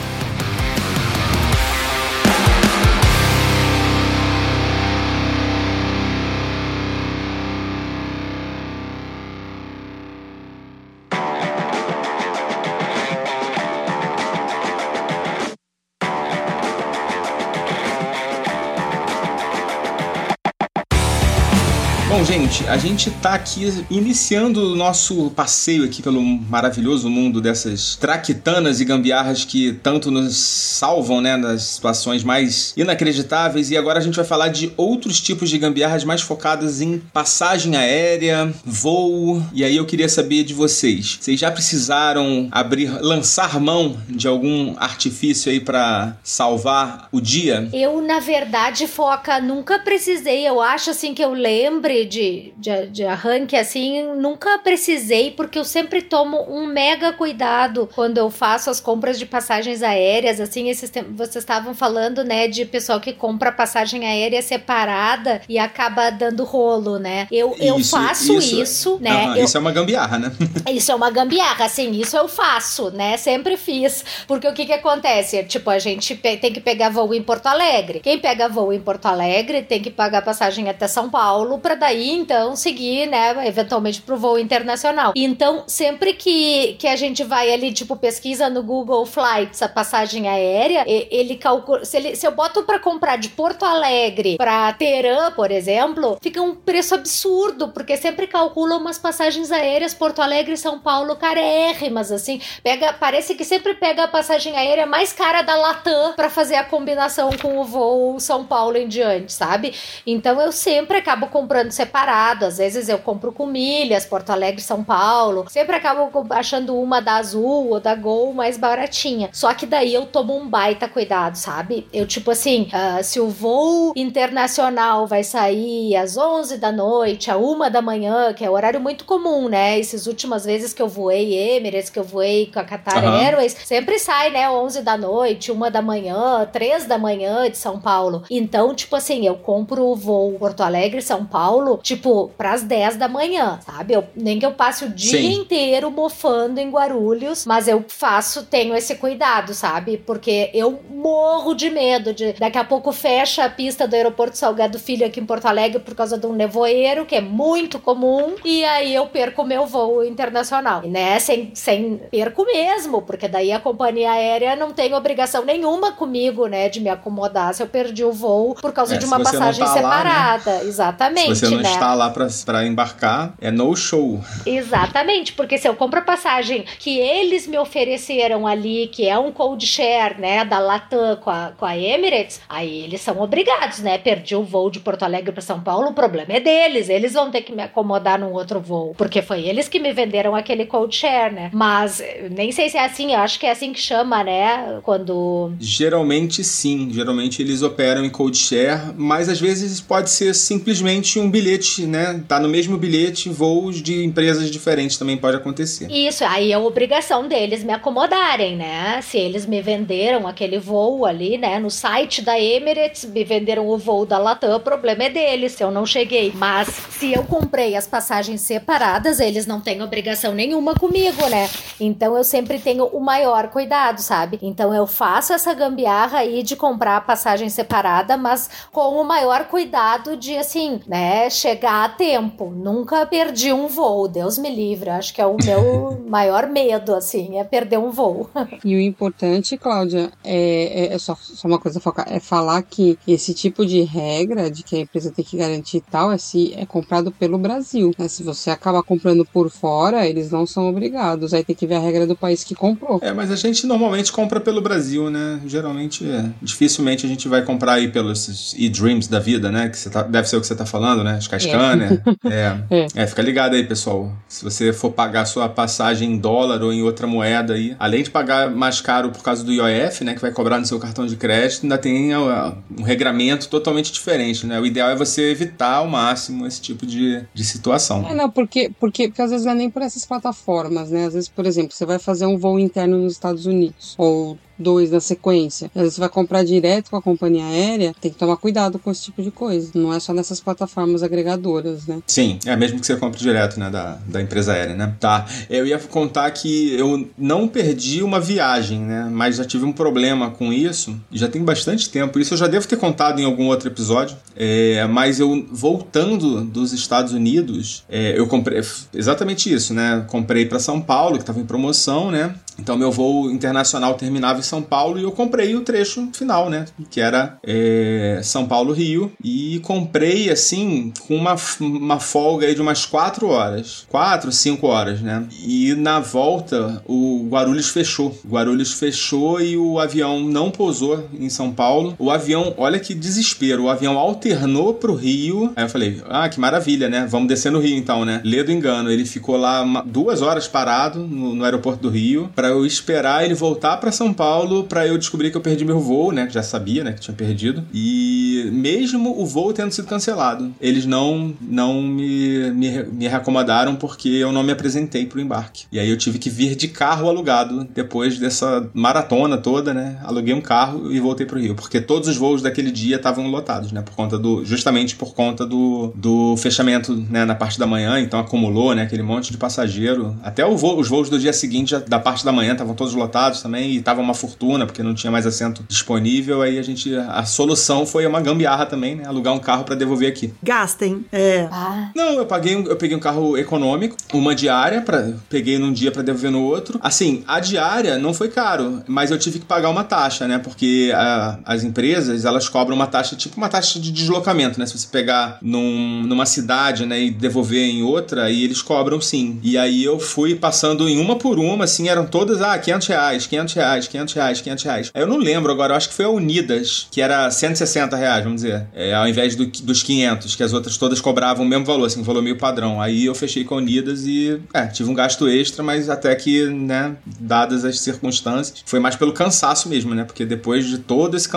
gente, 22.52 22.68
a 22.68 22.76
gente 22.76 23.10
tá 23.10 23.32
aqui 23.32 23.84
iniciando 23.90 24.72
o 24.72 24.76
nosso 24.76 25.30
passeio 25.30 25.84
aqui 25.84 26.02
pelo 26.02 26.20
maravilhoso 26.22 27.08
mundo 27.08 27.40
dessas 27.40 27.96
traquitanas 27.96 28.78
e 28.78 28.84
gambiarras 28.84 29.44
que 29.44 29.72
tanto 29.82 30.10
nos 30.10 30.36
salvam, 30.36 31.22
né, 31.22 31.36
nas 31.36 31.62
situações 31.62 32.22
mais 32.22 32.74
inacreditáveis. 32.76 33.70
E 33.70 33.76
agora 33.76 33.98
a 33.98 34.02
gente 34.02 34.16
vai 34.16 34.24
falar 34.24 34.48
de 34.48 34.70
outros 34.76 35.20
tipos 35.20 35.48
de 35.48 35.56
gambiarras 35.56 36.04
mais 36.04 36.20
focadas 36.20 36.82
em 36.82 36.98
passagem 36.98 37.74
aérea, 37.74 38.52
voo. 38.64 39.42
E 39.54 39.64
aí 39.64 39.76
eu 39.76 39.86
queria 39.86 40.08
saber 40.08 40.44
de 40.44 40.52
vocês, 40.52 41.18
vocês 41.20 41.40
já 41.40 41.50
precisaram 41.50 42.48
abrir, 42.50 42.90
lançar 43.00 43.58
mão 43.58 43.96
de 44.08 44.28
algum 44.28 44.74
artifício 44.76 45.50
aí 45.50 45.60
pra 45.60 46.16
salvar 46.22 47.08
o 47.10 47.20
dia? 47.20 47.68
Eu, 47.72 48.02
na 48.02 48.20
verdade, 48.20 48.86
Foca, 48.86 49.40
nunca 49.40 49.78
precisei. 49.78 50.46
Eu 50.46 50.60
acho, 50.60 50.90
assim, 50.90 51.14
que 51.14 51.24
eu 51.24 51.32
lembre 51.32 52.04
de, 52.04 52.41
de, 52.56 52.86
de 52.88 53.04
arranque, 53.04 53.56
assim, 53.56 54.02
nunca 54.16 54.58
precisei, 54.58 55.30
porque 55.30 55.58
eu 55.58 55.64
sempre 55.64 56.02
tomo 56.02 56.42
um 56.48 56.66
mega 56.66 57.12
cuidado 57.12 57.88
quando 57.94 58.18
eu 58.18 58.30
faço 58.30 58.70
as 58.70 58.80
compras 58.80 59.18
de 59.18 59.26
passagens 59.26 59.82
aéreas, 59.82 60.40
assim, 60.40 60.68
esses 60.68 60.90
vocês 61.14 61.36
estavam 61.36 61.74
falando, 61.74 62.24
né, 62.24 62.48
de 62.48 62.64
pessoal 62.64 63.00
que 63.00 63.12
compra 63.12 63.52
passagem 63.52 64.04
aérea 64.06 64.40
separada 64.42 65.42
e 65.48 65.58
acaba 65.58 66.10
dando 66.10 66.44
rolo, 66.44 66.98
né? 66.98 67.26
Eu, 67.30 67.54
eu 67.60 67.78
Isso, 67.78 67.90
faço 67.96 68.32
isso- 68.38 68.62
isso, 68.62 68.98
né? 69.00 69.34
Eu- 69.38 69.44
Isso 69.44 69.56
é 69.56 69.60
uma 69.60 69.72
gambiarra, 69.72 70.18
né? 70.18 70.32
isso 70.72 70.90
é 70.90 70.94
uma 70.94 71.10
gambiarra, 71.10 71.64
assim, 71.66 71.90
isso 71.92 72.16
eu 72.16 72.28
faço, 72.28 72.90
né? 72.90 73.16
Sempre 73.16 73.56
fiz. 73.56 74.04
Porque 74.26 74.46
o 74.48 74.52
que 74.52 74.66
que 74.66 74.72
acontece? 74.72 75.42
Tipo, 75.44 75.70
a 75.70 75.78
gente 75.78 76.14
tem 76.16 76.38
que 76.52 76.60
pegar 76.60 76.88
voo 76.90 77.12
em 77.14 77.22
Porto 77.22 77.46
Alegre. 77.46 78.00
Quem 78.00 78.18
pega 78.18 78.48
voo 78.48 78.72
em 78.72 78.80
Porto 78.80 79.06
Alegre 79.06 79.62
tem 79.62 79.80
que 79.82 79.90
pagar 79.90 80.22
passagem 80.22 80.68
até 80.68 80.88
São 80.88 81.10
Paulo 81.10 81.58
pra 81.58 81.74
daí, 81.74 82.10
então, 82.10 82.31
seguir, 82.56 83.06
né, 83.06 83.46
eventualmente 83.46 84.00
pro 84.02 84.16
voo 84.16 84.38
internacional. 84.38 85.12
Então, 85.14 85.64
sempre 85.66 86.14
que, 86.14 86.74
que 86.78 86.86
a 86.86 86.96
gente 86.96 87.24
vai 87.24 87.52
ali, 87.52 87.72
tipo, 87.72 87.96
pesquisa 87.96 88.48
no 88.48 88.62
Google 88.62 89.04
Flights 89.06 89.62
a 89.62 89.68
passagem 89.68 90.28
aérea, 90.28 90.84
ele 90.86 91.36
calcula... 91.36 91.84
Se, 91.84 91.96
ele, 91.96 92.16
se 92.16 92.26
eu 92.26 92.32
boto 92.32 92.62
pra 92.62 92.78
comprar 92.78 93.16
de 93.16 93.28
Porto 93.28 93.64
Alegre 93.64 94.36
pra 94.36 94.72
Teherã, 94.72 95.30
por 95.32 95.50
exemplo, 95.50 96.18
fica 96.20 96.40
um 96.40 96.54
preço 96.54 96.94
absurdo, 96.94 97.68
porque 97.68 97.96
sempre 97.96 98.26
calcula 98.26 98.76
umas 98.76 98.98
passagens 98.98 99.50
aéreas 99.50 99.94
Porto 99.94 100.20
Alegre 100.22 100.56
São 100.56 100.78
Paulo 100.78 101.16
carérrimas, 101.16 102.10
assim. 102.10 102.40
Pega, 102.62 102.92
parece 102.92 103.34
que 103.34 103.44
sempre 103.44 103.74
pega 103.74 104.04
a 104.04 104.08
passagem 104.08 104.56
aérea 104.56 104.86
mais 104.86 105.12
cara 105.12 105.42
da 105.42 105.54
Latam 105.54 106.14
pra 106.14 106.30
fazer 106.30 106.56
a 106.56 106.64
combinação 106.64 107.30
com 107.40 107.58
o 107.58 107.64
voo 107.64 108.18
São 108.20 108.44
Paulo 108.44 108.76
em 108.76 108.88
diante, 108.88 109.32
sabe? 109.32 109.74
Então 110.06 110.40
eu 110.40 110.52
sempre 110.52 110.98
acabo 110.98 111.26
comprando 111.28 111.70
separado. 111.70 112.21
Às 112.30 112.58
vezes 112.58 112.88
eu 112.88 112.98
compro 112.98 113.32
com 113.32 113.46
milhas, 113.46 114.06
Porto 114.06 114.30
Alegre, 114.30 114.60
São 114.60 114.84
Paulo. 114.84 115.46
Sempre 115.50 115.76
acabo 115.76 116.10
achando 116.30 116.76
uma 116.78 117.00
da 117.00 117.16
Azul 117.16 117.70
ou 117.70 117.80
da 117.80 117.94
Gol 117.94 118.32
mais 118.32 118.56
baratinha. 118.56 119.28
Só 119.32 119.52
que 119.54 119.66
daí 119.66 119.92
eu 119.92 120.06
tomo 120.06 120.36
um 120.36 120.46
baita 120.46 120.88
cuidado, 120.88 121.36
sabe? 121.36 121.86
Eu, 121.92 122.06
tipo 122.06 122.30
assim, 122.30 122.68
ah, 122.72 123.02
se 123.02 123.18
o 123.18 123.28
voo 123.28 123.92
internacional 123.96 125.06
vai 125.06 125.24
sair 125.24 125.96
às 125.96 126.16
11 126.16 126.58
da 126.58 126.70
noite, 126.70 127.30
a 127.30 127.36
uma 127.36 127.68
da 127.68 127.82
manhã, 127.82 128.32
que 128.32 128.44
é 128.44 128.50
horário 128.50 128.80
muito 128.80 129.04
comum, 129.04 129.48
né? 129.48 129.80
Essas 129.80 130.06
últimas 130.06 130.44
vezes 130.44 130.72
que 130.72 130.80
eu 130.80 130.88
voei 130.88 131.34
Emirates, 131.34 131.90
que 131.90 131.98
eu 131.98 132.04
voei 132.04 132.50
com 132.52 132.60
a 132.60 132.64
Qatar 132.64 133.04
Aham. 133.04 133.18
Airways, 133.18 133.56
sempre 133.64 133.98
sai, 133.98 134.30
né? 134.30 134.48
11 134.48 134.82
da 134.82 134.96
noite, 134.96 135.50
uma 135.50 135.70
da 135.70 135.82
manhã, 135.82 136.48
três 136.52 136.86
da 136.86 136.98
manhã 136.98 137.50
de 137.50 137.56
São 137.56 137.80
Paulo. 137.80 138.22
Então, 138.30 138.74
tipo 138.74 138.94
assim, 138.94 139.26
eu 139.26 139.34
compro 139.34 139.84
o 139.84 139.96
voo 139.96 140.32
Porto 140.38 140.62
Alegre, 140.62 141.02
São 141.02 141.24
Paulo, 141.24 141.78
tipo, 141.82 142.01
pras 142.36 142.62
10 142.62 142.96
da 142.96 143.08
manhã, 143.08 143.58
sabe? 143.64 143.94
Eu, 143.94 144.04
nem 144.16 144.38
que 144.38 144.46
eu 144.46 144.52
passe 144.52 144.84
o 144.84 144.90
dia 144.90 145.18
Sim. 145.20 145.40
inteiro 145.40 145.90
mofando 145.90 146.58
em 146.60 146.70
Guarulhos, 146.70 147.44
mas 147.46 147.68
eu 147.68 147.84
faço, 147.88 148.44
tenho 148.44 148.74
esse 148.74 148.94
cuidado, 148.96 149.54
sabe? 149.54 149.96
Porque 149.98 150.50
eu 150.54 150.80
morro 150.90 151.54
de 151.54 151.70
medo 151.70 152.12
de 152.12 152.32
daqui 152.34 152.58
a 152.58 152.64
pouco 152.64 152.92
fecha 152.92 153.44
a 153.44 153.48
pista 153.50 153.86
do 153.88 153.94
aeroporto 153.94 154.36
Salgado 154.38 154.78
Filho 154.78 155.06
aqui 155.06 155.20
em 155.20 155.26
Porto 155.26 155.46
Alegre 155.46 155.78
por 155.80 155.94
causa 155.94 156.16
de 156.18 156.26
um 156.26 156.32
nevoeiro, 156.32 157.04
que 157.06 157.16
é 157.16 157.20
muito 157.20 157.78
comum, 157.78 158.34
e 158.44 158.64
aí 158.64 158.94
eu 158.94 159.06
perco 159.06 159.44
meu 159.44 159.66
voo 159.66 160.04
internacional, 160.04 160.82
né? 160.82 161.18
Sem, 161.18 161.50
sem 161.54 162.00
perco 162.10 162.44
mesmo, 162.44 163.02
porque 163.02 163.28
daí 163.28 163.52
a 163.52 163.60
companhia 163.60 164.12
aérea 164.12 164.56
não 164.56 164.72
tem 164.72 164.94
obrigação 164.94 165.44
nenhuma 165.44 165.92
comigo, 165.92 166.46
né, 166.46 166.68
de 166.68 166.80
me 166.80 166.88
acomodar 166.88 167.54
se 167.54 167.62
eu 167.62 167.66
perdi 167.66 168.04
o 168.04 168.12
voo 168.12 168.54
por 168.54 168.72
causa 168.72 168.94
É, 168.94 168.98
de 168.98 169.04
uma 169.06 169.18
passagem 169.20 169.64
tá 169.64 169.70
lá, 169.70 169.74
né? 169.74 169.80
separada. 169.82 170.64
Exatamente, 170.64 171.36
Se 171.36 171.46
você 171.46 171.54
não 171.54 171.62
né? 171.62 171.70
está 171.70 171.91
lá 171.94 172.10
pra, 172.10 172.26
pra 172.44 172.66
embarcar, 172.66 173.34
é 173.40 173.50
no 173.50 173.74
show. 173.76 174.20
Exatamente, 174.46 175.32
porque 175.32 175.58
se 175.58 175.68
eu 175.68 175.74
compro 175.74 176.00
a 176.00 176.02
passagem 176.02 176.64
que 176.78 176.98
eles 176.98 177.46
me 177.46 177.58
ofereceram 177.58 178.46
ali, 178.46 178.88
que 178.92 179.08
é 179.08 179.18
um 179.18 179.32
code 179.32 179.66
share, 179.66 180.20
né, 180.20 180.44
da 180.44 180.58
Latam 180.58 181.16
com 181.16 181.30
a, 181.30 181.52
com 181.56 181.64
a 181.64 181.76
Emirates, 181.76 182.40
aí 182.48 182.82
eles 182.84 183.00
são 183.00 183.20
obrigados, 183.20 183.80
né? 183.80 183.98
Perdi 183.98 184.34
o 184.34 184.42
voo 184.42 184.70
de 184.70 184.80
Porto 184.80 185.02
Alegre 185.02 185.32
para 185.32 185.42
São 185.42 185.60
Paulo, 185.60 185.88
o 185.88 185.94
problema 185.94 186.32
é 186.32 186.40
deles, 186.40 186.88
eles 186.88 187.12
vão 187.12 187.30
ter 187.30 187.42
que 187.42 187.52
me 187.52 187.62
acomodar 187.62 188.18
num 188.18 188.32
outro 188.32 188.60
voo, 188.60 188.94
porque 188.96 189.22
foi 189.22 189.42
eles 189.42 189.68
que 189.68 189.78
me 189.78 189.92
venderam 189.92 190.34
aquele 190.34 190.66
code 190.66 190.94
share, 190.94 191.34
né? 191.34 191.50
Mas 191.52 192.00
eh, 192.00 192.28
nem 192.30 192.52
sei 192.52 192.68
se 192.68 192.76
é 192.76 192.84
assim, 192.84 193.12
eu 193.12 193.20
acho 193.20 193.38
que 193.38 193.46
é 193.46 193.50
assim 193.50 193.72
que 193.72 193.80
chama, 193.80 194.22
né? 194.22 194.80
Quando 194.82 195.52
Geralmente 195.58 196.44
sim, 196.44 196.90
geralmente 196.92 197.42
eles 197.42 197.62
operam 197.62 198.04
em 198.04 198.10
code 198.10 198.38
share, 198.38 198.92
mas 198.96 199.28
às 199.28 199.40
vezes 199.40 199.80
pode 199.80 200.10
ser 200.10 200.34
simplesmente 200.34 201.18
um 201.18 201.30
bilhete, 201.30 201.81
né? 201.86 202.22
Tá 202.26 202.38
no 202.38 202.48
mesmo 202.48 202.76
bilhete, 202.76 203.28
voos 203.28 203.82
de 203.82 204.04
empresas 204.04 204.50
diferentes 204.50 204.96
também 204.96 205.16
pode 205.16 205.36
acontecer. 205.36 205.90
Isso, 205.90 206.24
aí 206.24 206.52
é 206.52 206.58
obrigação 206.58 207.28
deles 207.28 207.62
me 207.64 207.72
acomodarem, 207.72 208.56
né? 208.56 209.00
Se 209.02 209.18
eles 209.18 209.46
me 209.46 209.60
venderam 209.60 210.26
aquele 210.26 210.58
voo 210.58 211.04
ali, 211.04 211.38
né? 211.38 211.58
No 211.58 211.70
site 211.70 212.22
da 212.22 212.38
Emirates, 212.38 213.04
me 213.04 213.24
venderam 213.24 213.68
o 213.68 213.78
voo 213.78 214.06
da 214.06 214.18
Latam, 214.18 214.56
o 214.56 214.60
problema 214.60 215.04
é 215.04 215.10
deles, 215.10 215.52
se 215.52 215.62
eu 215.62 215.70
não 215.70 215.86
cheguei. 215.86 216.32
Mas 216.34 216.68
se 216.68 217.12
eu 217.12 217.24
comprei 217.24 217.76
as 217.76 217.86
passagens 217.86 218.40
separadas, 218.40 219.20
eles 219.20 219.46
não 219.46 219.60
têm 219.60 219.82
obrigação 219.82 220.34
nenhuma 220.34 220.74
comigo, 220.74 221.26
né? 221.28 221.48
Então 221.80 222.16
eu 222.16 222.24
sempre 222.24 222.58
tenho 222.58 222.86
o 222.86 223.00
maior 223.00 223.48
cuidado, 223.48 224.00
sabe? 224.00 224.38
Então 224.42 224.74
eu 224.74 224.86
faço 224.86 225.32
essa 225.32 225.52
gambiarra 225.54 226.18
aí 226.18 226.42
de 226.42 226.56
comprar 226.56 226.96
a 226.96 227.00
passagem 227.00 227.48
separada, 227.48 228.16
mas 228.16 228.48
com 228.70 229.00
o 229.00 229.04
maior 229.04 229.44
cuidado 229.46 230.16
de, 230.16 230.36
assim, 230.36 230.80
né? 230.86 231.28
Chegar 231.30 231.71
a 231.72 231.88
tempo. 231.88 232.52
Nunca 232.54 233.06
perdi 233.06 233.50
um 233.50 233.66
voo, 233.66 234.06
Deus 234.06 234.36
me 234.36 234.54
livre. 234.54 234.90
Acho 234.90 235.14
que 235.14 235.22
é 235.22 235.26
o 235.26 235.38
meu 235.42 236.04
maior 236.06 236.46
medo, 236.46 236.94
assim, 236.94 237.38
é 237.38 237.44
perder 237.44 237.78
um 237.78 237.90
voo. 237.90 238.28
E 238.62 238.76
o 238.76 238.80
importante, 238.80 239.56
Cláudia, 239.56 240.12
é, 240.22 240.90
é, 240.90 240.94
é 240.94 240.98
só, 240.98 241.16
só, 241.16 241.48
uma 241.48 241.58
coisa 241.58 241.80
focar, 241.80 242.06
é 242.10 242.20
falar 242.20 242.60
que 242.62 242.98
esse 243.08 243.32
tipo 243.32 243.64
de 243.64 243.80
regra 243.80 244.50
de 244.50 244.62
que 244.62 244.76
a 244.76 244.80
empresa 244.80 245.10
tem 245.10 245.24
que 245.24 245.38
garantir 245.38 245.82
tal 245.90 246.12
é 246.12 246.18
se 246.18 246.52
é 246.54 246.66
comprado 246.66 247.10
pelo 247.10 247.38
Brasil. 247.38 247.92
Né? 247.98 248.06
Se 248.06 248.22
você 248.22 248.50
acaba 248.50 248.82
comprando 248.82 249.24
por 249.24 249.48
fora, 249.48 250.06
eles 250.06 250.30
não 250.30 250.46
são 250.46 250.68
obrigados. 250.68 251.32
Aí 251.32 251.42
tem 251.42 251.56
que 251.56 251.66
ver 251.66 251.76
a 251.76 251.80
regra 251.80 252.06
do 252.06 252.14
país 252.14 252.44
que 252.44 252.54
comprou. 252.54 253.00
É, 253.02 253.14
mas 253.14 253.30
a 253.30 253.36
gente 253.36 253.66
normalmente 253.66 254.12
compra 254.12 254.40
pelo 254.40 254.60
Brasil, 254.60 255.08
né? 255.08 255.40
Geralmente, 255.46 256.04
é, 256.04 256.28
dificilmente 256.42 257.06
a 257.06 257.08
gente 257.08 257.28
vai 257.28 257.42
comprar 257.42 257.74
aí 257.74 257.88
pelos 257.88 258.54
e-dreams 258.58 259.08
da 259.08 259.18
vida, 259.18 259.50
né? 259.50 259.70
Que 259.70 259.78
você 259.78 259.88
tá, 259.88 260.02
deve 260.02 260.28
ser 260.28 260.36
o 260.36 260.40
que 260.42 260.46
você 260.46 260.54
tá 260.54 260.66
falando, 260.66 261.02
né? 261.02 261.18
Skyscanner. 261.18 261.60
É. 261.60 261.61
é. 262.24 262.86
é. 262.94 263.06
fica 263.06 263.22
ligado 263.22 263.54
aí, 263.54 263.64
pessoal. 263.64 264.12
Se 264.28 264.44
você 264.44 264.72
for 264.72 264.90
pagar 264.90 265.24
sua 265.24 265.48
passagem 265.48 266.12
em 266.12 266.18
dólar 266.18 266.62
ou 266.62 266.72
em 266.72 266.82
outra 266.82 267.06
moeda 267.06 267.54
aí, 267.54 267.76
além 267.78 268.02
de 268.02 268.10
pagar 268.10 268.50
mais 268.50 268.80
caro 268.80 269.10
por 269.10 269.22
causa 269.22 269.44
do 269.44 269.52
IOF, 269.52 270.04
né? 270.04 270.14
Que 270.14 270.20
vai 270.20 270.30
cobrar 270.30 270.58
no 270.58 270.66
seu 270.66 270.78
cartão 270.78 271.06
de 271.06 271.16
crédito, 271.16 271.62
ainda 271.62 271.78
tem 271.78 272.14
um 272.16 272.82
regramento 272.82 273.48
totalmente 273.48 273.92
diferente, 273.92 274.46
né? 274.46 274.60
O 274.60 274.66
ideal 274.66 274.90
é 274.90 274.96
você 274.96 275.30
evitar 275.30 275.76
ao 275.76 275.88
máximo 275.88 276.46
esse 276.46 276.60
tipo 276.60 276.86
de, 276.86 277.24
de 277.32 277.44
situação. 277.44 278.06
É, 278.08 278.14
não, 278.14 278.30
porque, 278.30 278.70
porque, 278.78 279.08
porque 279.08 279.22
às 279.22 279.30
vezes 279.30 279.46
não 279.46 279.52
é 279.52 279.56
nem 279.56 279.70
por 279.70 279.82
essas 279.82 280.04
plataformas, 280.04 280.90
né? 280.90 281.06
Às 281.06 281.14
vezes, 281.14 281.28
por 281.28 281.46
exemplo, 281.46 281.72
você 281.72 281.86
vai 281.86 281.98
fazer 281.98 282.26
um 282.26 282.38
voo 282.38 282.58
interno 282.58 282.98
nos 282.98 283.12
Estados 283.12 283.46
Unidos 283.46 283.94
ou 283.98 284.38
dois 284.62 284.90
na 284.90 285.00
sequência. 285.00 285.70
Às 285.74 285.82
vezes 285.82 285.94
você 285.94 286.00
vai 286.00 286.08
comprar 286.08 286.44
direto 286.44 286.90
com 286.90 286.96
a 286.96 287.02
companhia 287.02 287.44
aérea, 287.44 287.94
tem 288.00 288.10
que 288.10 288.18
tomar 288.18 288.36
cuidado 288.36 288.78
com 288.78 288.90
esse 288.90 289.04
tipo 289.04 289.22
de 289.22 289.30
coisa. 289.30 289.70
Não 289.74 289.92
é 289.92 290.00
só 290.00 290.12
nessas 290.12 290.40
plataformas 290.40 291.02
agregadoras, 291.02 291.86
né? 291.86 292.00
Sim, 292.06 292.38
é 292.46 292.56
mesmo 292.56 292.80
que 292.80 292.86
você 292.86 292.96
compre 292.96 293.18
direto, 293.18 293.58
né, 293.58 293.70
da, 293.70 293.98
da 294.06 294.22
empresa 294.22 294.52
aérea, 294.52 294.74
né? 294.74 294.94
Tá. 294.98 295.26
Eu 295.50 295.66
ia 295.66 295.78
contar 295.78 296.30
que 296.30 296.74
eu 296.74 297.08
não 297.18 297.48
perdi 297.48 298.02
uma 298.02 298.20
viagem, 298.20 298.80
né? 298.80 299.08
Mas 299.10 299.36
já 299.36 299.44
tive 299.44 299.64
um 299.64 299.72
problema 299.72 300.30
com 300.30 300.52
isso. 300.52 300.96
Já 301.10 301.28
tem 301.28 301.42
bastante 301.42 301.90
tempo. 301.90 302.18
Isso 302.18 302.34
eu 302.34 302.38
já 302.38 302.46
devo 302.46 302.66
ter 302.66 302.76
contado 302.76 303.20
em 303.20 303.24
algum 303.24 303.46
outro 303.46 303.68
episódio. 303.68 304.16
É, 304.36 304.86
mas 304.86 305.20
eu, 305.20 305.46
voltando 305.50 306.42
dos 306.42 306.72
Estados 306.72 307.12
Unidos, 307.12 307.84
é, 307.88 308.18
eu 308.18 308.26
comprei 308.26 308.60
exatamente 308.94 309.52
isso, 309.52 309.74
né? 309.74 310.04
Comprei 310.08 310.46
para 310.46 310.58
São 310.58 310.80
Paulo, 310.80 311.16
que 311.16 311.22
estava 311.22 311.40
em 311.40 311.44
promoção, 311.44 312.10
né? 312.10 312.34
Então 312.58 312.76
meu 312.76 312.90
voo 312.90 313.30
internacional 313.30 313.94
terminava 313.94 314.38
em 314.38 314.42
São 314.42 314.62
Paulo 314.62 314.98
e 314.98 315.02
eu 315.02 315.12
comprei 315.12 315.54
o 315.54 315.60
trecho 315.60 316.08
final, 316.12 316.48
né? 316.50 316.66
Que 316.90 317.00
era 317.00 317.38
é, 317.42 318.20
São 318.22 318.46
Paulo-Rio. 318.46 319.12
E 319.22 319.60
comprei, 319.60 320.30
assim, 320.30 320.92
com 321.06 321.16
uma, 321.16 321.36
uma 321.60 322.00
folga 322.00 322.52
de 322.54 322.60
umas 322.60 322.86
4 322.86 323.28
horas. 323.28 323.86
4, 323.88 324.30
5 324.30 324.66
horas, 324.66 325.00
né? 325.00 325.24
E 325.44 325.74
na 325.74 326.00
volta 326.00 326.82
o 326.86 327.26
Guarulhos 327.28 327.68
fechou. 327.68 328.16
O 328.24 328.28
Guarulhos 328.28 328.72
fechou 328.72 329.40
e 329.40 329.56
o 329.56 329.78
avião 329.78 330.20
não 330.20 330.50
pousou 330.50 331.08
em 331.18 331.28
São 331.28 331.52
Paulo. 331.52 331.94
O 331.98 332.10
avião, 332.10 332.54
olha 332.56 332.78
que 332.78 332.94
desespero, 332.94 333.64
o 333.64 333.70
avião 333.70 333.98
alternou 333.98 334.74
pro 334.74 334.94
Rio. 334.94 335.52
Aí 335.56 335.64
eu 335.64 335.68
falei, 335.68 336.02
ah, 336.08 336.28
que 336.28 336.40
maravilha, 336.40 336.88
né? 336.88 337.06
Vamos 337.08 337.28
descer 337.28 337.50
no 337.50 337.60
Rio 337.60 337.76
então, 337.76 338.04
né? 338.04 338.20
Lê 338.24 338.42
do 338.42 338.52
engano, 338.52 338.90
ele 338.90 339.04
ficou 339.04 339.36
lá 339.36 339.62
uma, 339.62 339.82
duas 339.82 340.22
horas 340.22 340.48
parado 340.48 341.00
no, 341.00 341.34
no 341.34 341.44
aeroporto 341.44 341.82
do 341.82 341.88
Rio 341.88 342.30
para 342.42 342.48
eu 342.48 342.66
esperar 342.66 343.24
ele 343.24 343.34
voltar 343.34 343.76
para 343.76 343.92
São 343.92 344.12
Paulo 344.12 344.64
para 344.64 344.84
eu 344.84 344.98
descobrir 344.98 345.30
que 345.30 345.36
eu 345.36 345.40
perdi 345.40 345.64
meu 345.64 345.78
voo, 345.78 346.10
né? 346.10 346.26
Já 346.28 346.42
sabia, 346.42 346.82
né, 346.82 346.92
que 346.92 347.00
tinha 347.00 347.14
perdido. 347.14 347.62
E 347.72 348.50
mesmo 348.52 349.16
o 349.16 349.24
voo 349.24 349.52
tendo 349.52 349.70
sido 349.70 349.86
cancelado, 349.86 350.52
eles 350.60 350.84
não 350.84 351.32
não 351.40 351.80
me, 351.80 352.50
me, 352.50 352.82
me 352.82 353.06
reacomodaram 353.06 353.76
porque 353.76 354.08
eu 354.08 354.32
não 354.32 354.42
me 354.42 354.50
apresentei 354.50 355.06
pro 355.06 355.20
embarque. 355.20 355.66
E 355.70 355.78
aí 355.78 355.88
eu 355.88 355.96
tive 355.96 356.18
que 356.18 356.28
vir 356.28 356.56
de 356.56 356.66
carro 356.66 357.08
alugado 357.08 357.64
depois 357.72 358.18
dessa 358.18 358.68
maratona 358.74 359.38
toda, 359.38 359.72
né? 359.72 360.00
Aluguei 360.02 360.34
um 360.34 360.40
carro 360.40 360.90
e 360.90 360.98
voltei 360.98 361.24
pro 361.24 361.38
Rio, 361.38 361.54
porque 361.54 361.80
todos 361.80 362.08
os 362.08 362.16
voos 362.16 362.42
daquele 362.42 362.72
dia 362.72 362.96
estavam 362.96 363.28
lotados, 363.28 363.70
né? 363.70 363.82
Por 363.82 363.94
conta 363.94 364.18
do 364.18 364.44
justamente 364.44 364.96
por 364.96 365.14
conta 365.14 365.46
do, 365.46 365.92
do 365.94 366.36
fechamento, 366.38 366.92
né, 367.08 367.24
na 367.24 367.36
parte 367.36 367.56
da 367.56 367.68
manhã, 367.68 368.00
então 368.00 368.18
acumulou, 368.18 368.74
né, 368.74 368.82
aquele 368.82 369.04
monte 369.04 369.30
de 369.30 369.38
passageiro. 369.38 370.16
Até 370.24 370.44
voo, 370.44 370.80
os 370.80 370.88
voos 370.88 371.08
do 371.08 371.20
dia 371.20 371.32
seguinte 371.32 371.78
da 371.86 372.00
parte 372.00 372.24
da 372.24 372.31
da 372.32 372.36
manhã 372.36 372.52
estavam 372.52 372.74
todos 372.74 372.94
lotados 372.94 373.42
também 373.42 373.72
e 373.72 373.82
tava 373.82 374.00
uma 374.00 374.14
fortuna 374.14 374.66
porque 374.66 374.82
não 374.82 374.94
tinha 374.94 375.10
mais 375.10 375.26
assento 375.26 375.64
disponível. 375.68 376.42
Aí 376.42 376.58
a 376.58 376.62
gente 376.62 376.94
a 376.96 377.24
solução 377.24 377.84
foi 377.84 378.06
uma 378.06 378.20
gambiarra 378.20 378.66
também, 378.66 378.96
né? 378.96 379.04
Alugar 379.06 379.34
um 379.34 379.38
carro 379.38 379.64
para 379.64 379.74
devolver 379.74 380.08
aqui. 380.08 380.32
Gastem. 380.42 381.04
É. 381.12 381.48
Ah. 381.52 381.90
Não, 381.94 382.14
eu 382.14 382.26
paguei 382.26 382.54
eu 382.54 382.76
peguei 382.76 382.96
um 382.96 383.00
carro 383.00 383.36
econômico, 383.36 383.96
uma 384.12 384.34
diária 384.34 384.80
para 384.80 385.12
peguei 385.28 385.58
num 385.58 385.72
dia 385.72 385.92
para 385.92 386.02
devolver 386.02 386.30
no 386.30 386.42
outro. 386.42 386.78
Assim, 386.82 387.22
a 387.26 387.38
diária 387.38 387.98
não 387.98 388.14
foi 388.14 388.28
caro, 388.28 388.82
mas 388.86 389.10
eu 389.10 389.18
tive 389.18 389.38
que 389.38 389.44
pagar 389.44 389.68
uma 389.68 389.84
taxa, 389.84 390.26
né? 390.26 390.38
Porque 390.38 390.92
a, 390.94 391.38
as 391.44 391.62
empresas, 391.64 392.24
elas 392.24 392.48
cobram 392.48 392.74
uma 392.74 392.86
taxa, 392.86 393.14
tipo 393.14 393.36
uma 393.36 393.48
taxa 393.48 393.78
de 393.78 393.92
deslocamento, 393.92 394.58
né? 394.58 394.66
Se 394.66 394.78
você 394.78 394.86
pegar 394.88 395.38
num, 395.42 396.02
numa 396.04 396.24
cidade, 396.26 396.86
né, 396.86 397.00
e 397.00 397.10
devolver 397.10 397.62
em 397.62 397.82
outra, 397.82 398.24
aí 398.24 398.44
eles 398.44 398.62
cobram 398.62 399.00
sim. 399.00 399.38
E 399.42 399.58
aí 399.58 399.84
eu 399.84 399.98
fui 399.98 400.34
passando 400.34 400.88
em 400.88 401.00
uma 401.00 401.16
por 401.16 401.38
uma, 401.38 401.64
assim, 401.64 401.88
eram 401.88 402.06
todas 402.06 402.21
todas, 402.22 402.40
ah, 402.40 402.56
500 402.56 402.86
reais, 402.86 403.26
500 403.26 403.54
reais, 403.54 403.88
500 403.88 404.14
reais, 404.14 404.40
500 404.40 404.64
reais. 404.64 404.90
Eu 404.94 405.08
não 405.08 405.16
lembro 405.16 405.50
agora, 405.50 405.72
eu 405.72 405.76
acho 405.76 405.88
que 405.88 405.94
foi 405.94 406.04
a 406.04 406.08
Unidas, 406.08 406.86
que 406.88 407.00
era 407.00 407.28
160 407.28 407.96
reais, 407.96 408.22
vamos 408.22 408.42
dizer, 408.42 408.64
é, 408.72 408.94
ao 408.94 409.08
invés 409.08 409.34
do, 409.34 409.44
dos 409.46 409.82
500, 409.82 410.36
que 410.36 410.42
as 410.44 410.52
outras 410.52 410.76
todas 410.76 411.00
cobravam 411.00 411.44
o 411.44 411.48
mesmo 411.48 411.64
valor, 411.64 411.86
assim, 411.86 412.00
um 412.00 412.04
valor 412.04 412.22
meio 412.22 412.38
padrão. 412.38 412.80
Aí 412.80 413.06
eu 413.06 413.14
fechei 413.14 413.42
com 413.42 413.54
a 413.54 413.58
Unidas 413.58 414.06
e, 414.06 414.40
é, 414.54 414.66
tive 414.66 414.88
um 414.88 414.94
gasto 414.94 415.28
extra, 415.28 415.64
mas 415.64 415.90
até 415.90 416.14
que, 416.14 416.46
né, 416.46 416.94
dadas 417.18 417.64
as 417.64 417.80
circunstâncias, 417.80 418.62
foi 418.64 418.78
mais 418.78 418.94
pelo 418.94 419.12
cansaço 419.12 419.68
mesmo, 419.68 419.92
né, 419.92 420.04
porque 420.04 420.24
depois 420.24 420.66
de 420.66 420.78
todo 420.78 421.16
esse 421.16 421.28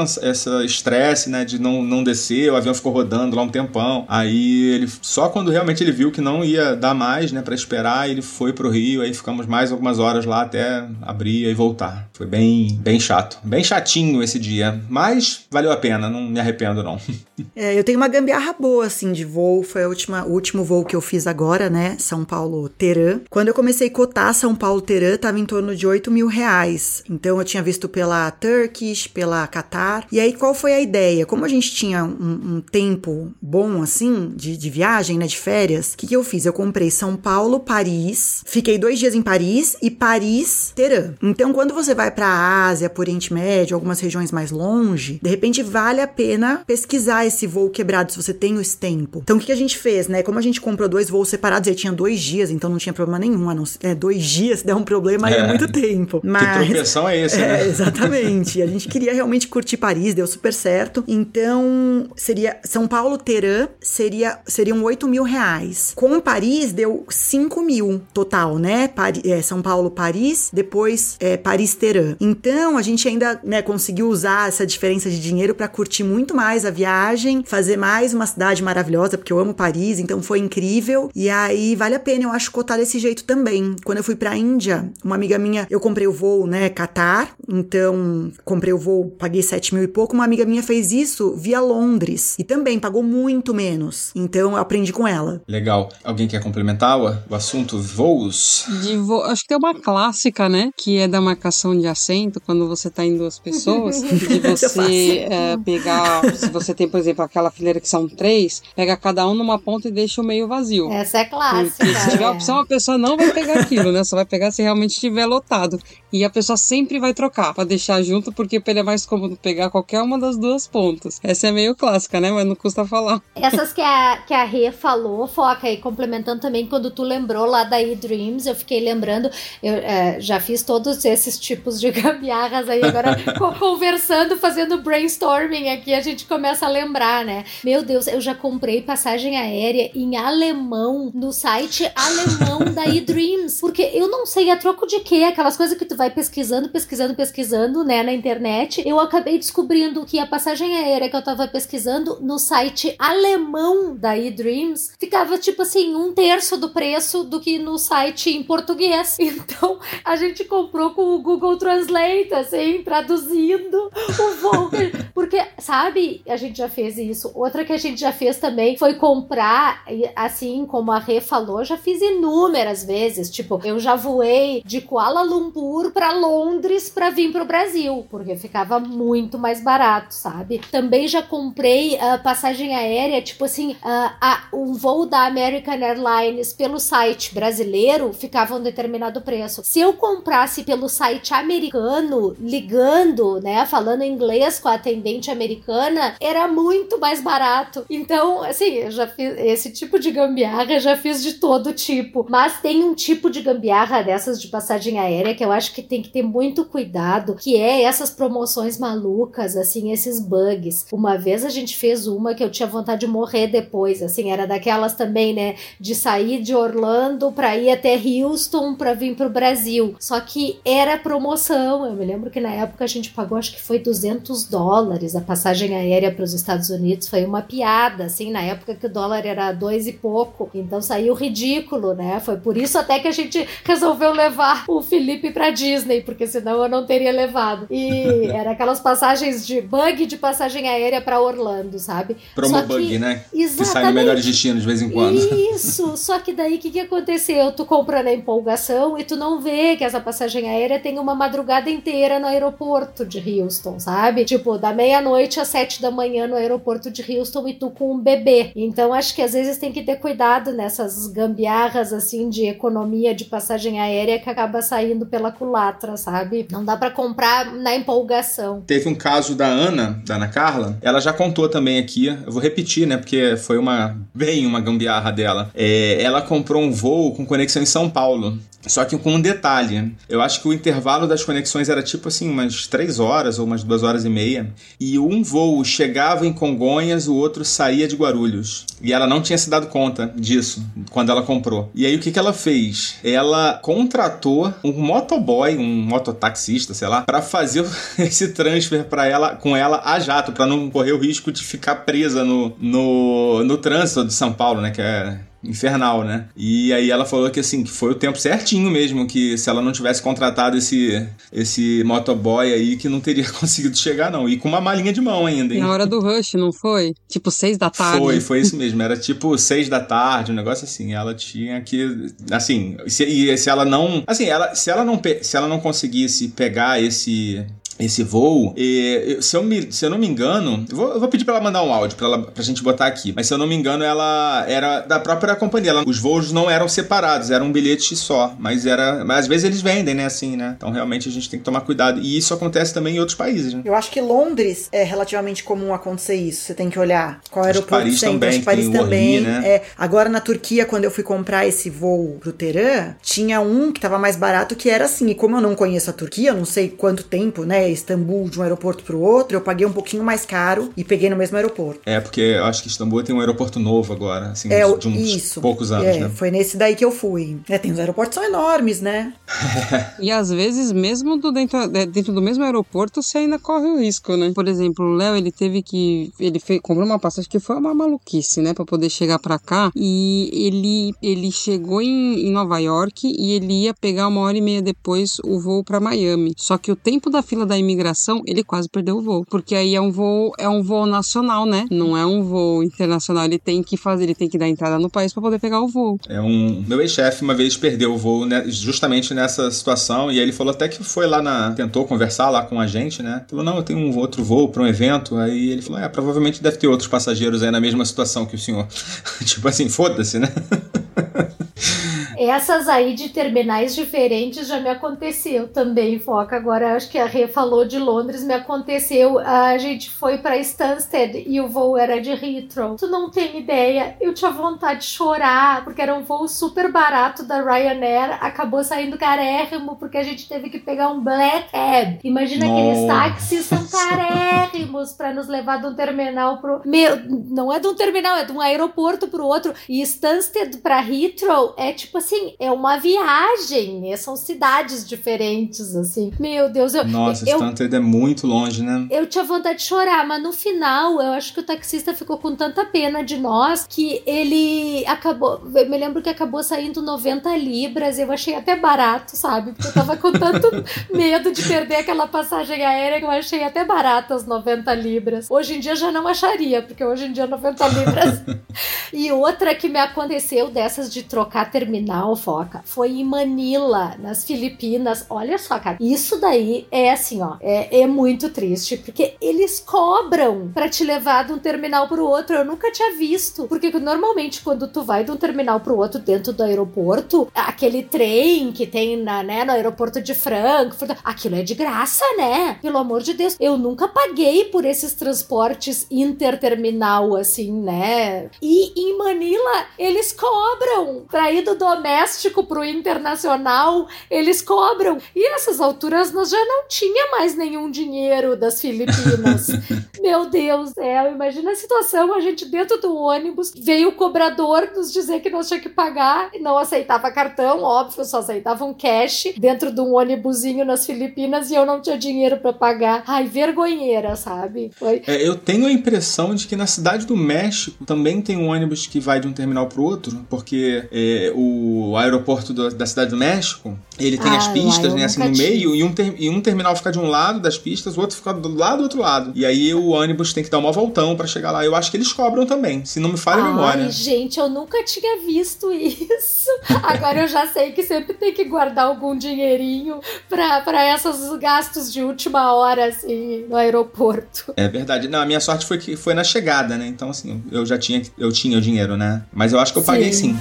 estresse, 0.65 1.31
né, 1.31 1.43
de 1.43 1.59
não, 1.59 1.81
não 1.81 2.03
descer, 2.03 2.51
o 2.51 2.55
avião 2.55 2.75
ficou 2.75 2.91
rodando 2.91 3.35
lá 3.35 3.41
um 3.41 3.49
tempão, 3.49 4.05
aí 4.07 4.65
ele, 4.65 4.87
só 5.01 5.29
quando 5.29 5.49
realmente 5.49 5.83
ele 5.83 5.91
viu 5.91 6.11
que 6.11 6.21
não 6.21 6.45
ia 6.45 6.75
dar 6.75 6.93
mais, 6.93 7.31
né, 7.31 7.41
para 7.41 7.55
esperar, 7.55 8.07
ele 8.07 8.21
foi 8.21 8.53
pro 8.53 8.69
Rio, 8.69 9.01
aí 9.01 9.15
ficamos 9.15 9.47
mais 9.47 9.71
algumas 9.71 9.97
horas 9.97 10.25
lá 10.25 10.43
até 10.43 10.74
abrir 11.01 11.47
e 11.47 11.53
voltar. 11.53 12.09
Foi 12.13 12.25
bem, 12.25 12.79
bem 12.81 12.99
chato. 12.99 13.37
Bem 13.43 13.63
chatinho 13.63 14.23
esse 14.23 14.39
dia. 14.39 14.81
Mas 14.89 15.45
valeu 15.51 15.71
a 15.71 15.77
pena, 15.77 16.09
não 16.09 16.21
me 16.21 16.39
arrependo, 16.39 16.83
não. 16.83 16.99
É, 17.53 17.77
eu 17.77 17.83
tenho 17.83 17.97
uma 17.97 18.07
gambiarra 18.07 18.53
boa, 18.57 18.85
assim, 18.85 19.11
de 19.11 19.25
voo. 19.25 19.61
Foi 19.61 19.83
a 19.83 19.87
última, 19.87 20.25
o 20.25 20.31
último 20.31 20.63
voo 20.63 20.85
que 20.85 20.95
eu 20.95 21.01
fiz 21.01 21.27
agora, 21.27 21.69
né? 21.69 21.95
São 21.99 22.23
Paulo-Terã. 22.23 23.19
Quando 23.29 23.49
eu 23.49 23.53
comecei 23.53 23.87
a 23.87 23.91
cotar 23.91 24.33
São 24.33 24.55
Paulo-Terã, 24.55 25.17
tava 25.17 25.39
em 25.39 25.45
torno 25.45 25.75
de 25.75 25.85
8 25.85 26.09
mil 26.09 26.27
reais. 26.27 27.03
Então 27.09 27.37
eu 27.37 27.43
tinha 27.43 27.61
visto 27.61 27.89
pela 27.89 28.31
Turkish, 28.31 29.07
pela 29.07 29.45
Qatar. 29.47 30.07
E 30.11 30.19
aí, 30.19 30.33
qual 30.33 30.53
foi 30.53 30.73
a 30.73 30.79
ideia? 30.79 31.25
Como 31.25 31.43
a 31.43 31.47
gente 31.47 31.73
tinha 31.73 32.03
um, 32.05 32.55
um 32.55 32.61
tempo 32.61 33.33
bom, 33.41 33.81
assim, 33.81 34.31
de, 34.35 34.55
de 34.55 34.69
viagem, 34.69 35.17
né? 35.17 35.27
De 35.27 35.37
férias, 35.37 35.93
o 35.93 35.97
que, 35.97 36.07
que 36.07 36.15
eu 36.15 36.23
fiz? 36.23 36.45
Eu 36.45 36.53
comprei 36.53 36.89
São 36.89 37.17
Paulo, 37.17 37.59
Paris. 37.59 38.43
Fiquei 38.45 38.77
dois 38.77 38.97
dias 38.97 39.13
em 39.13 39.21
Paris 39.21 39.75
e 39.81 39.91
Paris 39.91 40.64
Terã. 40.73 41.13
Então, 41.21 41.53
quando 41.53 41.73
você 41.73 41.93
vai 41.93 42.11
para 42.11 42.27
a 42.27 42.67
Ásia, 42.67 42.89
por 42.89 43.05
Oriente 43.05 43.33
Médio, 43.33 43.75
algumas 43.75 43.99
regiões 43.99 44.31
mais 44.31 44.51
longe, 44.51 45.19
de 45.21 45.29
repente 45.29 45.61
vale 45.61 46.01
a 46.01 46.07
pena 46.07 46.63
pesquisar 46.65 47.25
esse 47.25 47.45
voo 47.45 47.69
quebrado 47.69 48.11
se 48.11 48.21
você 48.21 48.33
tem 48.33 48.59
esse 48.59 48.77
tempo. 48.77 49.19
Então, 49.23 49.37
o 49.37 49.39
que 49.39 49.51
a 49.51 49.55
gente 49.55 49.77
fez, 49.77 50.07
né? 50.07 50.23
Como 50.23 50.39
a 50.39 50.41
gente 50.41 50.59
comprou 50.59 50.89
dois 50.89 51.09
voos 51.09 51.29
separados, 51.29 51.69
e 51.69 51.75
tinha 51.75 51.93
dois 51.93 52.19
dias, 52.19 52.49
então 52.49 52.69
não 52.69 52.77
tinha 52.77 52.93
problema 52.93 53.19
nenhum. 53.19 53.53
Não, 53.53 53.63
é, 53.81 53.93
dois 53.93 54.23
dias, 54.23 54.59
se 54.59 54.65
der 54.65 54.75
um 54.75 54.83
problema, 54.83 55.29
é, 55.29 55.39
é 55.39 55.47
muito 55.47 55.71
tempo. 55.71 56.19
Mas, 56.23 56.59
que 56.59 56.73
tropeção 56.73 57.07
é 57.07 57.17
esse, 57.17 57.37
né? 57.37 57.61
É, 57.61 57.67
exatamente. 57.67 58.61
a 58.61 58.67
gente 58.67 58.87
queria 58.87 59.13
realmente 59.13 59.47
curtir 59.47 59.77
Paris, 59.77 60.13
deu 60.13 60.25
super 60.25 60.53
certo. 60.53 61.03
Então, 61.07 62.07
seria 62.15 62.57
São 62.63 62.87
Paulo, 62.87 63.17
Terã, 63.17 63.67
seria, 63.79 64.39
seriam 64.45 64.83
8 64.83 65.07
mil 65.07 65.23
reais. 65.23 65.93
Com 65.95 66.19
Paris, 66.19 66.71
deu 66.71 67.05
5 67.07 67.61
mil 67.61 68.01
total, 68.13 68.57
né? 68.57 68.87
Pari, 68.87 69.21
é, 69.29 69.41
São 69.41 69.61
Paulo, 69.61 69.91
Paris, 69.91 70.49
depois 70.55 71.17
é, 71.19 71.37
Paris-Teherã. 71.37 72.15
Então 72.19 72.77
a 72.77 72.81
gente 72.81 73.07
ainda 73.07 73.39
né, 73.43 73.61
conseguiu 73.61 74.09
usar 74.09 74.47
essa 74.47 74.65
diferença 74.65 75.09
de 75.09 75.19
dinheiro 75.19 75.53
para 75.53 75.67
curtir 75.67 76.03
muito 76.03 76.33
mais 76.35 76.65
a 76.65 76.71
viagem, 76.71 77.43
fazer 77.45 77.77
mais 77.77 78.13
uma 78.13 78.25
cidade 78.25 78.63
maravilhosa, 78.63 79.17
porque 79.17 79.31
eu 79.31 79.39
amo 79.39 79.53
Paris, 79.53 79.99
então 79.99 80.21
foi 80.21 80.39
incrível. 80.39 81.11
E 81.13 81.29
aí 81.29 81.75
vale 81.75 81.95
a 81.95 81.99
pena, 81.99 82.23
eu 82.23 82.31
acho, 82.31 82.51
cotar 82.51 82.77
desse 82.77 82.97
jeito 82.97 83.23
também. 83.25 83.75
Quando 83.83 83.99
eu 83.99 84.03
fui 84.03 84.15
pra 84.15 84.35
Índia, 84.35 84.91
uma 85.03 85.15
amiga 85.15 85.37
minha, 85.37 85.67
eu 85.69 85.79
comprei 85.79 86.07
o 86.07 86.11
voo, 86.11 86.47
né, 86.47 86.69
Qatar, 86.69 87.35
então 87.47 88.31
comprei 88.43 88.73
o 88.73 88.77
voo, 88.77 89.11
paguei 89.11 89.43
7 89.43 89.75
mil 89.75 89.83
e 89.83 89.87
pouco. 89.87 90.13
Uma 90.13 90.23
amiga 90.23 90.45
minha 90.45 90.63
fez 90.63 90.91
isso 90.91 91.35
via 91.35 91.59
Londres 91.59 92.35
e 92.39 92.43
também 92.43 92.79
pagou 92.79 93.03
muito 93.03 93.53
menos. 93.53 94.11
Então 94.15 94.51
eu 94.51 94.57
aprendi 94.57 94.93
com 94.93 95.07
ela. 95.07 95.41
Legal. 95.47 95.89
Alguém 96.03 96.27
quer 96.27 96.41
complementar 96.41 96.99
o, 96.99 97.17
o 97.29 97.35
assunto 97.35 97.77
voos? 97.79 98.65
De 98.81 98.97
vo... 98.97 99.21
Acho 99.23 99.41
que 99.41 99.49
tem 99.49 99.57
uma 99.57 99.73
clássica, 99.73 100.44
né? 100.49 100.71
Que 100.77 100.99
é 100.99 101.07
da 101.07 101.21
marcação 101.21 101.77
de 101.77 101.87
assento, 101.87 102.39
quando 102.39 102.67
você 102.67 102.89
tá 102.89 103.05
em 103.05 103.17
duas 103.17 103.39
pessoas, 103.39 104.01
de 104.01 104.39
você 104.39 105.27
é, 105.29 105.57
pegar. 105.57 106.23
Se 106.35 106.49
você 106.49 106.73
tem, 106.73 106.87
por 106.87 106.99
exemplo, 106.99 107.23
aquela 107.23 107.51
fileira 107.51 107.79
que 107.79 107.89
são 107.89 108.07
três, 108.07 108.61
pega 108.75 108.97
cada 108.97 109.27
um 109.27 109.33
numa 109.33 109.59
ponta 109.59 109.87
e 109.87 109.91
deixa 109.91 110.21
o 110.21 110.25
meio 110.25 110.47
vazio. 110.47 110.91
Essa 110.91 111.19
é 111.19 111.25
clássica. 111.25 111.85
Porque 111.85 111.99
se 111.99 112.09
tiver 112.11 112.23
é. 112.23 112.29
opção, 112.29 112.59
a 112.59 112.65
pessoa 112.65 112.97
não 112.97 113.17
vai 113.17 113.31
pegar 113.31 113.59
aquilo, 113.59 113.91
né? 113.91 114.03
Só 114.03 114.15
vai 114.15 114.25
pegar 114.25 114.51
se 114.51 114.61
realmente 114.61 114.91
estiver 114.91 115.25
lotado. 115.25 115.79
E 116.11 116.23
a 116.23 116.29
pessoa 116.29 116.55
sempre 116.55 116.99
vai 116.99 117.13
trocar 117.13 117.53
pra 117.53 117.63
deixar 117.63 118.01
junto, 118.01 118.31
porque 118.31 118.61
ele 118.65 118.79
é 118.79 118.83
mais 118.83 119.05
cômodo 119.05 119.35
pegar 119.35 119.69
qualquer 119.69 120.01
uma 120.01 120.17
das 120.17 120.37
duas 120.37 120.65
pontas. 120.65 121.19
Essa 121.21 121.47
é 121.47 121.51
meio 121.51 121.75
clássica, 121.75 122.21
né? 122.21 122.31
Mas 122.31 122.45
não 122.45 122.55
custa 122.55 122.85
falar. 122.85 123.21
Essas 123.35 123.73
que 123.73 123.81
a, 123.81 124.17
que 124.25 124.33
a 124.33 124.45
Rê 124.45 124.71
falou, 124.71 125.27
Foca, 125.27 125.69
e 125.69 125.77
complementando 125.77 126.41
também 126.41 126.67
quando 126.67 126.89
tu 126.89 127.03
lembrou 127.03 127.45
lá 127.45 127.63
da 127.63 127.81
E-Dreams, 127.81 128.47
eu 128.47 128.55
fiquei 128.55 128.79
lembrando, 128.79 129.29
eu 129.61 129.73
é, 129.73 130.19
já 130.25 130.39
fiz 130.39 130.63
todos 130.63 131.03
esses 131.05 131.37
tipos 131.39 131.79
de 131.79 131.91
gambiarras 131.91 132.67
aí, 132.69 132.83
agora 132.83 133.15
co- 133.37 133.53
conversando, 133.53 134.37
fazendo 134.37 134.77
brainstorming 134.81 135.69
aqui, 135.69 135.93
a 135.93 136.01
gente 136.01 136.25
começa 136.25 136.65
a 136.65 136.69
lembrar, 136.69 137.23
né? 137.23 137.45
Meu 137.63 137.83
Deus, 137.83 138.07
eu 138.07 138.19
já 138.19 138.33
comprei 138.35 138.81
passagem 138.81 139.37
aérea 139.37 139.91
em 139.95 140.15
alemão, 140.17 141.11
no 141.13 141.31
site 141.31 141.89
alemão 141.95 142.73
da 142.73 142.85
E-Dreams, 142.87 143.59
porque 143.61 143.83
eu 143.93 144.07
não 144.09 144.25
sei 144.25 144.49
a 144.49 144.57
troco 144.57 144.85
de 144.87 144.99
quê, 145.01 145.23
aquelas 145.23 145.55
coisas 145.57 145.77
que 145.77 145.85
tu 145.85 145.95
vai 145.95 146.09
pesquisando, 146.09 146.69
pesquisando, 146.69 147.13
pesquisando, 147.15 147.83
né, 147.83 148.03
na 148.03 148.13
internet, 148.13 148.81
eu 148.85 148.99
acabei 148.99 149.37
descobrindo 149.37 150.05
que 150.05 150.19
a 150.19 150.25
passagem 150.25 150.75
aérea 150.77 151.09
que 151.09 151.15
eu 151.15 151.23
tava 151.23 151.47
pesquisando 151.47 152.19
no 152.21 152.39
site 152.39 152.95
alemão 152.97 153.95
da 153.95 154.17
eDreams 154.17 154.91
ficava 154.99 155.37
tipo 155.37 155.61
assim, 155.61 155.95
um 155.95 156.13
terço 156.13 156.57
do 156.57 156.69
preço 156.69 157.23
do 157.23 157.39
que 157.39 157.57
no 157.59 157.77
site 157.77 158.29
em 158.35 158.43
português. 158.43 159.17
Então 159.35 159.79
a 160.03 160.14
gente 160.15 160.45
comprou 160.45 160.91
com 160.91 161.15
o 161.15 161.21
Google 161.21 161.57
Translate, 161.57 162.33
assim, 162.33 162.81
traduzindo 162.83 163.77
o 163.77 164.31
voo. 164.41 164.69
Porque, 165.13 165.41
sabe, 165.57 166.21
a 166.27 166.35
gente 166.35 166.57
já 166.57 166.69
fez 166.69 166.97
isso. 166.97 167.31
Outra 167.35 167.63
que 167.63 167.73
a 167.73 167.77
gente 167.77 167.99
já 167.99 168.11
fez 168.11 168.37
também 168.37 168.77
foi 168.77 168.95
comprar, 168.95 169.83
assim 170.15 170.65
como 170.65 170.91
a 170.91 170.99
Rê 170.99 171.21
falou, 171.21 171.63
já 171.63 171.77
fiz 171.77 172.01
inúmeras 172.01 172.83
vezes. 172.83 173.29
Tipo, 173.29 173.59
eu 173.63 173.79
já 173.79 173.95
voei 173.95 174.61
de 174.65 174.81
Kuala 174.81 175.21
Lumpur 175.23 175.91
pra 175.91 176.11
Londres 176.11 176.89
pra 176.89 177.09
vir 177.09 177.31
pro 177.31 177.45
Brasil, 177.45 178.05
porque 178.09 178.35
ficava 178.35 178.79
muito 178.79 179.37
mais 179.37 179.61
barato, 179.61 180.13
sabe? 180.13 180.61
Também 180.71 181.07
já 181.07 181.21
comprei 181.21 181.97
ah, 181.99 182.17
passagem 182.17 182.75
aérea, 182.75 183.21
tipo 183.21 183.45
assim, 183.45 183.75
ah, 183.83 184.15
ah, 184.21 184.43
um 184.53 184.73
voo 184.73 185.05
da 185.05 185.25
American 185.25 185.75
Airlines 185.75 186.53
pelo 186.53 186.79
site 186.79 187.33
brasileiro 187.33 188.13
ficava 188.13 188.55
um 188.55 188.61
determinado 188.61 189.21
preço. 189.21 189.61
Se 189.63 189.79
eu 189.79 189.93
comprasse 190.05 190.63
pelo 190.63 190.87
site 190.87 191.33
americano, 191.33 192.35
ligando, 192.39 193.41
né, 193.41 193.65
falando 193.65 194.03
inglês 194.03 194.59
com 194.59 194.67
a 194.67 194.75
atendente 194.75 195.31
americana, 195.31 196.15
era 196.19 196.47
muito 196.47 196.99
mais 196.99 197.21
barato. 197.21 197.83
Então, 197.89 198.43
assim, 198.43 198.75
eu 198.75 198.91
já 198.91 199.07
fiz 199.07 199.33
esse 199.37 199.71
tipo 199.71 199.97
de 199.97 200.11
gambiarra, 200.11 200.71
eu 200.73 200.79
já 200.79 200.95
fiz 200.95 201.23
de 201.23 201.33
todo 201.33 201.73
tipo. 201.73 202.23
Mas 202.29 202.61
tem 202.61 202.83
um 202.83 202.93
tipo 202.93 203.31
de 203.31 203.41
gambiarra 203.41 204.03
dessas 204.03 204.39
de 204.39 204.47
passagem 204.47 204.99
aérea 204.99 205.33
que 205.33 205.43
eu 205.43 205.51
acho 205.51 205.73
que 205.73 205.81
tem 205.81 206.03
que 206.03 206.09
ter 206.09 206.21
muito 206.21 206.65
cuidado, 206.65 207.35
que 207.35 207.55
é 207.55 207.81
essas 207.81 208.11
promoções 208.11 208.77
malucas, 208.77 209.55
assim, 209.55 209.91
esses 209.91 210.19
bugs. 210.19 210.85
Uma 210.91 211.17
vez 211.17 211.43
a 211.43 211.49
gente 211.49 211.75
fez 211.75 212.05
uma 212.05 212.35
que 212.35 212.43
eu 212.43 212.51
tinha 212.51 212.67
vontade 212.67 213.01
de 213.01 213.07
morrer 213.07 213.47
depois, 213.47 214.03
assim, 214.03 214.29
era 214.31 214.45
daquelas 214.45 214.93
também, 214.93 215.33
né, 215.33 215.55
de 215.79 215.95
sair 215.95 216.43
de 216.43 216.53
Orlando 216.53 217.31
pra 217.31 217.57
ir 217.57 217.71
até 217.71 217.95
Houston 217.95 218.75
pra 218.75 218.93
vir 218.93 219.15
pro 219.15 219.29
Brasil. 219.29 219.94
Só 219.99 220.19
que 220.19 220.59
era 220.65 220.97
promoção. 220.97 221.85
Eu 221.85 221.93
me 221.93 222.05
lembro 222.05 222.29
que 222.29 222.39
na 222.39 222.49
época 222.51 222.83
a 222.83 222.87
gente 222.87 223.09
pagou, 223.11 223.37
acho 223.37 223.53
que 223.53 223.61
foi 223.61 223.79
200 223.79 224.45
dólares 224.45 225.15
a 225.15 225.21
passagem 225.21 225.75
aérea 225.75 226.11
para 226.11 226.23
os 226.23 226.33
Estados 226.33 226.69
Unidos. 226.69 227.07
Foi 227.07 227.23
uma 227.25 227.41
piada, 227.41 228.05
assim, 228.05 228.31
na 228.31 228.41
época 228.41 228.75
que 228.75 228.85
o 228.85 228.89
dólar 228.89 229.25
era 229.25 229.51
dois 229.51 229.87
e 229.87 229.93
pouco. 229.93 230.49
Então 230.53 230.81
saiu 230.81 231.13
ridículo, 231.13 231.93
né? 231.93 232.19
Foi 232.23 232.37
por 232.37 232.57
isso 232.57 232.77
até 232.77 232.99
que 232.99 233.07
a 233.07 233.11
gente 233.11 233.47
resolveu 233.63 234.11
levar 234.11 234.65
o 234.67 234.81
Felipe 234.81 235.31
pra 235.31 235.49
Disney, 235.49 236.01
porque 236.01 236.27
senão 236.27 236.63
eu 236.63 236.69
não 236.69 236.85
teria 236.85 237.11
levado. 237.11 237.67
E 237.69 238.27
era 238.33 238.51
aquelas 238.51 238.79
passagens 238.79 239.45
de 239.45 239.61
bug 239.61 240.05
de 240.05 240.17
passagem 240.17 240.67
aérea 240.67 241.01
pra 241.01 241.21
Orlando, 241.21 241.79
sabe? 241.79 242.17
Promo 242.33 242.55
que- 242.61 242.67
bug, 242.67 242.99
né? 242.99 243.23
Que 243.31 243.47
sai 243.47 243.55
no 243.55 243.61
Exatamente. 243.61 243.93
melhores 243.93 244.25
destinos 244.25 244.61
de 244.61 244.67
vez 244.67 244.81
em 244.81 244.89
quando. 244.89 245.15
Isso, 245.55 245.95
só 245.97 246.19
que 246.19 246.33
daí 246.33 246.55
o 246.55 246.59
que, 246.59 246.69
que 246.71 246.79
aconteceu? 246.79 247.51
Tu 247.51 247.65
compra 247.65 248.03
na 248.03 248.13
empolgação 248.13 248.97
e 248.97 249.03
tu 249.03 249.15
não 249.15 249.39
vê 249.39 249.75
que 249.75 249.83
essa 249.85 249.99
passagem 249.99 250.49
aérea 250.49 250.79
tem 250.79 250.99
uma 250.99 251.15
madrugada 251.15 251.69
inteira 251.69 252.19
no 252.19 252.27
aeroporto 252.27 253.05
de 253.05 253.19
Houston, 253.19 253.79
sabe? 253.79 254.25
Tipo, 254.25 254.57
da 254.57 254.73
meia-noite 254.73 255.39
às 255.39 255.47
sete 255.47 255.81
da 255.81 255.91
manhã 255.91 256.27
no 256.27 256.35
aeroporto 256.35 256.91
de 256.91 257.01
Houston 257.09 257.47
e 257.47 257.53
tu 257.53 257.69
com 257.69 257.93
um 257.93 257.99
bebê. 257.99 258.51
Então 258.55 258.93
acho 258.93 259.13
que 259.15 259.21
às 259.21 259.33
vezes 259.33 259.57
tem 259.57 259.71
que 259.71 259.83
ter 259.83 259.97
cuidado 259.97 260.51
nessas 260.51 261.07
gambiarras 261.07 261.93
assim 261.93 262.29
de 262.29 262.47
economia 262.47 263.13
de 263.13 263.25
passagem 263.25 263.79
aérea 263.79 264.19
que 264.19 264.29
acaba 264.29 264.61
saindo 264.61 265.05
pela 265.05 265.31
culatra, 265.31 265.97
sabe? 265.97 266.47
Não 266.51 266.63
dá 266.63 266.75
pra 266.75 266.91
comprar 266.91 267.53
na 267.53 267.75
empolgação. 267.75 268.61
Teve 268.65 268.89
um 268.89 268.95
caso 268.95 269.35
da 269.35 269.47
Ana, 269.47 270.01
da 270.05 270.15
Ana 270.15 270.27
Carla, 270.27 270.77
ela 270.81 270.99
já 270.99 271.13
contou 271.13 271.47
também 271.47 271.79
aqui, 271.79 272.07
eu 272.07 272.31
vou 272.31 272.41
repetir, 272.41 272.87
né, 272.87 272.97
porque 272.97 273.37
foi 273.37 273.57
uma, 273.57 273.97
bem 274.13 274.45
uma 274.45 274.59
gambiarra 274.59 275.11
dela. 275.11 275.51
É, 275.53 276.01
ela 276.01 276.21
comprou 276.21 276.61
um 276.61 276.71
voo 276.71 277.13
com 277.13 277.25
conexão 277.25 277.61
em 277.61 277.65
São 277.65 277.89
Paulo, 277.89 278.37
só 278.67 278.83
que 278.83 278.97
com 278.97 279.13
um 279.13 279.21
detalhe, 279.21 279.74
eu 280.09 280.21
acho 280.21 280.41
que 280.41 280.47
o 280.47 280.53
intervalo 280.53 281.07
das 281.07 281.23
conexões 281.23 281.69
era 281.69 281.81
tipo 281.81 282.07
assim, 282.07 282.29
umas 282.29 282.67
três 282.67 282.99
horas 282.99 283.39
ou 283.39 283.45
umas 283.45 283.63
duas 283.63 283.83
horas 283.83 284.05
e 284.05 284.09
meia, 284.09 284.53
e 284.79 284.97
um 284.99 285.23
voo 285.23 285.63
chegava 285.63 286.25
em 286.25 286.33
Congonhas, 286.33 287.07
o 287.07 287.15
outro 287.15 287.43
saía 287.43 287.87
de 287.87 287.95
Guarulhos. 287.95 288.65
E 288.81 288.93
ela 288.93 289.07
não 289.07 289.21
tinha 289.21 289.37
se 289.37 289.49
dado 289.49 289.67
conta 289.67 290.13
disso 290.15 290.63
quando 290.91 291.11
ela 291.11 291.21
comprou. 291.21 291.71
E 291.73 291.85
aí 291.85 291.95
o 291.95 291.99
que, 291.99 292.11
que 292.11 292.19
ela 292.19 292.33
fez? 292.33 292.95
Ela 293.03 293.59
contratou 293.61 294.53
um 294.63 294.73
motoboy, 294.73 295.55
um 295.57 295.81
mototaxista, 295.81 296.73
sei 296.73 296.87
lá, 296.87 297.01
para 297.01 297.21
fazer 297.21 297.65
esse 297.97 298.29
transfer 298.29 298.85
para 298.85 299.07
ela 299.07 299.35
com 299.35 299.55
ela 299.55 299.81
a 299.83 299.99
jato, 299.99 300.31
para 300.31 300.45
não 300.45 300.69
correr 300.69 300.91
o 300.91 300.99
risco 300.99 301.31
de 301.31 301.43
ficar 301.43 301.75
presa 301.75 302.23
no, 302.23 302.53
no, 302.59 303.43
no 303.43 303.57
trânsito 303.57 304.05
de 304.05 304.13
São 304.13 304.33
Paulo, 304.33 304.61
né, 304.61 304.71
que 304.71 304.81
é 304.81 305.19
infernal, 305.47 306.03
né? 306.03 306.25
E 306.35 306.73
aí 306.73 306.89
ela 306.91 307.05
falou 307.05 307.29
que 307.29 307.39
assim, 307.39 307.63
que 307.63 307.71
foi 307.71 307.91
o 307.91 307.95
tempo 307.95 308.19
certinho 308.19 308.69
mesmo, 308.69 309.07
que 309.07 309.37
se 309.37 309.49
ela 309.49 309.61
não 309.61 309.71
tivesse 309.71 310.01
contratado 310.01 310.57
esse 310.57 311.07
esse 311.31 311.83
motoboy 311.83 312.51
aí, 312.53 312.77
que 312.77 312.89
não 312.89 312.99
teria 312.99 313.29
conseguido 313.31 313.77
chegar 313.77 314.11
não. 314.11 314.27
E 314.27 314.37
com 314.37 314.49
uma 314.49 314.61
malinha 314.61 314.93
de 314.93 315.01
mão 315.01 315.25
ainda, 315.25 315.53
hein? 315.53 315.61
Na 315.61 315.71
hora 315.71 315.85
do 315.85 315.99
rush, 315.99 316.33
não 316.33 316.51
foi? 316.51 316.93
Tipo, 317.07 317.31
seis 317.31 317.57
da 317.57 317.69
tarde. 317.69 317.99
Foi, 317.99 318.19
foi 318.19 318.39
isso 318.41 318.55
mesmo. 318.55 318.81
Era 318.81 318.97
tipo 318.97 319.37
seis 319.37 319.69
da 319.69 319.79
tarde, 319.79 320.31
um 320.31 320.35
negócio 320.35 320.65
assim. 320.65 320.93
Ela 320.93 321.13
tinha 321.13 321.61
que, 321.61 322.07
assim, 322.31 322.77
se, 322.87 323.03
e 323.03 323.37
se 323.37 323.49
ela 323.49 323.65
não, 323.65 324.03
assim, 324.07 324.25
ela, 324.25 324.55
se 324.55 324.69
ela 324.69 324.83
não, 324.83 325.01
se 325.21 325.37
ela 325.37 325.47
não 325.47 325.59
conseguisse 325.59 326.29
pegar 326.29 326.81
esse 326.81 327.45
esse 327.79 328.03
voo, 328.03 328.53
e, 328.55 329.17
se, 329.21 329.35
eu 329.35 329.43
me, 329.43 329.71
se 329.71 329.85
eu 329.85 329.89
não 329.89 329.97
me 329.97 330.07
engano, 330.07 330.65
eu 330.69 330.75
vou, 330.75 330.93
eu 330.93 330.99
vou 330.99 331.09
pedir 331.09 331.25
pra 331.25 331.35
ela 331.35 331.43
mandar 331.43 331.63
um 331.63 331.73
áudio 331.73 331.97
pra, 331.97 332.07
ela, 332.07 332.21
pra 332.21 332.43
gente 332.43 332.63
botar 332.63 332.85
aqui, 332.87 333.13
mas 333.15 333.27
se 333.27 333.33
eu 333.33 333.37
não 333.37 333.45
me 333.47 333.55
engano, 333.55 333.83
ela 333.83 334.45
era 334.47 334.79
da 334.81 334.99
própria 334.99 335.35
companhia. 335.35 335.71
Ela- 335.71 335.83
os 335.85 335.99
voos 335.99 336.31
não 336.31 336.49
eram 336.49 336.67
separados, 336.67 337.31
era 337.31 337.43
um 337.43 337.51
bilhete 337.51 337.95
só, 337.95 338.33
mas 338.39 338.65
era. 338.65 339.03
Mas 339.03 339.19
às 339.19 339.27
vezes 339.27 339.43
eles 339.45 339.61
vendem, 339.61 339.93
né, 339.95 340.05
assim, 340.05 340.35
né? 340.35 340.53
Então 340.57 340.71
realmente 340.71 341.09
a 341.09 341.11
gente 341.11 341.29
tem 341.29 341.39
que 341.39 341.45
tomar 341.45 341.61
cuidado. 341.61 341.99
E 341.99 342.17
isso 342.17 342.33
acontece 342.33 342.73
também 342.73 342.95
em 342.95 342.99
outros 342.99 343.17
países, 343.17 343.53
né? 343.53 343.61
Eu 343.65 343.75
acho 343.75 343.91
que 343.91 343.99
Londres 343.99 344.69
é 344.71 344.83
relativamente 344.83 345.43
comum 345.43 345.73
acontecer 345.73 346.15
isso. 346.15 346.43
Você 346.43 346.53
tem 346.53 346.69
que 346.69 346.79
olhar 346.79 347.19
qual 347.31 347.45
aeroporto 347.45 347.69
Paris 347.83 347.99
tem. 347.99 348.11
também, 348.13 348.29
acho 348.29 348.41
Paris 348.43 348.65
o 348.65 348.69
Orly, 348.69 348.79
também. 348.79 349.21
né? 349.21 349.41
É, 349.45 349.61
agora 349.77 350.07
na 350.09 350.19
Turquia, 350.21 350.65
quando 350.65 350.83
eu 350.85 350.91
fui 350.91 351.03
comprar 351.03 351.45
esse 351.47 351.69
voo 351.69 352.17
pro 352.19 352.31
Teherã, 352.31 352.95
tinha 353.01 353.41
um 353.41 353.71
que 353.71 353.79
tava 353.81 353.97
mais 353.97 354.15
barato 354.15 354.55
que 354.55 354.69
era 354.69 354.85
assim. 354.85 355.09
E 355.09 355.15
como 355.15 355.35
eu 355.37 355.41
não 355.41 355.55
conheço 355.55 355.89
a 355.89 355.93
Turquia, 355.93 356.29
eu 356.29 356.35
não 356.35 356.45
sei 356.45 356.69
quanto 356.69 357.03
tempo, 357.03 357.43
né, 357.43 357.64
Istambul 357.69 358.29
de 358.29 358.39
um 358.39 358.43
aeroporto 358.43 358.83
pro 358.83 358.99
outro, 358.99 359.37
eu 359.37 359.41
paguei 359.41 359.65
um 359.65 359.71
pouquinho 359.71 360.03
mais 360.03 360.25
caro 360.25 360.69
e 360.75 360.83
peguei 360.83 361.09
no 361.09 361.15
mesmo 361.15 361.35
aeroporto. 361.37 361.81
É, 361.85 361.99
porque 361.99 362.21
eu 362.21 362.45
acho 362.45 362.61
que 362.61 362.67
Istambul 362.69 363.03
tem 363.03 363.15
um 363.15 363.19
aeroporto 363.19 363.59
novo 363.59 363.93
agora, 363.93 364.27
assim, 364.29 364.51
É, 364.51 364.65
de 364.77 364.87
uns 364.87 365.09
isso. 365.15 365.41
poucos 365.41 365.71
anos, 365.71 365.85
é, 365.87 365.99
né? 366.01 366.09
foi 366.13 366.31
nesse 366.31 366.57
daí 366.57 366.75
que 366.75 366.83
eu 366.85 366.91
fui. 366.91 367.37
É, 367.49 367.57
tem 367.57 367.71
os 367.71 367.79
aeroportos 367.79 368.15
são 368.15 368.23
enormes, 368.23 368.81
né? 368.81 369.13
E 369.99 370.11
às 370.11 370.29
vezes, 370.29 370.71
mesmo 370.71 371.17
do 371.17 371.31
dentro, 371.31 371.67
de- 371.67 371.85
dentro 371.85 372.13
do 372.13 372.21
mesmo 372.21 372.43
aeroporto, 372.43 373.01
você 373.01 373.19
ainda 373.19 373.39
corre 373.39 373.65
o 373.65 373.79
risco, 373.79 374.15
né? 374.15 374.31
Por 374.33 374.47
exemplo, 374.47 374.85
o 374.85 374.93
Léo, 374.95 375.15
ele 375.15 375.31
teve 375.31 375.61
que. 375.61 376.11
Ele 376.19 376.39
fez, 376.39 376.59
comprou 376.61 376.85
uma 376.85 376.99
passagem 376.99 377.29
que 377.29 377.39
foi 377.39 377.55
uma 377.57 377.73
maluquice, 377.73 378.41
né? 378.41 378.53
Pra 378.53 378.65
poder 378.65 378.89
chegar 378.89 379.19
pra 379.19 379.39
cá. 379.39 379.71
E 379.75 380.29
ele, 380.33 380.93
ele 381.01 381.31
chegou 381.31 381.81
em, 381.81 382.27
em 382.27 382.31
Nova 382.31 382.59
York 382.59 383.07
e 383.07 383.31
ele 383.33 383.63
ia 383.63 383.73
pegar 383.73 384.07
uma 384.07 384.21
hora 384.21 384.37
e 384.37 384.41
meia 384.41 384.61
depois 384.61 385.17
o 385.23 385.39
voo 385.39 385.63
pra 385.63 385.79
Miami. 385.79 386.33
Só 386.37 386.57
que 386.57 386.71
o 386.71 386.75
tempo 386.75 387.09
da 387.09 387.21
fila 387.21 387.45
da 387.45 387.54
imigração, 387.57 388.21
ele 388.25 388.43
quase 388.43 388.69
perdeu 388.69 388.97
o 388.97 389.01
voo. 389.01 389.25
Porque 389.29 389.55
aí 389.55 389.75
é 389.75 389.81
um 389.81 389.91
voo, 389.91 390.31
é 390.37 390.47
um 390.47 390.63
voo 390.63 390.85
nacional, 390.85 391.45
né? 391.45 391.65
Não 391.71 391.97
é 391.97 392.05
um 392.05 392.23
voo 392.23 392.63
internacional. 392.63 393.25
Ele 393.25 393.39
tem 393.39 393.63
que 393.63 393.77
fazer, 393.77 394.03
ele 394.03 394.15
tem 394.15 394.29
que 394.29 394.37
dar 394.37 394.47
entrada 394.47 394.79
no 394.79 394.89
país 394.89 395.13
pra 395.13 395.21
poder 395.21 395.39
pegar 395.39 395.61
o 395.61 395.67
voo. 395.67 395.99
É 396.07 396.19
um. 396.19 396.63
Meu 396.67 396.81
ex-chefe 396.81 397.21
uma 397.21 397.33
vez 397.33 397.57
perdeu 397.57 397.93
o 397.93 397.97
voo 397.97 398.25
né, 398.25 398.43
justamente 398.47 399.13
nessa 399.13 399.49
situação. 399.51 400.11
E 400.11 400.15
aí 400.15 400.19
ele 400.19 400.31
falou 400.31 400.51
até 400.51 400.67
que 400.67 400.83
foi 400.83 401.07
lá 401.07 401.21
na. 401.21 401.51
Tentou 401.51 401.85
conversar 401.85 402.29
lá 402.29 402.43
com 402.43 402.59
a 402.59 402.67
gente, 402.67 403.01
né? 403.01 403.23
Falou, 403.29 403.43
não, 403.43 403.57
eu 403.57 403.63
tenho 403.63 403.79
um 403.79 403.97
outro 403.97 404.23
voo 404.23 404.49
pra 404.49 404.63
um 404.63 404.67
evento. 404.67 405.17
Aí 405.17 405.51
ele 405.51 405.61
falou, 405.61 405.79
é, 405.79 405.87
provavelmente 405.87 406.41
deve 406.41 406.57
ter 406.57 406.67
outros 406.67 406.87
passageiros 406.87 407.43
aí 407.43 407.51
na 407.51 407.59
mesma 407.59 407.85
situação 407.85 408.25
que 408.25 408.35
o 408.35 408.39
senhor. 408.39 408.67
tipo 409.25 409.47
assim, 409.47 409.69
foda-se, 409.69 410.19
né? 410.19 410.27
Essas 412.17 412.67
aí 412.67 412.93
de 412.93 413.09
terminais 413.09 413.75
diferentes 413.75 414.47
já 414.47 414.59
me 414.59 414.69
aconteceu 414.69 415.47
também, 415.47 415.99
Foca. 415.99 416.35
Agora 416.35 416.75
acho 416.75 416.89
que 416.89 416.97
a 416.97 417.05
Rê 417.05 417.27
falou 417.27 417.65
de 417.65 417.79
Londres, 417.79 418.23
me 418.23 418.33
aconteceu. 418.33 419.19
A 419.19 419.57
gente 419.57 419.89
foi 419.89 420.17
pra 420.17 420.37
Stansted 420.37 421.23
e 421.27 421.39
o 421.39 421.47
voo 421.47 421.77
era 421.77 421.99
de 422.01 422.11
Heathrow. 422.11 422.75
Tu 422.75 422.87
não 422.87 423.09
tem 423.09 423.39
ideia, 423.39 423.95
eu 423.99 424.13
tinha 424.13 424.31
vontade 424.31 424.81
de 424.81 424.85
chorar, 424.87 425.63
porque 425.63 425.81
era 425.81 425.95
um 425.95 426.03
voo 426.03 426.27
super 426.27 426.71
barato 426.71 427.23
da 427.23 427.41
Ryanair, 427.41 428.17
acabou 428.21 428.63
saindo 428.63 428.97
carérrimo 428.97 429.75
porque 429.75 429.97
a 429.97 430.03
gente 430.03 430.27
teve 430.27 430.49
que 430.49 430.59
pegar 430.59 430.89
um 430.89 431.01
black 431.03 431.51
cab. 431.51 431.99
Imagina 432.03 432.45
aqueles 432.45 432.81
Nossa. 432.81 433.09
táxis 433.09 433.45
são 433.45 433.65
carérrimos 433.67 434.93
pra 434.93 435.13
nos 435.13 435.27
levar 435.27 435.59
de 435.61 435.67
um 435.67 435.75
terminal 435.75 436.37
pro 436.39 436.61
meu, 436.65 436.99
não 437.07 437.51
é 437.51 437.59
de 437.59 437.67
um 437.67 437.75
terminal, 437.75 438.17
é 438.17 438.25
de 438.25 438.31
um 438.31 438.41
aeroporto 438.41 439.07
pro 439.07 439.25
outro. 439.25 439.53
E 439.67 439.81
Stansted 439.81 440.57
pra 440.57 440.81
Heathrow 440.81 441.53
é 441.57 441.71
tipo 441.71 441.94
assim, 441.97 442.35
é 442.39 442.51
uma 442.51 442.77
viagem, 442.77 443.81
né? 443.81 443.97
são 443.97 444.15
cidades 444.15 444.87
diferentes 444.87 445.75
assim. 445.75 446.11
Meu 446.19 446.49
Deus, 446.49 446.73
eu 446.73 446.85
Nossa, 446.85 447.27
eu, 447.27 447.37
Stanford 447.37 447.75
é 447.75 447.79
muito 447.79 448.27
longe, 448.27 448.63
né? 448.63 448.87
eu 448.89 449.07
tinha 449.07 449.23
vontade 449.23 449.59
de 449.59 449.63
chorar, 449.63 450.05
mas 450.07 450.21
no 450.21 450.31
final 450.31 451.01
eu 451.01 451.13
acho 451.13 451.33
que 451.33 451.39
o 451.39 451.43
taxista 451.43 451.93
ficou 451.93 452.17
com 452.17 452.35
tanta 452.35 452.65
pena 452.65 453.03
de 453.03 453.17
nós 453.17 453.65
que 453.67 454.01
ele 454.05 454.85
acabou. 454.85 455.41
Eu 455.53 455.69
me 455.69 455.77
lembro 455.77 456.01
que 456.01 456.09
acabou 456.09 456.43
saindo 456.43 456.81
90 456.81 457.35
libras. 457.37 457.99
Eu 457.99 458.11
achei 458.11 458.35
até 458.35 458.55
barato, 458.55 459.15
sabe? 459.15 459.51
Porque 459.51 459.67
eu 459.67 459.73
tava 459.73 459.97
com 459.97 460.11
tanto 460.11 460.49
medo 460.93 461.31
de 461.31 461.43
perder 461.43 461.77
aquela 461.77 462.07
passagem 462.07 462.63
aérea 462.63 462.99
que 462.99 463.05
eu 463.05 463.11
achei 463.11 463.43
até 463.43 463.63
barato 463.63 464.13
as 464.13 464.25
90 464.25 464.73
libras. 464.75 465.29
Hoje 465.29 465.55
em 465.55 465.59
dia 465.59 465.75
já 465.75 465.91
não 465.91 466.07
acharia, 466.07 466.61
porque 466.61 466.83
hoje 466.83 467.05
em 467.05 467.11
dia 467.11 467.27
90 467.27 467.67
libras. 467.67 468.23
e 468.93 469.11
outra 469.11 469.53
que 469.55 469.67
me 469.69 469.79
aconteceu 469.79 470.49
dessas 470.49 470.91
de 470.91 471.03
trocar 471.03 471.51
terminal, 471.51 471.84
foca, 472.15 472.61
foi 472.65 472.91
em 472.91 473.03
Manila, 473.03 473.95
nas 473.99 474.25
Filipinas. 474.25 475.05
Olha 475.09 475.37
só, 475.37 475.59
cara, 475.59 475.77
isso 475.79 476.19
daí 476.19 476.67
é 476.71 476.91
assim, 476.91 477.21
ó, 477.21 477.35
é, 477.41 477.81
é 477.81 477.87
muito 477.87 478.29
triste, 478.29 478.77
porque 478.77 479.15
eles 479.21 479.59
cobram 479.59 480.51
pra 480.53 480.69
te 480.69 480.83
levar 480.83 481.25
de 481.25 481.33
um 481.33 481.39
terminal 481.39 481.87
pro 481.87 482.05
outro. 482.05 482.35
Eu 482.35 482.45
nunca 482.45 482.71
tinha 482.71 482.95
visto, 482.97 483.47
porque 483.47 483.71
normalmente 483.79 484.41
quando 484.41 484.67
tu 484.67 484.83
vai 484.83 485.03
de 485.03 485.11
um 485.11 485.17
terminal 485.17 485.59
pro 485.59 485.77
outro 485.77 485.99
dentro 485.99 486.33
do 486.33 486.43
aeroporto, 486.43 487.27
aquele 487.33 487.83
trem 487.83 488.51
que 488.51 488.65
tem 488.65 488.97
na, 488.97 489.23
né, 489.23 489.43
no 489.43 489.51
aeroporto 489.51 490.01
de 490.01 490.13
Frankfurt, 490.13 490.97
aquilo 491.03 491.35
é 491.35 491.43
de 491.43 491.53
graça, 491.53 492.03
né? 492.17 492.57
Pelo 492.61 492.77
amor 492.77 493.01
de 493.01 493.13
Deus, 493.13 493.35
eu 493.39 493.57
nunca 493.57 493.87
paguei 493.87 494.45
por 494.45 494.65
esses 494.65 494.93
transportes 494.93 495.85
interterminal, 495.89 497.15
assim, 497.15 497.51
né? 497.51 498.29
E 498.41 498.73
em 498.79 498.97
Manila, 498.97 499.65
eles 499.77 500.11
cobram 500.11 501.05
pra 501.09 501.31
ir 501.31 501.43
do 501.43 501.55
doméstico 501.75 502.43
pro 502.43 502.63
internacional, 502.63 503.87
eles 504.09 504.41
cobram. 504.41 504.97
E 505.15 505.29
nessas 505.31 505.59
alturas 505.59 506.11
nós 506.11 506.29
já 506.29 506.43
não 506.45 506.67
tinha 506.67 507.11
mais 507.11 507.35
nenhum 507.35 507.69
dinheiro 507.69 508.35
das 508.35 508.61
Filipinas. 508.61 509.47
Meu 510.01 510.29
Deus 510.29 510.71
céu, 510.75 511.11
imagina 511.11 511.51
a 511.51 511.55
situação, 511.55 512.13
a 512.13 512.19
gente 512.19 512.45
dentro 512.45 512.79
do 512.79 512.95
ônibus, 512.95 513.53
veio 513.55 513.89
o 513.89 513.91
cobrador 513.93 514.69
nos 514.75 514.91
dizer 514.91 515.21
que 515.21 515.29
nós 515.29 515.47
tinha 515.47 515.59
que 515.59 515.69
pagar, 515.69 516.29
não 516.39 516.57
aceitava 516.57 517.09
cartão, 517.11 517.63
óbvio, 517.63 518.03
só 518.05 518.19
aceitava 518.19 518.65
um 518.65 518.73
cash 518.73 519.33
dentro 519.37 519.71
de 519.71 519.81
um 519.81 519.95
ônibusinho 519.95 520.65
nas 520.65 520.85
Filipinas 520.85 521.49
e 521.49 521.55
eu 521.55 521.65
não 521.65 521.81
tinha 521.81 521.97
dinheiro 521.97 522.37
pra 522.37 522.53
pagar. 522.53 523.03
Ai, 523.07 523.25
vergonheira, 523.25 524.15
sabe? 524.15 524.71
Foi. 524.75 525.01
É, 525.07 525.27
eu 525.27 525.35
tenho 525.35 525.65
a 525.65 525.71
impressão 525.71 526.35
de 526.35 526.47
que 526.47 526.55
na 526.55 526.67
cidade 526.67 527.05
do 527.05 527.15
México 527.15 527.83
também 527.85 528.21
tem 528.21 528.37
um 528.37 528.49
ônibus 528.49 528.85
que 528.85 528.99
vai 528.99 529.19
de 529.19 529.27
um 529.27 529.33
terminal 529.33 529.67
pro 529.67 529.83
outro, 529.83 530.25
porque 530.29 530.87
é, 530.91 531.31
o 531.35 531.64
aeroporto 531.97 532.53
do- 532.53 532.69
da 532.71 532.85
cidade 532.85 533.11
do 533.11 533.17
México, 533.17 533.77
ele 533.99 534.17
tem 534.17 534.31
Ah, 534.31 534.37
as 534.37 534.47
pistas, 534.49 534.93
né, 534.93 535.05
assim, 535.05 535.23
no 535.23 535.31
meio, 535.37 535.73
e 535.75 535.83
um, 535.83 535.91
ter- 535.93 536.15
e 536.17 536.29
um 536.29 536.41
terminal 536.41 536.75
fica 536.75 536.91
de 536.91 536.99
um 536.99 537.07
lado 537.07 537.39
das 537.39 537.57
pistas, 537.57 537.97
o 537.97 538.01
outro 538.01 538.15
fica 538.17 538.33
do 538.33 538.53
lado 538.53 538.77
do 538.77 538.83
outro 538.83 538.99
lado. 538.99 539.31
E 539.35 539.45
aí 539.45 539.73
o 539.73 539.89
ônibus 539.89 540.33
tem 540.33 540.43
que 540.43 540.49
dar 540.49 540.57
uma 540.59 540.71
voltão 540.71 541.15
pra 541.15 541.25
chegar 541.27 541.51
lá. 541.51 541.63
Eu 541.65 541.75
acho 541.75 541.89
que 541.91 541.97
eles 541.97 542.11
cobram 542.11 542.45
também, 542.45 542.83
se 542.85 542.99
não 542.99 543.09
me 543.11 543.17
falha 543.17 543.41
a 543.43 543.47
memória. 543.47 543.83
Ai, 543.85 543.91
gente, 543.91 544.39
eu 544.39 544.49
nunca 544.49 544.83
tinha 544.83 545.21
visto 545.25 545.71
isso. 545.71 546.49
Agora 546.83 547.21
eu 547.21 547.27
já 547.27 547.47
sei 547.47 547.71
que 547.71 547.83
sempre 547.83 548.13
tem 548.13 548.33
que 548.33 548.43
guardar 548.45 548.85
algum 548.85 549.17
dinheirinho 549.17 549.99
pra, 550.29 550.61
pra 550.61 550.93
esses 550.93 551.15
gastos 551.39 551.91
de 551.91 552.01
última 552.01 552.53
hora, 552.53 552.87
assim, 552.87 553.45
no 553.49 553.55
aeroporto. 553.55 554.53
É 554.57 554.67
verdade. 554.67 555.07
Não, 555.07 555.19
a 555.21 555.25
minha 555.25 555.39
sorte 555.39 555.65
foi 555.65 555.77
que 555.77 555.95
foi 555.95 556.13
na 556.13 556.23
chegada, 556.23 556.77
né? 556.77 556.87
Então, 556.87 557.09
assim, 557.09 557.43
eu 557.51 557.65
já 557.65 557.77
tinha, 557.77 558.01
eu 558.17 558.31
tinha 558.31 558.57
o 558.57 558.61
dinheiro, 558.61 558.97
né? 558.97 559.23
Mas 559.33 559.53
eu 559.53 559.59
acho 559.59 559.71
que 559.73 559.79
eu 559.79 559.83
paguei 559.83 560.11
Sim. 560.13 560.37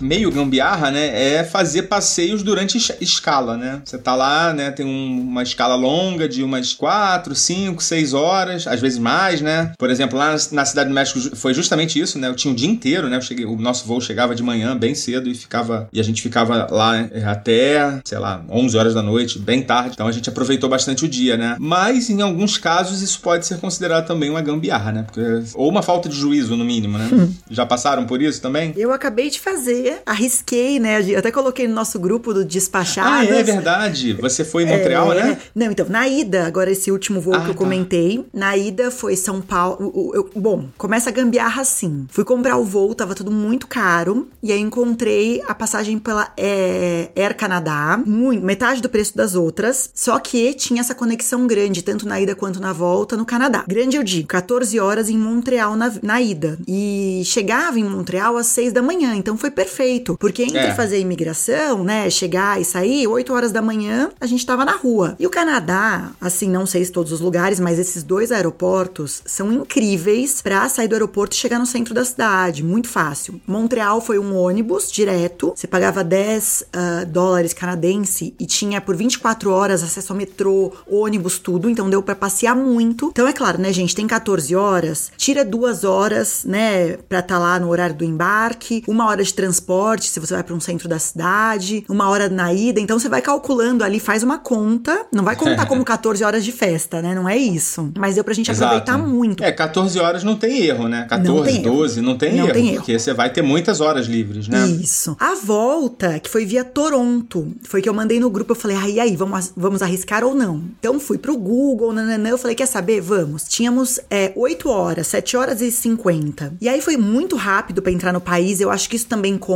Meio, 0.00 0.30
gambiarra, 0.30 0.90
né, 0.90 1.34
é 1.36 1.44
fazer 1.44 1.84
passeios 1.84 2.42
durante 2.42 2.76
es- 2.78 2.92
escala, 3.00 3.56
né? 3.56 3.80
Você 3.84 3.98
tá 3.98 4.14
lá, 4.14 4.52
né, 4.52 4.70
tem 4.70 4.84
um- 4.86 5.20
uma 5.20 5.42
escala 5.42 5.74
longa 5.74 6.28
de 6.28 6.42
umas 6.42 6.72
4, 6.72 7.34
5, 7.34 7.82
6 7.82 8.12
horas, 8.14 8.66
às 8.66 8.80
vezes 8.80 8.98
mais, 8.98 9.40
né? 9.40 9.72
Por 9.78 9.90
exemplo, 9.90 10.18
lá 10.18 10.36
na 10.52 10.64
Cidade 10.64 10.88
do 10.88 10.94
México 10.94 11.34
foi 11.36 11.52
justamente 11.54 11.98
isso, 11.98 12.18
né? 12.18 12.28
Eu 12.28 12.34
tinha 12.34 12.52
o 12.52 12.56
dia 12.56 12.68
inteiro, 12.68 13.08
né? 13.08 13.20
Cheguei, 13.20 13.44
o 13.44 13.56
nosso 13.56 13.86
voo 13.86 14.00
chegava 14.00 14.34
de 14.34 14.42
manhã, 14.42 14.76
bem 14.76 14.94
cedo, 14.94 15.28
e 15.28 15.34
ficava 15.34 15.88
e 15.92 16.00
a 16.00 16.02
gente 16.02 16.20
ficava 16.22 16.66
lá 16.70 16.98
eh, 17.12 17.24
até, 17.24 18.00
sei 18.04 18.18
lá, 18.18 18.42
11 18.50 18.76
horas 18.76 18.94
da 18.94 19.02
noite, 19.02 19.38
bem 19.38 19.62
tarde. 19.62 19.90
Então 19.94 20.06
a 20.06 20.12
gente 20.12 20.28
aproveitou 20.28 20.68
bastante 20.68 21.04
o 21.04 21.08
dia, 21.08 21.36
né? 21.36 21.56
Mas 21.58 22.10
em 22.10 22.20
alguns 22.22 22.58
casos 22.58 23.02
isso 23.02 23.20
pode 23.20 23.46
ser 23.46 23.58
considerado 23.58 24.06
também 24.06 24.30
uma 24.30 24.40
gambiarra, 24.42 24.92
né? 24.92 25.02
Porque, 25.04 25.20
ou 25.54 25.68
uma 25.68 25.82
falta 25.82 26.08
de 26.08 26.16
juízo, 26.16 26.56
no 26.56 26.64
mínimo, 26.64 26.98
né? 26.98 27.08
Já 27.50 27.64
passaram 27.66 28.04
por 28.06 28.20
isso 28.22 28.40
também? 28.40 28.72
Eu 28.76 28.92
acabei 28.92 29.30
de 29.30 29.38
fazer, 29.40 29.83
arrisquei, 30.06 30.78
né? 30.78 31.02
Eu 31.08 31.18
até 31.18 31.30
coloquei 31.30 31.66
no 31.68 31.74
nosso 31.74 31.98
grupo 31.98 32.32
do 32.32 32.40
Ah, 32.40 32.44
Despachados. 32.44 33.30
é 33.30 33.42
verdade. 33.42 34.12
Você 34.14 34.44
foi 34.44 34.62
em 34.64 34.66
Montreal, 34.66 35.12
É. 35.12 35.22
né? 35.22 35.38
Não, 35.54 35.70
então, 35.70 35.86
na 35.88 36.06
ida, 36.08 36.46
agora 36.46 36.70
esse 36.70 36.90
último 36.90 37.20
voo 37.20 37.34
Ah, 37.34 37.40
que 37.40 37.50
eu 37.50 37.54
tá. 37.54 37.58
comentei, 37.58 38.24
na 38.32 38.56
ida 38.56 38.90
foi 38.90 39.16
São 39.16 39.40
Paulo. 39.40 39.92
o- 39.94 40.12
eu- 40.14 40.30
bom, 40.36 40.66
começa 40.78 41.10
a 41.10 41.12
gambiarra 41.12 41.62
assim. 41.62 42.06
Fui 42.10 42.24
comprar 42.24 42.56
o 42.56 42.64
voo, 42.64 42.94
tava 42.94 43.14
tudo 43.14 43.30
muito 43.30 43.66
caro, 43.66 44.28
e 44.42 44.52
aí 44.52 44.60
encontrei 44.60 45.42
a 45.46 45.54
passagem 45.54 45.98
pela 45.98 46.32
é, 46.36 47.10
Air 47.16 47.36
Canadá, 47.36 48.00
muito, 48.04 48.44
metade 48.44 48.80
do 48.82 48.88
preço 48.88 49.16
das 49.16 49.34
outras, 49.34 49.90
só 49.94 50.18
que 50.18 50.52
tinha 50.54 50.80
essa 50.80 50.94
conexão 50.94 51.46
grande, 51.46 51.82
tanto 51.82 52.06
na 52.06 52.20
ida 52.20 52.34
quanto 52.34 52.60
na 52.60 52.72
volta, 52.72 53.16
no 53.16 53.24
Canadá. 53.24 53.64
Grande 53.66 53.96
eu 53.96 54.02
digo, 54.02 54.26
14 54.28 54.78
horas 54.80 55.08
em 55.08 55.18
Montreal 55.18 55.76
na, 55.76 55.92
na 56.02 56.20
ida. 56.20 56.58
E 56.66 57.22
chegava 57.24 57.78
em 57.78 57.84
Montreal 57.84 58.36
às 58.36 58.46
6 58.48 58.72
da 58.72 58.82
manhã, 58.82 59.14
Então 59.14 59.36
foi 59.36 59.50
perfeito, 59.50 59.73
porque 60.18 60.42
entre 60.42 60.58
É. 60.58 60.74
fazer 60.74 60.98
imigração, 61.00 61.84
né, 61.84 62.08
chegar 62.10 62.60
e 62.60 62.64
sair, 62.64 63.06
8 63.06 63.32
horas 63.32 63.52
da 63.52 63.60
manhã, 63.62 64.10
a 64.20 64.26
gente 64.26 64.44
tava 64.44 64.64
na 64.64 64.72
rua. 64.76 65.16
E 65.18 65.26
o 65.26 65.30
Canadá, 65.30 66.10
assim, 66.20 66.48
não 66.48 66.66
sei 66.66 66.84
se 66.84 66.92
todos 66.92 67.12
os 67.12 67.20
lugares, 67.20 67.58
mas 67.60 67.78
esses 67.78 68.02
dois 68.02 68.30
aeroportos 68.32 69.22
são 69.26 69.52
incríveis 69.52 70.40
pra 70.42 70.68
sair 70.68 70.88
do 70.88 70.94
aeroporto 70.94 71.34
e 71.36 71.38
chegar 71.38 71.58
no 71.58 71.66
centro 71.66 71.92
da 71.94 72.04
cidade, 72.04 72.62
muito 72.62 72.88
fácil. 72.88 73.40
Montreal 73.46 74.00
foi 74.00 74.18
um 74.18 74.36
ônibus 74.36 74.90
direto, 74.90 75.52
você 75.54 75.66
pagava 75.66 76.02
10 76.04 76.64
ah, 76.72 77.04
dólares 77.06 77.52
canadense 77.52 78.34
e 78.38 78.46
tinha 78.46 78.80
por 78.80 78.94
24 78.96 79.50
horas 79.50 79.82
acesso 79.82 80.12
ao 80.12 80.16
metrô, 80.16 80.72
ônibus, 80.86 81.38
tudo, 81.38 81.68
então 81.68 81.90
deu 81.90 82.02
pra 82.02 82.14
passear 82.14 82.54
muito. 82.54 83.08
Então 83.12 83.26
é 83.26 83.32
claro, 83.32 83.60
né, 83.60 83.72
gente, 83.72 83.94
tem 83.94 84.06
14 84.06 84.54
horas, 84.54 85.10
tira 85.16 85.44
duas 85.44 85.84
horas, 85.84 86.44
né, 86.44 86.96
pra 87.08 87.18
estar 87.20 87.38
lá 87.38 87.58
no 87.58 87.68
horário 87.68 87.94
do 87.96 88.04
embarque, 88.04 88.82
uma 88.86 89.06
hora 89.06 89.22
de 89.22 89.32
transporte 89.32 89.63
se 90.10 90.20
você 90.20 90.34
vai 90.34 90.42
pra 90.42 90.54
um 90.54 90.60
centro 90.60 90.88
da 90.88 90.98
cidade, 90.98 91.84
uma 91.88 92.08
hora 92.08 92.28
na 92.28 92.52
ida, 92.52 92.80
então 92.80 92.98
você 92.98 93.08
vai 93.08 93.22
calculando 93.22 93.82
ali, 93.84 93.98
faz 94.00 94.22
uma 94.22 94.38
conta, 94.38 95.06
não 95.12 95.24
vai 95.24 95.36
contar 95.36 95.66
como 95.66 95.82
14 95.84 96.22
horas 96.24 96.44
de 96.44 96.52
festa, 96.52 97.00
né, 97.02 97.14
não 97.14 97.28
é 97.28 97.36
isso. 97.36 97.90
Mas 97.96 98.14
deu 98.14 98.24
pra 98.24 98.34
gente 98.34 98.50
aproveitar 98.50 98.98
muito. 98.98 99.42
É, 99.42 99.50
14 99.52 99.98
horas 99.98 100.24
não 100.24 100.36
tem 100.36 100.62
erro, 100.64 100.88
né? 100.88 101.06
14, 101.08 101.28
Não 101.32 101.42
tem 101.44 101.54
erro. 101.56 101.76
12, 101.76 102.00
não 102.00 102.18
tem 102.18 102.32
Não 102.34 102.44
erro. 102.44 102.52
tem 102.52 102.66
erro. 102.68 102.76
Porque 102.76 102.98
você 102.98 103.12
vai 103.12 103.30
ter 103.30 103.42
muitas 103.42 103.80
horas 103.80 104.06
livres, 104.06 104.48
né? 104.48 104.66
Isso. 104.66 105.16
A 105.18 105.34
volta, 105.34 106.18
que 106.20 106.28
foi 106.30 106.44
via 106.44 106.64
Toronto, 106.64 107.52
foi 107.62 107.80
que 107.82 107.88
eu 107.88 107.94
mandei 107.94 108.20
no 108.20 108.30
grupo, 108.30 108.52
eu 108.52 108.56
falei, 108.56 108.76
ah, 108.76 108.88
e 108.88 109.00
aí, 109.00 109.16
vamos, 109.16 109.52
vamos 109.56 109.82
arriscar 109.82 110.24
ou 110.24 110.34
não? 110.34 110.62
Então 110.78 110.98
fui 111.00 111.18
pro 111.18 111.36
Google, 111.36 111.92
nananã, 111.92 112.30
eu 112.30 112.38
falei, 112.38 112.54
quer 112.54 112.66
saber? 112.66 113.00
Vamos. 113.00 113.44
Tínhamos 113.44 113.98
é, 114.10 114.32
8 114.36 114.68
horas, 114.68 115.06
7 115.08 115.36
horas 115.36 115.60
e 115.60 115.70
50. 115.70 116.54
E 116.60 116.68
aí 116.68 116.80
foi 116.80 116.96
muito 116.96 117.36
rápido 117.36 117.82
pra 117.82 117.92
entrar 117.92 118.12
no 118.12 118.20
país, 118.20 118.60
eu 118.60 118.70
acho 118.70 118.88
que 118.88 118.96
isso 118.96 119.06
também 119.06 119.36
conta, 119.36 119.53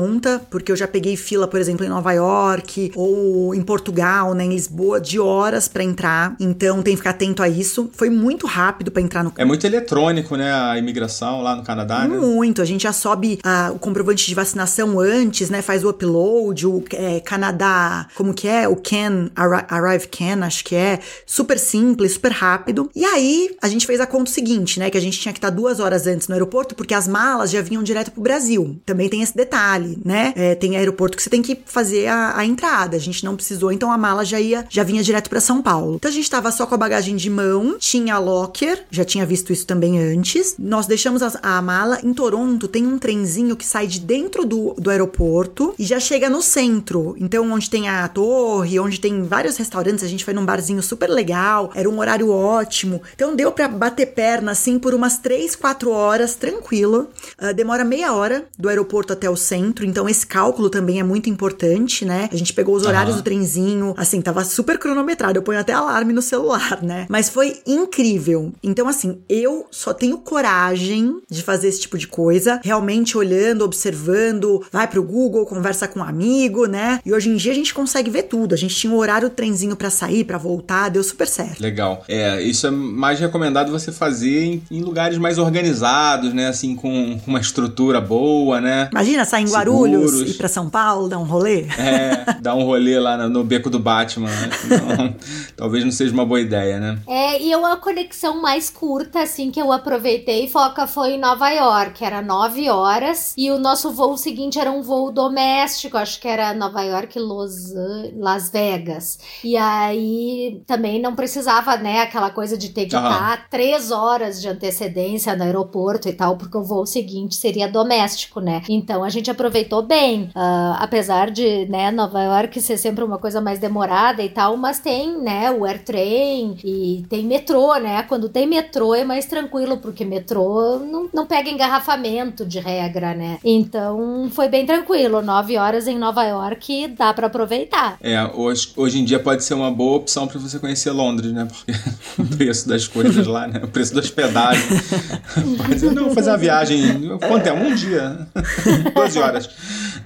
porque 0.51 0.71
eu 0.73 0.77
já 0.77 0.87
peguei 0.87 1.17
fila, 1.17 1.47
por 1.49 1.61
exemplo, 1.61 1.85
em 1.85 1.89
Nova 1.89 2.13
York, 2.13 2.93
ou 2.95 3.55
em 3.55 3.63
Portugal, 3.63 4.35
né, 4.35 4.45
em 4.45 4.51
Lisboa, 4.51 5.01
de 5.01 5.19
horas 5.19 5.69
pra 5.69 5.83
entrar, 5.83 6.37
então 6.41 6.83
tem 6.83 6.95
que 6.95 6.99
ficar 6.99 7.11
atento 7.11 7.43
a 7.43 7.49
isso. 7.49 7.91
Foi 7.93 8.11
muito 8.11 8.47
rápido 8.47 8.91
pra 8.91 9.03
entrar 9.03 9.23
no 9.25 9.33
É 9.37 9.45
muito 9.45 9.67
eletrônico, 9.67 10.37
né? 10.37 10.53
A 10.53 10.79
imigração 10.79 11.43
lá 11.43 11.55
no 11.57 11.63
Canadá, 11.63 12.07
né? 12.07 12.17
muito, 12.19 12.61
a 12.63 12.65
gente 12.65 12.83
já 12.83 12.93
sobe 12.93 13.39
ah, 13.43 13.71
o 13.75 13.79
comprovante 13.79 14.27
de 14.27 14.35
vacinação 14.35 14.99
antes, 15.01 15.51
né? 15.51 15.63
Faz 15.63 15.85
o 15.85 15.91
upload, 15.91 16.67
o 16.67 16.85
é, 16.93 17.21
Canadá, 17.21 18.07
como 18.15 18.35
que 18.35 18.47
é? 18.49 18.69
O 18.69 18.77
Can, 18.77 19.31
Arri- 19.35 19.65
Arrive 19.69 20.09
Can, 20.09 20.45
acho 20.45 20.65
que 20.65 20.75
é. 20.75 20.99
Super 21.27 21.59
simples, 21.59 22.13
super 22.13 22.33
rápido. 22.33 22.91
E 22.95 23.05
aí, 23.05 23.51
a 23.63 23.69
gente 23.69 23.87
fez 23.87 24.01
a 24.01 24.07
conta 24.07 24.31
seguinte, 24.31 24.79
né? 24.79 24.91
Que 24.91 24.99
a 24.99 25.01
gente 25.01 25.19
tinha 25.19 25.33
que 25.33 25.39
estar 25.39 25.51
duas 25.51 25.81
horas 25.81 26.07
antes 26.07 26.29
no 26.29 26.35
aeroporto, 26.35 26.75
porque 26.75 26.95
as 26.95 27.07
malas 27.09 27.51
já 27.51 27.61
vinham 27.63 27.83
direto 27.83 28.11
pro 28.11 28.23
Brasil. 28.23 28.77
Também 28.85 29.09
tem 29.09 29.23
esse 29.23 29.37
detalhe, 29.37 29.88
né? 30.05 30.33
É, 30.37 30.55
tem 30.55 30.77
aeroporto 30.77 31.17
que 31.17 31.23
você 31.23 31.31
tem 31.31 31.43
que 31.43 31.59
fazer 31.65 32.07
a, 32.07 32.39
a 32.39 32.45
entrada. 32.45 32.97
A 32.97 33.01
gente 33.01 33.25
não 33.25 33.37
precisou, 33.37 33.73
então 33.73 33.93
a 33.93 33.99
mala 33.99 34.25
já 34.25 34.41
ia, 34.41 34.67
já 34.69 34.83
vinha 34.83 35.03
direto 35.03 35.31
pra 35.31 35.41
São 35.41 35.63
Paulo. 35.63 35.97
Então 35.97 36.11
a 36.11 36.15
gente 36.15 36.31
tava 36.31 36.51
só 36.51 36.67
com 36.67 36.75
a 36.75 36.79
bagagem 36.79 37.17
de 37.17 37.31
mão, 37.31 37.77
tinha 37.79 38.19
locker, 38.19 38.85
já 38.91 39.05
tinha 39.05 39.25
visto 39.25 39.53
isso 39.53 39.67
também 39.67 39.99
antes. 40.01 40.57
Nós 40.59 40.87
deixamos 40.87 41.23
a, 41.23 41.39
a 41.43 41.63
mala 41.63 42.01
em 42.03 42.13
Toronto, 42.13 42.69
tem 42.69 42.87
um 42.87 42.99
trenzinho 42.99 43.57
que 43.57 43.65
sai 43.65 43.87
de 43.87 44.01
dentro 44.01 44.45
do, 44.45 44.75
do 44.79 44.91
aeroporto 44.91 45.75
e 45.79 45.85
já 45.85 46.01
chega 46.01 46.29
no 46.29 46.43
centro. 46.43 47.15
Então, 47.19 47.51
onde 47.51 47.71
tem 47.71 47.89
a 47.89 48.07
torre, 48.09 48.79
onde 48.81 49.01
tem 49.01 49.23
vários 49.23 49.57
restaurantes, 49.57 50.05
a 50.05 50.09
gente 50.09 50.25
foi 50.25 50.35
num 50.35 50.45
barzinho 50.45 50.83
super 50.83 51.09
legal, 51.09 51.71
era 51.75 51.89
um 51.89 51.99
horário 51.99 52.31
ótimo. 52.31 53.03
Então, 53.15 53.37
deu 53.37 53.53
pra 53.53 53.69
bater 53.69 54.07
perna 54.07 54.53
assim 54.53 54.79
por 54.79 54.95
umas 54.95 55.19
3, 55.19 55.55
4 55.57 55.91
horas, 55.91 56.35
tranquilo. 56.35 57.09
Ah, 57.37 57.53
demora 57.53 57.85
meia 57.85 58.13
hora 58.13 58.47
do 58.59 58.69
aeroporto 58.69 59.13
até 59.13 59.29
o 59.29 59.37
centro, 59.37 59.78
então 59.85 60.09
esse 60.09 60.27
cálculo 60.27 60.71
também 60.71 61.01
é 61.01 61.03
muito 61.03 61.29
importante, 61.29 62.05
né? 62.05 62.29
A 62.33 62.37
gente 62.37 62.53
pegou 62.53 62.75
os 62.75 62.85
horários 62.85 63.15
Aham. 63.15 63.23
do 63.23 63.25
trenzinho, 63.25 63.95
assim, 63.97 64.21
tava 64.21 64.45
super 64.45 64.79
cronometrado. 64.79 65.39
Eu 65.39 65.43
ponho 65.43 65.59
até 65.59 65.73
alarme 65.73 66.13
no 66.13 66.23
celular, 66.23 66.83
né? 66.83 67.07
Mas 67.09 67.29
foi 67.29 67.59
incrível. 67.67 68.53
Então, 68.63 68.89
assim, 68.89 69.19
eu 69.29 69.67
só 69.71 69.93
tenho 69.93 70.19
coragem 70.19 71.21
de 71.31 71.43
fazer 71.43 71.69
esse 71.69 71.81
tipo 71.81 71.99
de 71.99 72.07
coisa, 72.07 72.61
realmente 72.63 73.17
olhando, 73.17 73.65
observando, 73.65 74.65
vai 74.73 74.87
pro 74.87 75.03
Google, 75.03 75.47
conversa 75.47 75.87
com 75.89 76.01
um 76.01 76.05
amigo, 76.05 76.67
né? 76.67 77.01
E 77.05 77.13
hoje 77.13 77.29
em 77.31 77.37
dia 77.37 77.53
a 77.53 77.55
gente 77.55 77.75
consegue 77.75 78.11
ver 78.11 78.25
tudo. 78.25 78.55
A 78.55 78.59
gente 78.59 78.75
tinha 78.75 78.93
um 78.93 78.97
horário 78.97 79.29
do 79.29 79.35
trenzinho 79.35 79.77
pra 79.77 79.91
sair, 79.91 80.25
pra 80.25 80.39
voltar, 80.39 80.89
deu 80.89 81.03
super 81.03 81.27
certo. 81.27 81.61
Legal. 81.61 82.05
É, 82.09 82.41
isso 82.43 82.67
é 82.67 82.71
mais 82.71 83.21
recomendado 83.21 83.71
você 83.71 83.93
fazer 83.93 84.45
em, 84.45 84.63
em 84.71 84.83
lugares 84.83 85.19
mais 85.19 85.39
organizados, 85.39 86.33
né? 86.33 86.49
Assim, 86.49 86.75
com 86.75 87.19
uma 87.27 87.41
estrutura 87.41 88.01
boa, 88.01 88.61
né? 88.61 88.89
Imagina 88.93 89.25
sair 89.25 89.45
em 89.45 89.51
Guarulhos, 89.51 89.68
Seguros. 89.73 90.31
ir 90.31 90.35
pra 90.35 90.49
São 90.49 90.69
Paulo, 90.71 91.09
dar 91.09 91.19
um 91.19 91.25
rolê. 91.25 91.67
É, 91.79 92.35
dar 92.41 92.55
um 92.55 92.65
rolê 92.65 92.99
lá 92.99 93.17
no, 93.17 93.29
no 93.29 93.45
beco 93.45 93.69
do 93.71 93.79
Batman, 93.79 94.29
né? 94.29 94.51
Senão, 94.53 95.17
talvez 95.57 95.85
não 95.85 95.93
seja 95.93 96.13
uma 96.13 96.25
boa 96.25 96.41
ideia, 96.41 96.79
né? 96.79 96.99
É, 97.07 97.41
e 97.43 97.51
eu, 97.51 97.65
a 97.65 97.77
conexão 97.77 98.41
mais 98.41 98.71
curta, 98.71 99.23
assim, 99.23 99.51
que 99.51 99.61
eu 99.61 99.73
aproveitei, 99.73 100.49
Foca, 100.49 100.87
foi 100.87 101.13
em 101.13 101.19
Nova 101.19 101.49
York. 101.51 102.05
Era 102.05 102.23
nove 102.23 102.69
horas. 102.71 103.35
E 103.37 103.51
o 103.51 103.59
nosso 103.59 103.91
voo 103.93 104.17
seguinte 104.17 104.59
era 104.59 104.71
um 104.71 104.83
voo 104.83 105.13
doméstico. 105.13 105.97
Acho 105.97 106.21
que 106.21 106.29
era 106.29 106.55
Nova 106.55 106.83
York, 106.83 107.19
Los, 107.19 107.73
Las 108.17 108.51
Vegas. 108.51 109.19
E 109.45 109.57
aí 109.57 110.63
também 110.67 111.01
não 111.01 111.15
precisava, 111.15 111.77
né, 111.77 112.01
aquela 112.01 112.31
coisa 112.31 112.57
de 112.57 112.71
ter 112.71 112.87
que 112.87 112.97
Aham. 112.97 113.11
estar 113.11 113.49
três 113.51 113.91
horas 113.91 114.41
de 114.41 114.49
antecedência 114.49 115.35
no 115.37 115.43
aeroporto 115.45 116.09
e 116.09 116.13
tal, 116.13 116.37
porque 116.37 116.57
o 116.57 116.63
voo 116.63 116.87
seguinte 116.87 117.35
seria 117.35 117.69
doméstico, 117.69 118.41
né? 118.41 118.63
Então 118.69 119.03
a 119.05 119.09
gente 119.09 119.31
aproveitou 119.31 119.58
bem. 119.87 120.31
Ah, 120.35 120.79
apesar 120.81 121.31
de, 121.31 121.67
né, 121.67 121.91
Nova 121.91 122.23
York 122.23 122.61
ser 122.61 122.77
sempre 122.77 123.05
uma 123.05 123.19
coisa 123.19 123.41
mais 123.41 123.59
demorada 123.59 124.23
e 124.23 124.29
tal, 124.29 124.57
mas 124.57 124.79
tem, 124.79 125.21
né, 125.21 125.51
o 125.51 125.65
AirTrain 125.65 126.57
e 126.65 127.05
tem 127.09 127.25
metrô, 127.25 127.75
né? 127.77 128.03
Quando 128.03 128.29
tem 128.29 128.47
metrô 128.47 128.95
é 128.95 129.05
mais 129.05 129.27
tranquilo, 129.27 129.79
porque 129.79 130.05
metrô 130.05 130.79
não, 130.79 131.09
não 131.13 131.27
pega 131.27 131.51
engarrafamento 131.51 132.45
de 132.45 132.59
regra, 132.59 133.15
né? 133.15 133.39
Então 133.45 134.29
foi 134.33 134.49
bem 134.49 134.67
tranquilo. 134.67 135.23
Nove 135.23 135.57
horas 135.57 135.87
em 135.87 135.99
Nova 135.99 136.25
York 136.25 136.89
dá 136.89 137.13
pra 137.13 137.27
aproveitar. 137.27 137.97
É, 138.01 138.23
hoje, 138.35 138.73
hoje 138.77 138.99
em 139.01 139.05
dia 139.05 139.19
pode 139.19 139.45
ser 139.45 139.55
uma 139.55 139.71
boa 139.71 139.97
opção 139.97 140.27
pra 140.27 140.39
você 140.39 140.59
conhecer 140.59 140.91
Londres, 140.91 141.33
né? 141.33 141.47
Porque 141.47 141.73
o 142.21 142.37
preço 142.37 142.69
das 142.69 142.87
coisas 142.87 143.27
lá, 143.27 143.47
né? 143.47 143.61
O 143.63 143.69
preço 143.69 143.95
da 143.95 144.01
hospedagem. 144.01 144.65
Mas 145.69 145.83
eu 145.83 145.93
não 145.93 146.07
vou 146.07 146.15
fazer 146.15 146.31
uma 146.31 146.39
viagem. 146.39 147.19
Quanto 147.27 147.47
é? 147.47 147.53
Um 147.53 147.75
dia? 147.75 148.29
12 148.95 149.19
horas. 149.19 149.48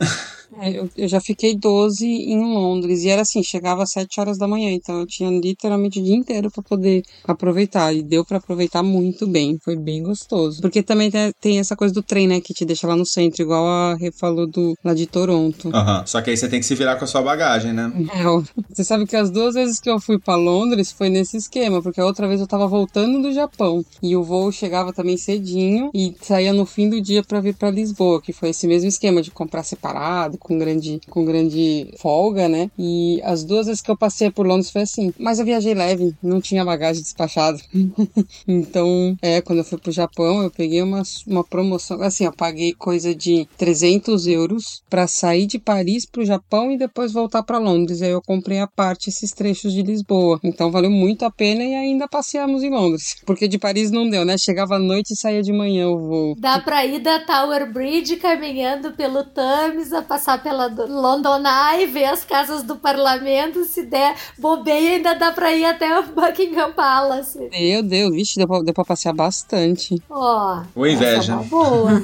É, 0.00 0.06
eu, 0.70 0.88
eu 0.96 1.08
já 1.08 1.20
fiquei 1.20 1.56
12 1.56 2.06
em 2.06 2.40
Londres 2.40 3.02
e 3.02 3.08
era 3.08 3.22
assim, 3.22 3.42
chegava 3.42 3.82
às 3.82 3.90
7 3.90 4.20
horas 4.20 4.38
da 4.38 4.46
manhã, 4.46 4.70
então 4.70 5.00
eu 5.00 5.06
tinha 5.06 5.30
literalmente 5.30 6.00
o 6.00 6.02
dia 6.02 6.14
inteiro 6.14 6.50
pra 6.50 6.62
poder 6.62 7.02
aproveitar 7.24 7.92
e 7.94 8.02
deu 8.02 8.24
pra 8.24 8.38
aproveitar 8.38 8.82
muito 8.82 9.26
bem, 9.26 9.58
foi 9.62 9.76
bem 9.76 10.02
gostoso. 10.02 10.60
Porque 10.60 10.82
também 10.82 11.10
tem, 11.40 11.58
essa 11.58 11.76
coisa 11.76 11.94
do 11.94 12.02
trem, 12.02 12.26
né, 12.26 12.40
que 12.40 12.54
te 12.54 12.64
deixa 12.64 12.86
lá 12.86 12.96
no 12.96 13.06
centro, 13.06 13.42
igual 13.42 13.66
a 13.66 13.94
Rê 13.94 14.10
falou 14.18 14.46
do, 14.46 14.74
lá 14.84 14.94
de 14.94 15.06
Toronto. 15.06 15.70
Aham. 15.74 16.04
Só 16.06 16.20
que 16.20 16.30
aí 16.30 16.36
você 16.36 16.48
tem 16.48 16.60
que 16.60 16.66
se 16.66 16.74
virar 16.74 16.96
com 16.96 17.04
a 17.04 17.08
sua 17.08 17.22
bagagem, 17.22 17.72
né? 17.72 17.90
É, 18.12 18.22
você 18.68 18.84
sabe 18.84 19.06
que 19.06 19.16
as 19.16 19.30
duas 19.30 19.54
vezes 19.54 19.78
que 19.80 19.90
eu 19.90 20.00
fui 20.00 20.18
pra 20.18 20.36
Londres 20.36 20.92
foi 20.92 21.08
nesse 21.08 21.36
esquema, 21.36 21.82
porque 21.82 22.00
a 22.00 22.06
outra 22.06 22.28
vez 22.28 22.40
eu 22.40 22.46
tava 22.46 22.66
voltando 22.66 23.22
do 23.22 23.32
Japão 23.32 23.82
e 24.02 24.16
o 24.16 24.22
voo 24.22 24.50
chegava 24.52 24.92
também 24.92 25.16
cedinho 25.16 25.90
e 25.94 26.14
saía 26.20 26.52
no 26.52 26.66
fim 26.66 26.88
do 26.88 27.00
dia 27.00 27.22
pra 27.22 27.40
vir 27.40 27.56
pra 27.56 27.70
Lisboa, 27.70 28.20
que 28.22 28.32
foi 28.32 28.50
esse 28.50 28.66
mesmo 28.66 28.88
esquema 28.88 29.22
de 29.22 29.30
comprar 29.30 29.62
separado, 29.62 30.38
com 30.38 30.51
grande, 30.58 31.00
com 31.08 31.24
grande 31.24 31.92
folga, 31.98 32.48
né? 32.48 32.70
E 32.78 33.20
as 33.24 33.44
duas 33.44 33.66
vezes 33.66 33.82
que 33.82 33.90
eu 33.90 33.96
passei 33.96 34.30
por 34.30 34.46
Londres 34.46 34.70
foi 34.70 34.82
assim, 34.82 35.12
mas 35.18 35.38
eu 35.38 35.44
viajei 35.44 35.74
leve, 35.74 36.14
não 36.22 36.40
tinha 36.40 36.64
bagagem 36.64 37.02
despachada. 37.02 37.58
então, 38.46 39.16
é, 39.22 39.40
quando 39.40 39.58
eu 39.58 39.64
fui 39.64 39.78
pro 39.78 39.92
Japão, 39.92 40.42
eu 40.42 40.50
peguei 40.50 40.82
uma, 40.82 41.02
uma 41.26 41.44
promoção, 41.44 42.00
assim, 42.02 42.24
eu 42.24 42.32
paguei 42.32 42.72
coisa 42.72 43.14
de 43.14 43.46
300 43.56 44.26
euros 44.26 44.82
pra 44.88 45.06
sair 45.06 45.46
de 45.46 45.58
Paris 45.58 46.06
pro 46.06 46.24
Japão 46.24 46.70
e 46.70 46.78
depois 46.78 47.12
voltar 47.12 47.42
pra 47.42 47.58
Londres. 47.58 48.02
Aí 48.02 48.10
eu 48.10 48.22
comprei 48.22 48.58
a 48.58 48.66
parte 48.66 49.10
esses 49.10 49.30
trechos 49.32 49.72
de 49.72 49.82
Lisboa. 49.82 50.40
Então 50.42 50.70
valeu 50.70 50.90
muito 50.90 51.24
a 51.24 51.30
pena 51.30 51.62
e 51.62 51.74
ainda 51.74 52.08
passeamos 52.08 52.62
em 52.62 52.70
Londres. 52.70 53.16
Porque 53.26 53.48
de 53.48 53.58
Paris 53.58 53.90
não 53.90 54.08
deu, 54.08 54.24
né? 54.24 54.36
Chegava 54.38 54.76
à 54.76 54.78
noite 54.78 55.12
e 55.12 55.16
saía 55.16 55.42
de 55.42 55.52
manhã 55.52 55.88
o 55.88 55.98
voo. 55.98 56.34
Dá 56.38 56.60
pra 56.60 56.84
ir 56.84 57.00
da 57.00 57.20
Tower 57.20 57.72
Bridge 57.72 58.16
caminhando 58.16 58.92
pelo 58.92 59.24
Thames 59.24 59.92
a 59.92 60.02
passar 60.02 60.31
passar 60.32 60.42
pela 60.42 60.66
London 60.86 61.42
Eye, 61.46 61.86
ver 61.86 62.04
as 62.06 62.24
casas 62.24 62.62
do 62.62 62.76
parlamento, 62.76 63.64
se 63.64 63.82
der 63.82 64.14
bobeia, 64.38 64.96
ainda 64.96 65.14
dá 65.14 65.32
pra 65.32 65.52
ir 65.52 65.64
até 65.64 65.98
o 65.98 66.04
Buckingham 66.04 66.72
Palace. 66.72 67.48
Meu 67.50 67.82
Deus, 67.82 68.12
vixe, 68.14 68.36
deu 68.36 68.46
pra, 68.46 68.62
deu 68.62 68.74
pra 68.74 68.84
passear 68.84 69.14
bastante. 69.14 70.02
Ó. 70.08 70.62
Ou 70.74 70.86
inveja. 70.86 71.34
essa 71.34 71.44
é 71.44 71.48
boa. 71.48 71.90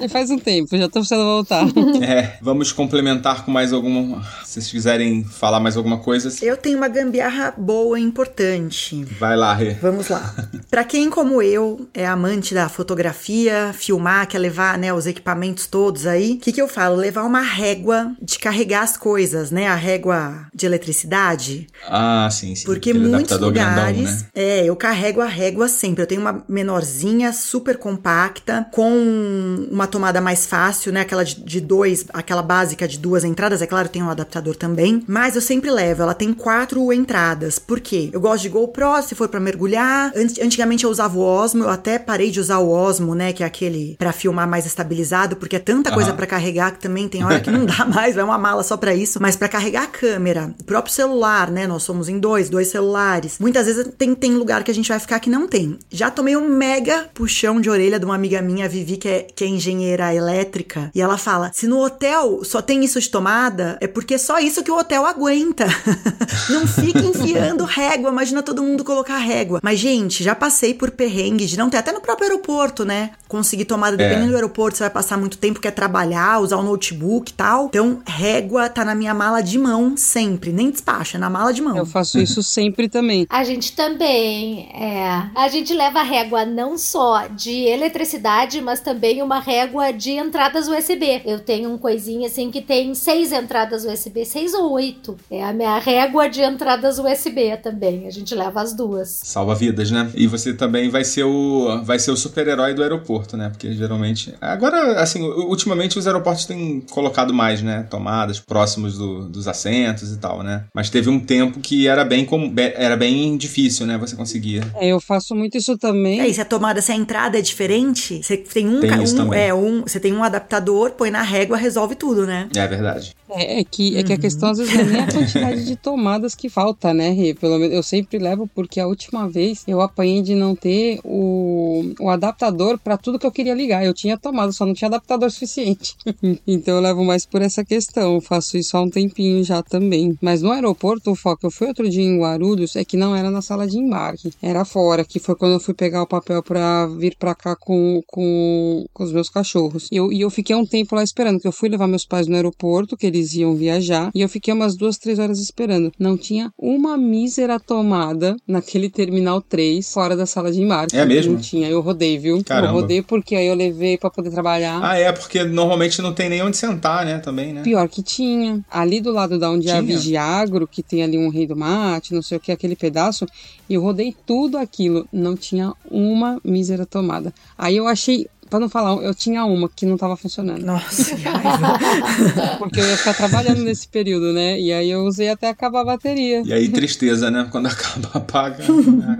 E 0.00 0.08
faz 0.08 0.30
um 0.30 0.38
tempo, 0.38 0.76
já 0.76 0.86
tô 0.86 1.00
precisando 1.00 1.24
voltar. 1.24 1.66
É, 2.00 2.38
vamos 2.40 2.72
complementar 2.72 3.44
com 3.44 3.50
mais 3.50 3.72
alguma. 3.72 4.22
Se 4.44 4.52
vocês 4.54 4.70
quiserem 4.70 5.24
falar 5.24 5.58
mais 5.60 5.76
alguma 5.76 5.98
coisa, 5.98 6.32
Eu 6.44 6.56
tenho 6.56 6.78
uma 6.78 6.88
gambiarra 6.88 7.52
boa 7.56 7.98
e 7.98 8.02
importante. 8.02 9.04
vai 9.18 9.36
lá, 9.36 9.52
Rê. 9.52 9.74
Vamos 9.74 10.08
lá. 10.08 10.34
Pra 10.70 10.84
quem 10.84 11.10
como 11.10 11.42
eu 11.42 11.88
é 11.92 12.06
amante 12.06 12.54
da 12.54 12.68
fotografia, 12.68 13.72
filmar, 13.74 14.26
quer 14.28 14.38
levar, 14.38 14.78
né, 14.78 14.92
os 14.92 15.06
equipamentos 15.06 15.66
todos 15.66 16.06
aí, 16.06 16.34
o 16.34 16.38
que 16.38 16.52
que 16.52 16.62
eu 16.62 16.68
Levar 16.96 17.24
uma 17.24 17.40
régua 17.40 18.12
de 18.20 18.38
carregar 18.38 18.82
as 18.82 18.96
coisas, 18.96 19.50
né? 19.50 19.66
A 19.68 19.74
régua 19.74 20.46
de 20.54 20.66
eletricidade. 20.66 21.66
Ah, 21.88 22.28
sim, 22.30 22.54
sim. 22.54 22.64
Porque 22.64 22.92
muitos 22.92 23.38
lugares, 23.38 23.96
grandão, 24.04 24.12
né? 24.14 24.26
é, 24.34 24.64
eu 24.64 24.76
carrego 24.76 25.20
a 25.20 25.26
régua 25.26 25.68
sempre. 25.68 26.02
Eu 26.02 26.06
tenho 26.06 26.20
uma 26.20 26.44
menorzinha, 26.48 27.32
super 27.32 27.76
compacta, 27.78 28.66
com 28.72 29.66
uma 29.70 29.86
tomada 29.86 30.20
mais 30.20 30.46
fácil, 30.46 30.92
né? 30.92 31.00
Aquela 31.00 31.24
de, 31.24 31.40
de 31.42 31.60
dois, 31.60 32.04
aquela 32.12 32.42
básica 32.42 32.86
de 32.86 32.98
duas 32.98 33.24
entradas. 33.24 33.62
É 33.62 33.66
claro, 33.66 33.88
tem 33.88 34.02
um 34.02 34.10
adaptador 34.10 34.56
também. 34.56 35.02
Mas 35.06 35.34
eu 35.34 35.40
sempre 35.42 35.70
levo. 35.70 36.02
Ela 36.02 36.14
tem 36.14 36.32
quatro 36.32 36.92
entradas. 36.92 37.58
Por 37.58 37.80
quê? 37.80 38.10
Eu 38.12 38.20
gosto 38.20 38.42
de 38.42 38.48
GoPro, 38.48 39.02
se 39.02 39.14
for 39.14 39.28
pra 39.28 39.40
mergulhar. 39.40 40.12
Ant- 40.16 40.38
Antigamente 40.42 40.84
eu 40.84 40.90
usava 40.90 41.16
o 41.18 41.20
Osmo, 41.22 41.64
eu 41.64 41.70
até 41.70 41.98
parei 41.98 42.30
de 42.30 42.40
usar 42.40 42.58
o 42.58 42.70
Osmo, 42.70 43.14
né? 43.14 43.32
Que 43.32 43.42
é 43.42 43.46
aquele 43.46 43.96
pra 43.98 44.12
filmar 44.12 44.48
mais 44.48 44.66
estabilizado, 44.66 45.36
porque 45.36 45.56
é 45.56 45.58
tanta 45.58 45.90
coisa 45.92 46.10
Aham. 46.10 46.16
pra 46.16 46.26
carregar 46.26 46.66
que 46.78 46.82
também 46.82 47.08
tem 47.08 47.24
hora 47.24 47.40
que 47.40 47.50
não 47.50 47.66
dá 47.66 47.84
mais, 47.92 48.14
vai 48.14 48.24
uma 48.24 48.38
mala 48.38 48.62
só 48.62 48.76
pra 48.76 48.94
isso. 48.94 49.20
Mas 49.20 49.36
pra 49.36 49.48
carregar 49.48 49.82
a 49.82 49.86
câmera, 49.86 50.54
o 50.60 50.64
próprio 50.64 50.94
celular, 50.94 51.50
né? 51.50 51.66
Nós 51.66 51.82
somos 51.82 52.08
em 52.08 52.18
dois, 52.18 52.48
dois 52.48 52.68
celulares. 52.68 53.38
Muitas 53.38 53.66
vezes 53.66 53.88
tem, 53.98 54.14
tem 54.14 54.34
lugar 54.34 54.62
que 54.62 54.70
a 54.70 54.74
gente 54.74 54.88
vai 54.88 54.98
ficar 54.98 55.20
que 55.20 55.28
não 55.28 55.46
tem. 55.46 55.78
Já 55.90 56.10
tomei 56.10 56.36
um 56.36 56.48
mega 56.48 57.08
puxão 57.12 57.60
de 57.60 57.68
orelha 57.68 57.98
de 57.98 58.04
uma 58.04 58.14
amiga 58.14 58.40
minha, 58.40 58.66
a 58.66 58.68
Vivi, 58.68 58.96
que 58.96 59.08
é, 59.08 59.26
que 59.34 59.44
é 59.44 59.46
engenheira 59.46 60.14
elétrica, 60.14 60.90
e 60.94 61.00
ela 61.00 61.18
fala: 61.18 61.50
se 61.52 61.66
no 61.66 61.82
hotel 61.82 62.40
só 62.44 62.62
tem 62.62 62.84
isso 62.84 63.00
de 63.00 63.08
tomada, 63.08 63.76
é 63.80 63.86
porque 63.86 64.14
é 64.14 64.18
só 64.18 64.38
isso 64.38 64.62
que 64.62 64.70
o 64.70 64.78
hotel 64.78 65.04
aguenta. 65.04 65.66
não 66.48 66.66
fica 66.66 67.00
enfiando 67.00 67.64
régua, 67.64 68.10
imagina 68.10 68.42
todo 68.42 68.62
mundo 68.62 68.84
colocar 68.84 69.18
régua. 69.18 69.60
Mas, 69.62 69.78
gente, 69.78 70.22
já 70.22 70.34
passei 70.34 70.74
por 70.74 70.90
perrengue 70.90 71.46
de 71.46 71.56
não 71.56 71.70
ter, 71.70 71.78
até 71.78 71.92
no 71.92 72.00
próprio 72.00 72.30
aeroporto, 72.30 72.84
né? 72.84 73.10
Conseguir 73.26 73.64
tomada, 73.64 73.96
dependendo 73.96 74.30
do 74.30 74.34
aeroporto, 74.34 74.76
você 74.76 74.84
vai 74.84 74.90
passar 74.90 75.16
muito 75.16 75.38
tempo, 75.38 75.60
quer 75.60 75.70
trabalhar, 75.70 76.40
usar 76.40 76.56
o 76.56 76.62
notebook 76.68 77.30
e 77.30 77.34
tal. 77.34 77.66
Então, 77.66 78.00
régua 78.06 78.68
tá 78.68 78.84
na 78.84 78.94
minha 78.94 79.14
mala 79.14 79.40
de 79.40 79.58
mão 79.58 79.96
sempre, 79.96 80.52
nem 80.52 80.70
despacha, 80.70 81.16
é 81.16 81.20
na 81.20 81.30
mala 81.30 81.52
de 81.52 81.62
mão. 81.62 81.76
Eu 81.76 81.86
faço 81.86 82.18
isso 82.20 82.42
sempre 82.42 82.88
também. 82.88 83.26
A 83.28 83.44
gente 83.44 83.72
também, 83.72 84.68
é. 84.74 85.30
A 85.34 85.48
gente 85.48 85.74
leva 85.74 86.02
régua 86.02 86.44
não 86.44 86.76
só 86.76 87.26
de 87.26 87.52
eletricidade, 87.64 88.60
mas 88.60 88.80
também 88.80 89.22
uma 89.22 89.40
régua 89.40 89.92
de 89.92 90.12
entradas 90.12 90.68
USB. 90.68 91.22
Eu 91.24 91.40
tenho 91.40 91.70
um 91.70 91.78
coisinho 91.78 92.26
assim 92.26 92.50
que 92.50 92.60
tem 92.60 92.94
seis 92.94 93.32
entradas 93.32 93.84
USB, 93.84 94.24
seis 94.24 94.54
ou 94.54 94.72
oito. 94.72 95.16
É 95.30 95.44
a 95.44 95.52
minha 95.52 95.78
régua 95.78 96.28
de 96.28 96.42
entradas 96.42 96.98
USB 96.98 97.56
também. 97.62 98.06
A 98.06 98.10
gente 98.10 98.34
leva 98.34 98.60
as 98.60 98.74
duas. 98.74 99.20
Salva 99.24 99.54
vidas, 99.54 99.90
né? 99.90 100.10
E 100.14 100.26
você 100.26 100.52
também 100.52 100.88
vai 100.88 101.04
ser 101.04 101.24
o 101.24 101.82
vai 101.84 101.98
ser 101.98 102.10
o 102.10 102.16
super-herói 102.16 102.74
do 102.74 102.82
aeroporto, 102.82 103.36
né? 103.36 103.48
Porque 103.48 103.72
geralmente. 103.72 104.34
Agora, 104.40 105.00
assim, 105.00 105.22
ultimamente 105.22 105.98
os 105.98 106.06
aeroportos 106.06 106.44
têm 106.44 106.57
colocado 106.90 107.32
mais, 107.32 107.62
né? 107.62 107.86
Tomadas 107.90 108.38
próximos 108.40 108.96
do- 108.98 109.28
dos 109.28 109.46
assentos 109.48 110.12
e 110.12 110.18
tal, 110.18 110.42
né? 110.42 110.64
Mas 110.74 110.90
teve 110.90 111.08
um 111.08 111.18
tempo 111.20 111.60
que 111.60 111.86
era 111.88 112.04
bem, 112.04 112.24
com, 112.24 112.52
era 112.76 112.96
bem 112.96 113.36
difícil, 113.36 113.86
né? 113.86 113.96
Você 113.98 114.16
conseguia. 114.16 114.62
É, 114.76 114.88
eu 114.88 115.00
faço 115.00 115.34
muito 115.34 115.56
isso 115.56 115.76
também. 115.78 116.20
É, 116.20 116.28
e 116.28 116.34
se 116.34 116.40
a 116.40 116.44
tomada, 116.44 116.80
se 116.80 116.92
a 116.92 116.94
entrada 116.96 117.38
é 117.38 117.42
diferente, 117.42 118.22
você 118.22 118.36
tem 118.36 118.68
um, 118.68 118.80
Tem 118.80 118.92
um- 118.98 119.14
também. 119.16 119.40
é 119.40 119.54
um, 119.54 119.82
você 119.82 119.98
tem 120.00 120.12
um 120.12 120.22
adaptador, 120.24 120.92
põe 120.92 121.10
na 121.10 121.22
régua, 121.22 121.56
resolve 121.56 121.94
tudo, 121.94 122.26
né? 122.26 122.48
É 122.54 122.66
verdade. 122.66 123.14
É, 123.30 123.60
é 123.60 123.64
que, 123.64 123.96
é 123.96 124.02
que 124.02 124.12
a 124.12 124.18
questão 124.18 124.50
às 124.50 124.58
vezes 124.58 124.74
não 124.74 124.80
é 124.80 124.84
nem 124.84 125.00
a 125.02 125.12
quantidade 125.12 125.64
de 125.64 125.76
tomadas 125.76 126.34
que 126.34 126.48
falta, 126.48 126.94
né, 126.94 127.10
Rê? 127.10 127.34
Pelo 127.34 127.58
menos 127.58 127.74
eu 127.74 127.82
sempre 127.82 128.18
levo 128.18 128.48
porque 128.54 128.80
a 128.80 128.86
última 128.86 129.28
vez 129.28 129.64
eu 129.66 129.80
apanhei 129.80 130.22
de 130.22 130.34
não 130.34 130.54
ter 130.54 131.00
o, 131.04 131.94
o 132.00 132.08
adaptador 132.08 132.78
para 132.78 132.96
tudo 132.96 133.18
que 133.18 133.26
eu 133.26 133.32
queria 133.32 133.54
ligar. 133.54 133.84
Eu 133.84 133.94
tinha 133.94 134.16
tomada, 134.16 134.52
só 134.52 134.64
não 134.64 134.74
tinha 134.74 134.88
adaptador 134.88 135.30
suficiente. 135.30 135.96
então 136.46 136.76
eu 136.76 136.80
levo 136.80 137.04
mais 137.04 137.26
por 137.26 137.42
essa 137.42 137.64
questão. 137.64 138.14
Eu 138.14 138.20
faço 138.20 138.56
isso 138.56 138.76
há 138.76 138.80
um 138.80 138.90
tempinho 138.90 139.42
já 139.44 139.62
também. 139.62 140.16
Mas 140.20 140.42
no 140.42 140.52
aeroporto, 140.52 141.10
o 141.10 141.14
foco, 141.14 141.46
eu 141.46 141.50
fui 141.50 141.68
outro 141.68 141.88
dia 141.88 142.02
em 142.02 142.18
Guarulhos, 142.18 142.76
é 142.76 142.84
que 142.84 142.96
não 142.96 143.14
era 143.14 143.30
na 143.30 143.42
sala 143.42 143.66
de 143.66 143.78
embarque, 143.78 144.32
era 144.42 144.64
fora, 144.64 145.04
que 145.04 145.18
foi 145.18 145.34
quando 145.34 145.52
eu 145.52 145.60
fui 145.60 145.74
pegar 145.74 146.02
o 146.02 146.06
papel 146.06 146.42
para 146.42 146.86
vir 146.86 147.16
para 147.16 147.34
cá 147.34 147.56
com, 147.56 148.02
com, 148.06 148.86
com 148.92 149.04
os 149.04 149.12
meus 149.12 149.28
cachorros. 149.28 149.88
Eu, 149.90 150.12
e 150.12 150.20
eu 150.20 150.30
fiquei 150.30 150.54
um 150.54 150.66
tempo 150.66 150.94
lá 150.94 151.02
esperando, 151.02 151.40
que 151.40 151.48
eu 151.48 151.52
fui 151.52 151.68
levar 151.68 151.86
meus 151.86 152.04
pais 152.04 152.26
no 152.26 152.34
aeroporto, 152.34 152.96
que 152.96 153.06
eles 153.06 153.17
iam 153.34 153.54
viajar, 153.54 154.10
e 154.14 154.20
eu 154.20 154.28
fiquei 154.28 154.52
umas 154.52 154.76
duas, 154.76 154.98
três 154.98 155.18
horas 155.18 155.38
esperando. 155.38 155.92
Não 155.98 156.16
tinha 156.16 156.52
uma 156.58 156.96
mísera 156.96 157.58
tomada 157.58 158.36
naquele 158.46 158.88
terminal 158.88 159.40
3 159.40 159.92
fora 159.92 160.16
da 160.16 160.26
sala 160.26 160.50
de 160.52 160.60
embarque. 160.60 160.96
É 160.96 161.04
mesmo? 161.04 161.34
Não 161.34 161.40
tinha, 161.40 161.68
eu 161.68 161.80
rodei, 161.80 162.18
viu? 162.18 162.42
Caramba. 162.44 162.68
Eu 162.72 162.80
rodei 162.80 163.02
porque 163.02 163.34
aí 163.36 163.46
eu 163.46 163.54
levei 163.54 163.96
para 163.96 164.10
poder 164.10 164.30
trabalhar. 164.30 164.80
Ah, 164.82 164.96
é, 164.96 165.12
porque 165.12 165.44
normalmente 165.44 166.00
não 166.00 166.12
tem 166.12 166.28
nem 166.28 166.42
onde 166.42 166.56
sentar, 166.56 167.04
né? 167.04 167.18
Também, 167.18 167.52
né? 167.52 167.62
Pior 167.62 167.88
que 167.88 168.02
tinha. 168.02 168.64
Ali 168.70 169.00
do 169.00 169.12
lado 169.12 169.38
da 169.38 169.50
onde 169.50 169.68
é 169.68 169.72
a 169.72 169.82
Tinha? 169.82 169.96
Vigiagro, 169.96 170.66
que 170.66 170.82
tem 170.82 171.02
ali 171.02 171.18
um 171.18 171.28
rei 171.28 171.46
do 171.46 171.56
mate, 171.56 172.14
não 172.14 172.22
sei 172.22 172.38
o 172.38 172.40
que, 172.40 172.52
aquele 172.52 172.76
pedaço, 172.76 173.26
e 173.68 173.74
eu 173.74 173.82
rodei 173.82 174.14
tudo 174.26 174.56
aquilo. 174.56 175.06
Não 175.12 175.36
tinha 175.36 175.72
uma 175.90 176.40
mísera 176.44 176.86
tomada. 176.86 177.32
Aí 177.56 177.76
eu 177.76 177.86
achei, 177.86 178.26
pra 178.48 178.58
não 178.60 178.68
falar, 178.68 179.02
eu 179.02 179.14
tinha 179.14 179.44
uma 179.44 179.68
que 179.68 179.84
não 179.86 179.96
tava 179.96 180.16
funcionando. 180.16 180.64
Nossa. 180.64 181.14
Porque 182.58 182.80
eu 182.80 182.86
ia 182.88 182.96
ficar 182.96 183.14
trabalhando 183.14 183.62
nesse 183.62 183.86
período, 183.88 184.32
né? 184.32 184.58
E 184.58 184.72
aí 184.72 184.90
eu 184.90 185.04
usei 185.04 185.28
até 185.28 185.48
acabar 185.48 185.80
a 185.80 185.84
bateria. 185.84 186.42
E 186.44 186.52
aí, 186.52 186.68
tristeza, 186.68 187.30
né? 187.30 187.46
Quando 187.50 187.66
acaba, 187.68 188.08
apaga, 188.14 188.64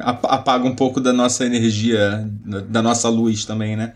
ap- 0.01 0.25
apaga 0.27 0.65
um 0.67 0.75
pouco 0.75 1.01
da 1.01 1.13
nossa 1.13 1.45
energia, 1.45 2.27
da- 2.45 2.61
da 2.61 2.83
nossa 2.83 3.09
luz 3.09 3.45
também, 3.45 3.77
né? 3.77 3.93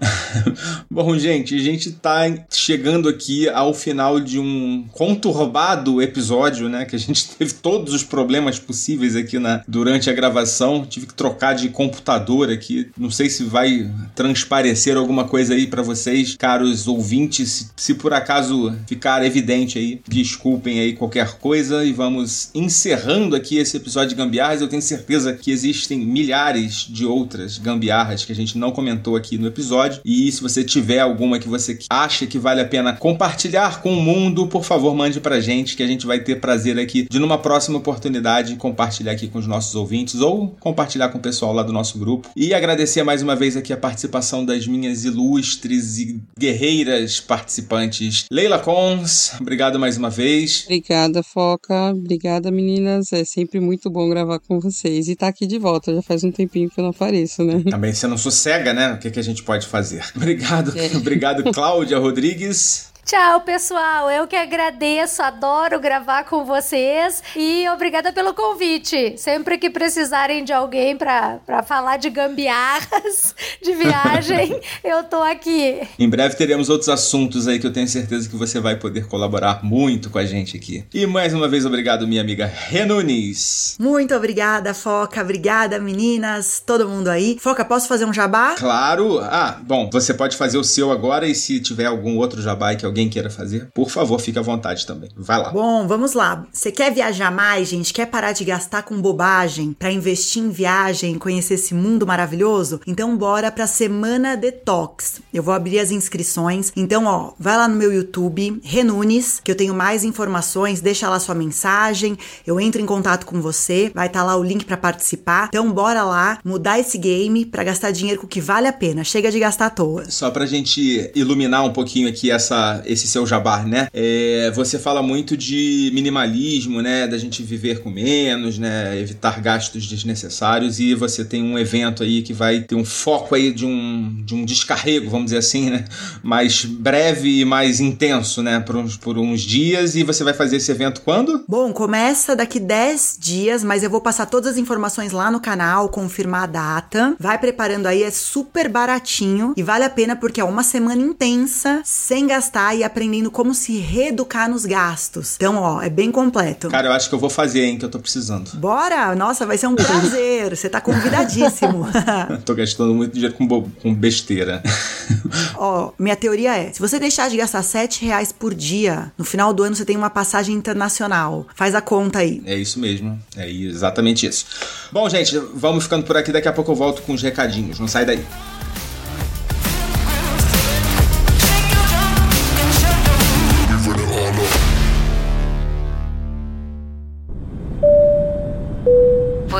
Bom, 0.90 1.16
gente, 1.18 1.54
a 1.54 1.58
gente 1.62 1.92
tá 1.92 2.22
chegando 2.50 3.08
aqui 3.08 3.48
ao 3.48 3.72
final 3.74 4.20
de 4.20 4.38
um 4.38 4.84
conturbado 4.92 6.00
episódio, 6.02 6.68
né? 6.68 6.84
Que 6.84 6.96
a 6.96 6.98
gente 6.98 7.28
teve 7.30 7.52
todos 7.54 7.94
os 7.94 8.02
problemas 8.02 8.58
possíveis 8.58 9.16
aqui 9.16 9.38
na, 9.38 9.62
durante 9.66 10.10
a 10.10 10.12
gravação. 10.12 10.84
Tive 10.84 11.06
que 11.06 11.14
trocar 11.14 11.54
de 11.54 11.68
computador 11.68 12.50
aqui. 12.50 12.90
Não 12.98 13.10
sei 13.10 13.28
se 13.28 13.44
vai 13.44 13.90
transparecer 14.14 14.63
alguma 14.96 15.24
coisa 15.24 15.54
aí 15.54 15.66
pra 15.66 15.82
vocês, 15.82 16.36
caros 16.36 16.86
ouvintes. 16.86 17.70
Se, 17.76 17.94
por 17.94 18.12
acaso 18.12 18.74
ficar 18.86 19.24
evidente 19.24 19.78
aí, 19.78 20.00
desculpem 20.08 20.80
aí 20.80 20.92
qualquer 20.94 21.38
coisa 21.38 21.84
e 21.84 21.92
vamos 21.92 22.50
encerrando 22.54 23.36
aqui 23.36 23.58
esse 23.58 23.76
episódio 23.76 24.10
de 24.10 24.14
gambiarras. 24.14 24.60
Eu 24.60 24.68
tenho 24.68 24.82
certeza 24.82 25.32
que 25.32 25.50
existem 25.50 25.98
milhares 25.98 26.86
de 26.88 27.04
outras 27.04 27.58
gambiarras 27.58 28.24
que 28.24 28.32
a 28.32 28.34
gente 28.34 28.58
não 28.58 28.70
comentou 28.70 29.16
aqui 29.16 29.38
no 29.38 29.46
episódio. 29.46 30.00
E 30.04 30.30
se 30.30 30.42
você 30.42 30.64
tiver 30.64 31.00
alguma 31.00 31.38
que 31.38 31.48
você 31.48 31.78
acha 31.90 32.26
que 32.26 32.38
vale 32.38 32.60
a 32.60 32.64
pena 32.64 32.92
compartilhar 32.92 33.80
com 33.82 33.92
o 33.92 34.00
mundo, 34.00 34.46
por 34.46 34.64
favor, 34.64 34.94
mande 34.94 35.20
pra 35.20 35.40
gente 35.40 35.76
que 35.76 35.82
a 35.82 35.86
gente 35.86 36.06
vai 36.06 36.20
ter 36.20 36.40
prazer 36.40 36.78
aqui 36.78 37.06
de 37.10 37.18
numa 37.18 37.38
próxima 37.38 37.78
oportunidade 37.78 38.56
compartilhar 38.56 39.12
aqui 39.12 39.28
com 39.28 39.38
os 39.38 39.46
nossos 39.46 39.74
ouvintes 39.74 40.20
ou 40.20 40.48
compartilhar 40.60 41.08
com 41.08 41.18
o 41.18 41.20
pessoal 41.20 41.52
lá 41.52 41.62
do 41.62 41.72
nosso 41.72 41.98
grupo. 41.98 42.28
E 42.36 42.54
agradecer 42.54 43.02
mais 43.02 43.22
uma 43.22 43.36
vez 43.36 43.56
aqui 43.56 43.72
a 43.72 43.76
participação 43.76 44.44
das 44.54 44.66
minhas 44.68 45.04
ilustres 45.04 45.98
e 45.98 46.22
guerreiras 46.38 47.20
participantes. 47.20 48.24
Leila 48.30 48.58
Cons, 48.58 49.32
obrigado 49.40 49.78
mais 49.78 49.96
uma 49.96 50.08
vez. 50.08 50.62
Obrigada, 50.64 51.22
Foca. 51.22 51.90
Obrigada, 51.90 52.50
meninas. 52.50 53.12
É 53.12 53.24
sempre 53.24 53.58
muito 53.58 53.90
bom 53.90 54.08
gravar 54.08 54.38
com 54.38 54.60
vocês. 54.60 55.08
E 55.08 55.16
tá 55.16 55.28
aqui 55.28 55.46
de 55.46 55.58
volta. 55.58 55.94
Já 55.94 56.02
faz 56.02 56.22
um 56.22 56.30
tempinho 56.30 56.70
que 56.70 56.78
eu 56.78 56.82
não 56.82 56.90
apareço, 56.90 57.42
né? 57.42 57.62
Também 57.68 57.92
você 57.92 58.06
não 58.06 58.16
sossega, 58.16 58.72
né? 58.72 58.92
O 58.92 58.98
que, 58.98 59.10
que 59.10 59.18
a 59.18 59.24
gente 59.24 59.42
pode 59.42 59.66
fazer? 59.66 60.04
Obrigado, 60.14 60.72
obrigado, 60.96 61.52
Cláudia 61.52 61.98
Rodrigues. 61.98 62.93
Tchau, 63.04 63.42
pessoal. 63.42 64.10
Eu 64.10 64.26
que 64.26 64.34
agradeço, 64.34 65.22
adoro 65.22 65.78
gravar 65.78 66.24
com 66.24 66.42
vocês 66.42 67.22
e 67.36 67.68
obrigada 67.68 68.10
pelo 68.14 68.32
convite. 68.32 69.14
Sempre 69.18 69.58
que 69.58 69.68
precisarem 69.68 70.42
de 70.42 70.54
alguém 70.54 70.96
pra 70.96 71.38
pra 71.44 71.62
falar 71.62 71.98
de 71.98 72.08
gambiarras 72.08 73.34
de 73.62 73.74
viagem, 73.74 74.58
eu 74.82 75.04
tô 75.04 75.22
aqui. 75.22 75.86
Em 75.98 76.08
breve 76.08 76.34
teremos 76.34 76.70
outros 76.70 76.88
assuntos 76.88 77.46
aí 77.46 77.58
que 77.58 77.66
eu 77.66 77.72
tenho 77.72 77.86
certeza 77.86 78.26
que 78.26 78.36
você 78.36 78.58
vai 78.58 78.76
poder 78.76 79.06
colaborar 79.06 79.62
muito 79.62 80.08
com 80.08 80.16
a 80.16 80.24
gente 80.24 80.56
aqui. 80.56 80.82
E 80.94 81.06
mais 81.06 81.34
uma 81.34 81.46
vez, 81.46 81.66
obrigado, 81.66 82.08
minha 82.08 82.22
amiga 82.22 82.46
Renunes. 82.46 83.76
Muito 83.78 84.14
obrigada, 84.14 84.72
Foca. 84.72 85.20
Obrigada, 85.20 85.78
meninas. 85.78 86.62
Todo 86.64 86.88
mundo 86.88 87.08
aí. 87.08 87.36
Foca, 87.38 87.66
posso 87.66 87.86
fazer 87.86 88.06
um 88.06 88.14
jabá? 88.14 88.54
Claro. 88.54 89.18
Ah, 89.20 89.60
bom, 89.62 89.90
você 89.92 90.14
pode 90.14 90.38
fazer 90.38 90.56
o 90.56 90.64
seu 90.64 90.90
agora 90.90 91.28
e 91.28 91.34
se 91.34 91.60
tiver 91.60 91.84
algum 91.84 92.16
outro 92.16 92.40
jabá 92.40 92.74
que 92.74 92.86
alguém 92.86 92.93
alguém 92.94 93.08
queira 93.08 93.28
fazer, 93.28 93.68
por 93.74 93.90
favor, 93.90 94.20
fique 94.20 94.38
à 94.38 94.42
vontade 94.42 94.86
também. 94.86 95.10
Vai 95.16 95.38
lá. 95.38 95.50
Bom, 95.50 95.86
vamos 95.86 96.12
lá. 96.12 96.46
Você 96.52 96.70
quer 96.70 96.94
viajar 96.94 97.30
mais, 97.32 97.68
gente? 97.68 97.92
Quer 97.92 98.06
parar 98.06 98.32
de 98.32 98.44
gastar 98.44 98.82
com 98.82 99.00
bobagem 99.00 99.72
para 99.72 99.90
investir 99.90 100.42
em 100.42 100.50
viagem, 100.50 101.18
conhecer 101.18 101.54
esse 101.54 101.74
mundo 101.74 102.06
maravilhoso? 102.06 102.80
Então 102.86 103.16
bora 103.16 103.50
pra 103.50 103.66
Semana 103.66 104.36
Detox. 104.36 105.20
Eu 105.32 105.42
vou 105.42 105.52
abrir 105.52 105.80
as 105.80 105.90
inscrições. 105.90 106.72
Então, 106.76 107.06
ó, 107.06 107.32
vai 107.38 107.56
lá 107.56 107.66
no 107.66 107.74
meu 107.74 107.92
YouTube, 107.92 108.60
Renunes, 108.62 109.40
que 109.42 109.50
eu 109.50 109.56
tenho 109.56 109.74
mais 109.74 110.04
informações, 110.04 110.80
deixa 110.80 111.08
lá 111.08 111.18
sua 111.18 111.34
mensagem, 111.34 112.16
eu 112.46 112.60
entro 112.60 112.80
em 112.80 112.86
contato 112.86 113.26
com 113.26 113.40
você, 113.40 113.90
vai 113.92 114.06
estar 114.06 114.20
tá 114.20 114.24
lá 114.24 114.36
o 114.36 114.44
link 114.44 114.64
para 114.64 114.76
participar. 114.76 115.48
Então 115.48 115.72
bora 115.72 116.04
lá 116.04 116.38
mudar 116.44 116.78
esse 116.78 116.96
game 116.96 117.44
para 117.44 117.64
gastar 117.64 117.90
dinheiro 117.90 118.20
com 118.20 118.26
o 118.26 118.30
que 118.30 118.40
vale 118.40 118.68
a 118.68 118.72
pena. 118.72 119.02
Chega 119.02 119.30
de 119.32 119.40
gastar 119.40 119.66
à 119.66 119.70
toa. 119.70 120.08
Só 120.08 120.30
pra 120.30 120.46
gente 120.46 121.10
iluminar 121.14 121.64
um 121.64 121.72
pouquinho 121.72 122.08
aqui 122.08 122.30
essa, 122.30 122.83
esse 122.86 123.06
seu 123.06 123.26
jabar, 123.26 123.66
né? 123.66 123.88
É, 123.92 124.50
você 124.54 124.78
fala 124.78 125.02
muito 125.02 125.36
de 125.36 125.90
minimalismo, 125.94 126.80
né? 126.82 127.06
Da 127.06 127.18
gente 127.18 127.42
viver 127.42 127.80
com 127.80 127.90
menos, 127.90 128.58
né? 128.58 128.98
Evitar 128.98 129.40
gastos 129.40 129.86
desnecessários 129.86 130.78
e 130.78 130.94
você 130.94 131.24
tem 131.24 131.42
um 131.42 131.58
evento 131.58 132.02
aí 132.02 132.22
que 132.22 132.32
vai 132.32 132.60
ter 132.60 132.74
um 132.74 132.84
foco 132.84 133.34
aí 133.34 133.52
de 133.52 133.64
um, 133.64 134.22
de 134.24 134.34
um 134.34 134.44
descarrego, 134.44 135.10
vamos 135.10 135.26
dizer 135.26 135.38
assim, 135.38 135.70
né? 135.70 135.84
Mais 136.22 136.64
breve 136.64 137.40
e 137.40 137.44
mais 137.44 137.80
intenso, 137.80 138.42
né? 138.42 138.60
Por 138.60 138.76
uns, 138.76 138.96
por 138.96 139.18
uns 139.18 139.42
dias 139.42 139.94
e 139.94 140.02
você 140.02 140.24
vai 140.24 140.34
fazer 140.34 140.56
esse 140.56 140.70
evento 140.70 141.00
quando? 141.02 141.44
Bom, 141.48 141.72
começa 141.72 142.36
daqui 142.36 142.58
10 142.58 143.16
dias, 143.18 143.64
mas 143.64 143.82
eu 143.82 143.90
vou 143.90 144.00
passar 144.00 144.26
todas 144.26 144.52
as 144.52 144.58
informações 144.58 145.12
lá 145.12 145.30
no 145.30 145.40
canal, 145.40 145.88
confirmar 145.88 146.44
a 146.44 146.46
data. 146.46 147.16
Vai 147.18 147.38
preparando 147.38 147.86
aí, 147.86 148.02
é 148.02 148.10
super 148.10 148.68
baratinho 148.68 149.54
e 149.56 149.62
vale 149.62 149.84
a 149.84 149.90
pena 149.90 150.16
porque 150.16 150.40
é 150.40 150.44
uma 150.44 150.62
semana 150.62 151.02
intensa, 151.02 151.82
sem 151.84 152.26
gastar 152.26 152.73
e 152.74 152.84
aprendendo 152.84 153.30
como 153.30 153.54
se 153.54 153.78
reeducar 153.78 154.48
nos 154.48 154.64
gastos. 154.64 155.34
Então, 155.36 155.56
ó, 155.56 155.82
é 155.82 155.88
bem 155.88 156.10
completo. 156.10 156.68
Cara, 156.68 156.88
eu 156.88 156.92
acho 156.92 157.08
que 157.08 157.14
eu 157.14 157.18
vou 157.18 157.30
fazer, 157.30 157.64
hein, 157.64 157.78
que 157.78 157.84
eu 157.84 157.90
tô 157.90 157.98
precisando. 157.98 158.50
Bora! 158.54 159.14
Nossa, 159.14 159.46
vai 159.46 159.58
ser 159.58 159.66
um 159.66 159.74
prazer. 159.74 160.54
Você 160.54 160.68
tá 160.68 160.80
convidadíssimo. 160.80 161.86
tô 162.44 162.54
gastando 162.54 162.94
muito 162.94 163.12
dinheiro 163.12 163.34
com, 163.34 163.46
com 163.48 163.94
besteira. 163.94 164.62
ó, 165.56 165.92
minha 165.98 166.16
teoria 166.16 166.56
é: 166.56 166.72
se 166.72 166.80
você 166.80 166.98
deixar 166.98 167.28
de 167.30 167.36
gastar 167.36 167.62
7 167.62 168.04
reais 168.04 168.32
por 168.32 168.54
dia, 168.54 169.12
no 169.16 169.24
final 169.24 169.52
do 169.52 169.62
ano 169.62 169.74
você 169.74 169.84
tem 169.84 169.96
uma 169.96 170.10
passagem 170.10 170.54
internacional. 170.54 171.46
Faz 171.54 171.74
a 171.74 171.80
conta 171.80 172.20
aí. 172.20 172.42
É 172.44 172.56
isso 172.56 172.78
mesmo. 172.78 173.18
É 173.36 173.50
exatamente 173.50 174.26
isso. 174.26 174.46
Bom, 174.92 175.08
gente, 175.08 175.38
vamos 175.54 175.84
ficando 175.84 176.04
por 176.04 176.16
aqui. 176.16 176.32
Daqui 176.32 176.48
a 176.48 176.52
pouco 176.52 176.72
eu 176.72 176.76
volto 176.76 177.02
com 177.02 177.12
os 177.12 177.22
recadinhos. 177.22 177.78
Não 177.78 177.88
sai 177.88 178.04
daí. 178.04 178.24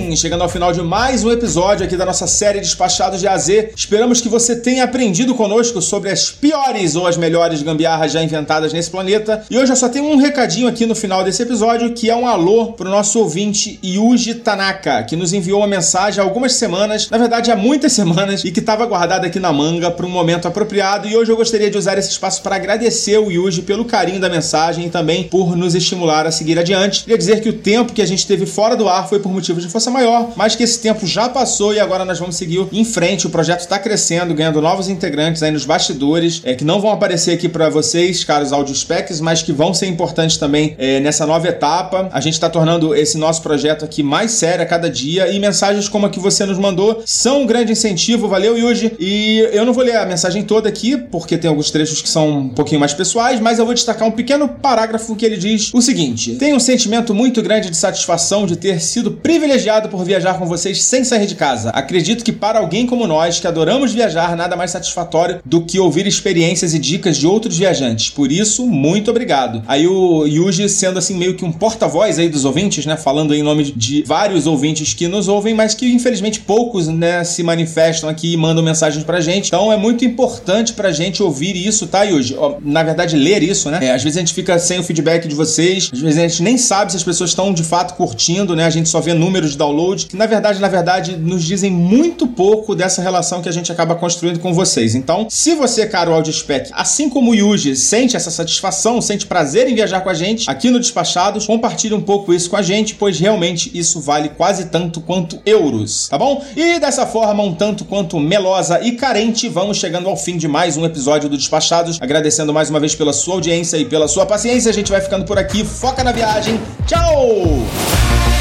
Bem, 0.00 0.14
chegando 0.14 0.42
ao 0.42 0.48
final 0.48 0.72
de 0.72 0.82
mais 0.82 1.24
um 1.24 1.30
episódio 1.30 1.84
aqui 1.84 1.96
da 1.96 2.04
nossa 2.04 2.26
série 2.26 2.60
Despachados 2.60 3.18
de 3.18 3.26
AZ. 3.26 3.48
Esperamos 3.74 4.20
que 4.20 4.28
você 4.28 4.54
tenha 4.54 4.84
aprendido 4.84 5.34
conosco 5.34 5.80
sobre 5.80 6.10
as 6.10 6.30
piores 6.30 6.94
ou 6.96 7.06
as 7.06 7.16
melhores 7.16 7.62
gambiarras 7.62 8.12
já 8.12 8.22
inventadas 8.22 8.74
nesse 8.74 8.90
planeta. 8.90 9.44
E 9.50 9.58
hoje 9.58 9.72
eu 9.72 9.76
só 9.76 9.88
tenho 9.88 10.04
um 10.04 10.16
recadinho 10.16 10.68
aqui 10.68 10.84
no 10.84 10.94
final 10.94 11.24
desse 11.24 11.42
episódio, 11.42 11.94
que 11.94 12.10
é 12.10 12.14
um 12.14 12.26
alô 12.26 12.72
pro 12.72 12.90
nosso 12.90 13.18
ouvinte 13.18 13.78
Yuji 13.82 14.34
Tanaka, 14.34 15.02
que 15.04 15.16
nos 15.16 15.32
enviou 15.32 15.60
uma 15.60 15.66
mensagem 15.66 16.20
há 16.20 16.24
algumas 16.24 16.52
semanas, 16.52 17.08
na 17.08 17.16
verdade 17.16 17.50
há 17.50 17.56
muitas 17.56 17.92
semanas, 17.94 18.44
e 18.44 18.50
que 18.50 18.60
estava 18.60 18.84
guardada 18.84 19.26
aqui 19.26 19.40
na 19.40 19.52
manga 19.52 19.90
para 19.90 20.04
um 20.04 20.10
momento 20.10 20.46
apropriado. 20.46 21.08
E 21.08 21.16
hoje 21.16 21.32
eu 21.32 21.36
gostaria 21.36 21.70
de 21.70 21.78
usar 21.78 21.96
esse 21.96 22.10
espaço 22.10 22.42
para 22.42 22.56
agradecer 22.56 23.18
o 23.18 23.30
Yuji 23.30 23.62
pelo 23.62 23.84
carinho 23.84 24.20
da 24.20 24.28
mensagem 24.28 24.86
e 24.86 24.90
também 24.90 25.24
por 25.24 25.56
nos 25.56 25.74
estimular 25.74 26.26
a 26.26 26.30
seguir 26.30 26.58
adiante. 26.58 27.04
Queria 27.04 27.18
dizer 27.18 27.40
que 27.40 27.48
o 27.48 27.54
tempo 27.54 27.94
que 27.94 28.02
a 28.02 28.06
gente 28.06 28.26
teve 28.26 28.44
fora 28.44 28.76
do 28.76 28.88
ar 28.88 29.08
foi 29.08 29.18
por 29.18 29.32
motivo 29.32 29.46
motivos 29.46 29.62
de 29.62 29.70
força 29.70 29.85
maior, 29.90 30.32
mas 30.36 30.54
que 30.54 30.62
esse 30.62 30.78
tempo 30.78 31.06
já 31.06 31.28
passou 31.28 31.74
e 31.74 31.80
agora 31.80 32.04
nós 32.04 32.18
vamos 32.18 32.36
seguir 32.36 32.66
em 32.72 32.84
frente. 32.84 33.26
O 33.26 33.30
projeto 33.30 33.60
está 33.60 33.78
crescendo, 33.78 34.34
ganhando 34.34 34.60
novos 34.60 34.88
integrantes 34.88 35.42
aí 35.42 35.50
nos 35.50 35.64
bastidores, 35.64 36.40
é, 36.44 36.54
que 36.54 36.64
não 36.64 36.80
vão 36.80 36.90
aparecer 36.90 37.32
aqui 37.32 37.48
para 37.48 37.68
vocês, 37.68 38.24
caros 38.24 38.52
audio 38.52 38.74
specs, 38.74 39.20
mas 39.20 39.42
que 39.42 39.52
vão 39.52 39.74
ser 39.74 39.86
importantes 39.86 40.36
também 40.36 40.74
é, 40.78 41.00
nessa 41.00 41.26
nova 41.26 41.48
etapa. 41.48 42.08
A 42.12 42.20
gente 42.20 42.34
está 42.34 42.48
tornando 42.48 42.94
esse 42.94 43.18
nosso 43.18 43.42
projeto 43.42 43.84
aqui 43.84 44.02
mais 44.02 44.32
sério 44.32 44.62
a 44.62 44.66
cada 44.66 44.88
dia 44.88 45.30
e 45.30 45.38
mensagens 45.38 45.88
como 45.88 46.06
a 46.06 46.10
que 46.10 46.18
você 46.18 46.44
nos 46.44 46.58
mandou 46.58 47.02
são 47.04 47.42
um 47.42 47.46
grande 47.46 47.72
incentivo. 47.72 48.28
Valeu, 48.28 48.56
Yuji. 48.58 48.92
E 48.98 49.48
eu 49.52 49.64
não 49.64 49.72
vou 49.72 49.84
ler 49.84 49.96
a 49.96 50.06
mensagem 50.06 50.42
toda 50.42 50.68
aqui, 50.68 50.96
porque 50.96 51.36
tem 51.36 51.48
alguns 51.48 51.70
trechos 51.70 52.00
que 52.02 52.08
são 52.08 52.38
um 52.38 52.48
pouquinho 52.48 52.80
mais 52.80 52.94
pessoais, 52.94 53.40
mas 53.40 53.58
eu 53.58 53.64
vou 53.64 53.74
destacar 53.74 54.08
um 54.08 54.12
pequeno 54.12 54.48
parágrafo 54.48 55.14
que 55.14 55.24
ele 55.24 55.36
diz 55.36 55.72
o 55.74 55.80
seguinte: 55.80 56.36
Tenho 56.36 56.56
um 56.56 56.60
sentimento 56.60 57.14
muito 57.14 57.42
grande 57.42 57.70
de 57.70 57.76
satisfação 57.76 58.46
de 58.46 58.56
ter 58.56 58.80
sido 58.80 59.12
privilegiado 59.12 59.65
por 59.88 60.04
viajar 60.04 60.38
com 60.38 60.46
vocês 60.46 60.82
sem 60.82 61.04
sair 61.04 61.26
de 61.26 61.34
casa. 61.34 61.70
Acredito 61.70 62.24
que 62.24 62.32
para 62.32 62.58
alguém 62.58 62.86
como 62.86 63.06
nós, 63.06 63.40
que 63.40 63.46
adoramos 63.46 63.92
viajar, 63.92 64.36
nada 64.36 64.56
mais 64.56 64.70
satisfatório 64.70 65.40
do 65.44 65.62
que 65.62 65.78
ouvir 65.78 66.06
experiências 66.06 66.74
e 66.74 66.78
dicas 66.78 67.16
de 67.16 67.26
outros 67.26 67.58
viajantes. 67.58 68.10
Por 68.10 68.30
isso, 68.30 68.66
muito 68.66 69.10
obrigado. 69.10 69.62
Aí 69.66 69.86
o 69.86 70.24
Yuji 70.26 70.68
sendo 70.68 70.98
assim 70.98 71.16
meio 71.16 71.34
que 71.34 71.44
um 71.44 71.52
porta-voz 71.52 72.18
aí 72.18 72.28
dos 72.28 72.44
ouvintes, 72.44 72.86
né? 72.86 72.96
Falando 72.96 73.34
em 73.34 73.42
nome 73.42 73.64
de 73.64 74.02
vários 74.06 74.46
ouvintes 74.46 74.94
que 74.94 75.08
nos 75.08 75.28
ouvem, 75.28 75.54
mas 75.54 75.74
que 75.74 75.90
infelizmente 75.90 76.40
poucos, 76.40 76.88
né, 76.88 77.24
se 77.24 77.42
manifestam 77.42 78.08
aqui 78.08 78.32
e 78.32 78.36
mandam 78.36 78.62
mensagens 78.62 79.04
pra 79.04 79.20
gente. 79.20 79.48
Então 79.48 79.72
é 79.72 79.76
muito 79.76 80.04
importante 80.04 80.72
pra 80.72 80.92
gente 80.92 81.22
ouvir 81.22 81.56
isso, 81.56 81.86
tá, 81.86 82.02
Yuji? 82.02 82.36
Na 82.62 82.82
verdade, 82.82 83.16
ler 83.16 83.42
isso, 83.42 83.70
né? 83.70 83.78
É, 83.82 83.92
às 83.92 84.02
vezes 84.02 84.16
a 84.16 84.20
gente 84.20 84.34
fica 84.34 84.58
sem 84.58 84.78
o 84.78 84.82
feedback 84.82 85.26
de 85.26 85.34
vocês, 85.34 85.90
às 85.92 86.00
vezes 86.00 86.18
a 86.18 86.28
gente 86.28 86.42
nem 86.42 86.56
sabe 86.56 86.92
se 86.92 86.96
as 86.96 87.02
pessoas 87.02 87.30
estão 87.30 87.52
de 87.52 87.64
fato 87.64 87.94
curtindo, 87.94 88.54
né? 88.54 88.64
A 88.64 88.70
gente 88.70 88.88
só 88.88 89.00
vê 89.00 89.12
números 89.12 89.55
de 89.56 89.58
download, 89.58 90.06
que 90.06 90.16
na 90.16 90.26
verdade, 90.26 90.60
na 90.60 90.68
verdade, 90.68 91.16
nos 91.16 91.42
dizem 91.42 91.70
muito 91.70 92.26
pouco 92.26 92.74
dessa 92.74 93.02
relação 93.02 93.40
que 93.40 93.48
a 93.48 93.52
gente 93.52 93.72
acaba 93.72 93.94
construindo 93.94 94.38
com 94.38 94.52
vocês. 94.52 94.94
Então, 94.94 95.26
se 95.30 95.54
você, 95.54 95.86
caro 95.86 96.12
AudioSpec, 96.12 96.70
assim 96.72 97.08
como 97.08 97.30
o 97.30 97.34
Yuji, 97.34 97.74
sente 97.74 98.16
essa 98.16 98.30
satisfação, 98.30 99.00
sente 99.00 99.26
prazer 99.26 99.68
em 99.68 99.74
viajar 99.74 100.00
com 100.02 100.10
a 100.10 100.14
gente 100.14 100.48
aqui 100.48 100.70
no 100.70 100.78
Despachados, 100.78 101.46
compartilhe 101.46 101.94
um 101.94 102.00
pouco 102.00 102.32
isso 102.32 102.50
com 102.50 102.56
a 102.56 102.62
gente, 102.62 102.94
pois 102.94 103.18
realmente 103.18 103.70
isso 103.74 104.00
vale 104.00 104.28
quase 104.28 104.66
tanto 104.66 105.00
quanto 105.00 105.40
euros, 105.46 106.08
tá 106.08 106.18
bom? 106.18 106.44
E 106.54 106.78
dessa 106.78 107.06
forma, 107.06 107.42
um 107.42 107.54
tanto 107.54 107.84
quanto 107.84 108.20
melosa 108.20 108.80
e 108.82 108.92
carente, 108.92 109.48
vamos 109.48 109.78
chegando 109.78 110.08
ao 110.08 110.16
fim 110.16 110.36
de 110.36 110.46
mais 110.46 110.76
um 110.76 110.84
episódio 110.84 111.28
do 111.28 111.36
Despachados, 111.36 111.98
agradecendo 112.00 112.52
mais 112.52 112.68
uma 112.68 112.78
vez 112.78 112.94
pela 112.94 113.12
sua 113.12 113.34
audiência 113.34 113.76
e 113.76 113.84
pela 113.84 114.08
sua 114.08 114.26
paciência. 114.26 114.70
A 114.70 114.74
gente 114.74 114.90
vai 114.90 115.00
ficando 115.00 115.24
por 115.24 115.38
aqui. 115.38 115.64
Foca 115.64 116.04
na 116.04 116.12
viagem. 116.12 116.60
Tchau! 116.86 118.35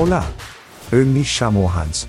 Hola. 0.00 0.24
Me 0.90 1.22
chamo 1.22 1.68
Hans. 1.68 2.08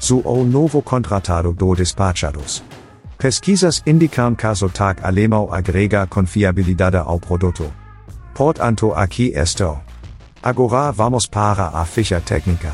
Sou 0.00 0.22
o 0.26 0.42
novo 0.42 0.80
contratado 0.80 1.52
do 1.52 1.74
Despachados. 1.74 2.64
Pesquisas 3.18 3.82
indicam 3.86 4.34
que 4.34 4.46
o 4.46 4.70
tag 4.70 5.02
alemão 5.04 5.46
agrega 5.52 6.06
confiabilidade 6.06 6.96
ao 6.96 7.20
produto. 7.20 7.70
Portanto, 8.34 8.90
aqui 8.94 9.34
estou. 9.36 9.78
Agora 10.42 10.90
vamos 10.90 11.26
para 11.26 11.66
a 11.74 11.84
ficha 11.84 12.22
técnica. 12.22 12.72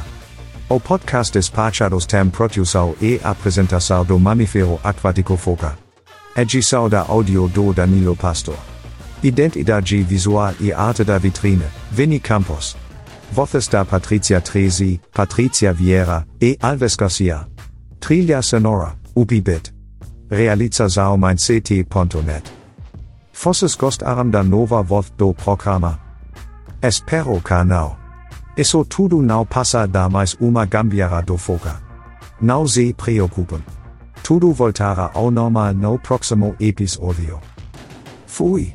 O 0.68 0.78
podcast 0.78 1.32
Despachados 1.32 2.06
tem 2.06 2.30
produção 2.30 2.94
e 3.00 3.20
apresentação 3.24 4.04
do 4.04 4.16
mamífero 4.16 4.78
aquático 4.84 5.36
foca. 5.36 5.76
Edição 6.36 6.88
da 6.88 7.00
áudio 7.00 7.48
do 7.48 7.72
Danilo 7.72 8.14
Pastor. 8.14 8.56
Identidade 9.24 10.00
visual 10.04 10.54
e 10.60 10.72
arte 10.72 11.02
da 11.02 11.18
vitrine, 11.18 11.64
Vini 11.90 12.20
Campos. 12.20 12.76
Voces 13.32 13.66
da 13.66 13.82
Patricia 13.82 14.42
Tresi, 14.42 15.00
Patricia 15.10 15.72
Vieira, 15.72 16.26
e 16.38 16.58
Alves 16.60 16.94
Garcia. 16.96 17.48
Trilha 17.98 18.42
sonora, 18.42 18.94
Ubibit. 19.14 19.72
Realização 20.30 21.16
mindct.net. 21.16 22.52
Fosses 23.32 23.74
gostaram 23.74 24.28
da 24.28 24.42
nova 24.42 24.82
voz 24.82 25.10
do 25.16 25.32
programa. 25.32 25.98
Espero 26.82 27.40
não. 27.64 27.96
Isso 28.54 28.84
tudo 28.84 29.22
não 29.22 29.46
passa 29.46 29.86
da 29.86 30.10
mais 30.10 30.36
uma 30.38 30.66
gambiarra 30.66 31.22
do 31.22 31.38
Foca. 31.38 31.80
Não 32.38 32.66
se 32.66 32.92
preocupem. 32.92 33.64
Tudo 34.22 34.52
voltará 34.52 35.10
ao 35.14 35.30
normal 35.30 35.72
no 35.72 35.98
próximo 35.98 36.54
episódio. 36.60 37.40
Fui. 38.26 38.74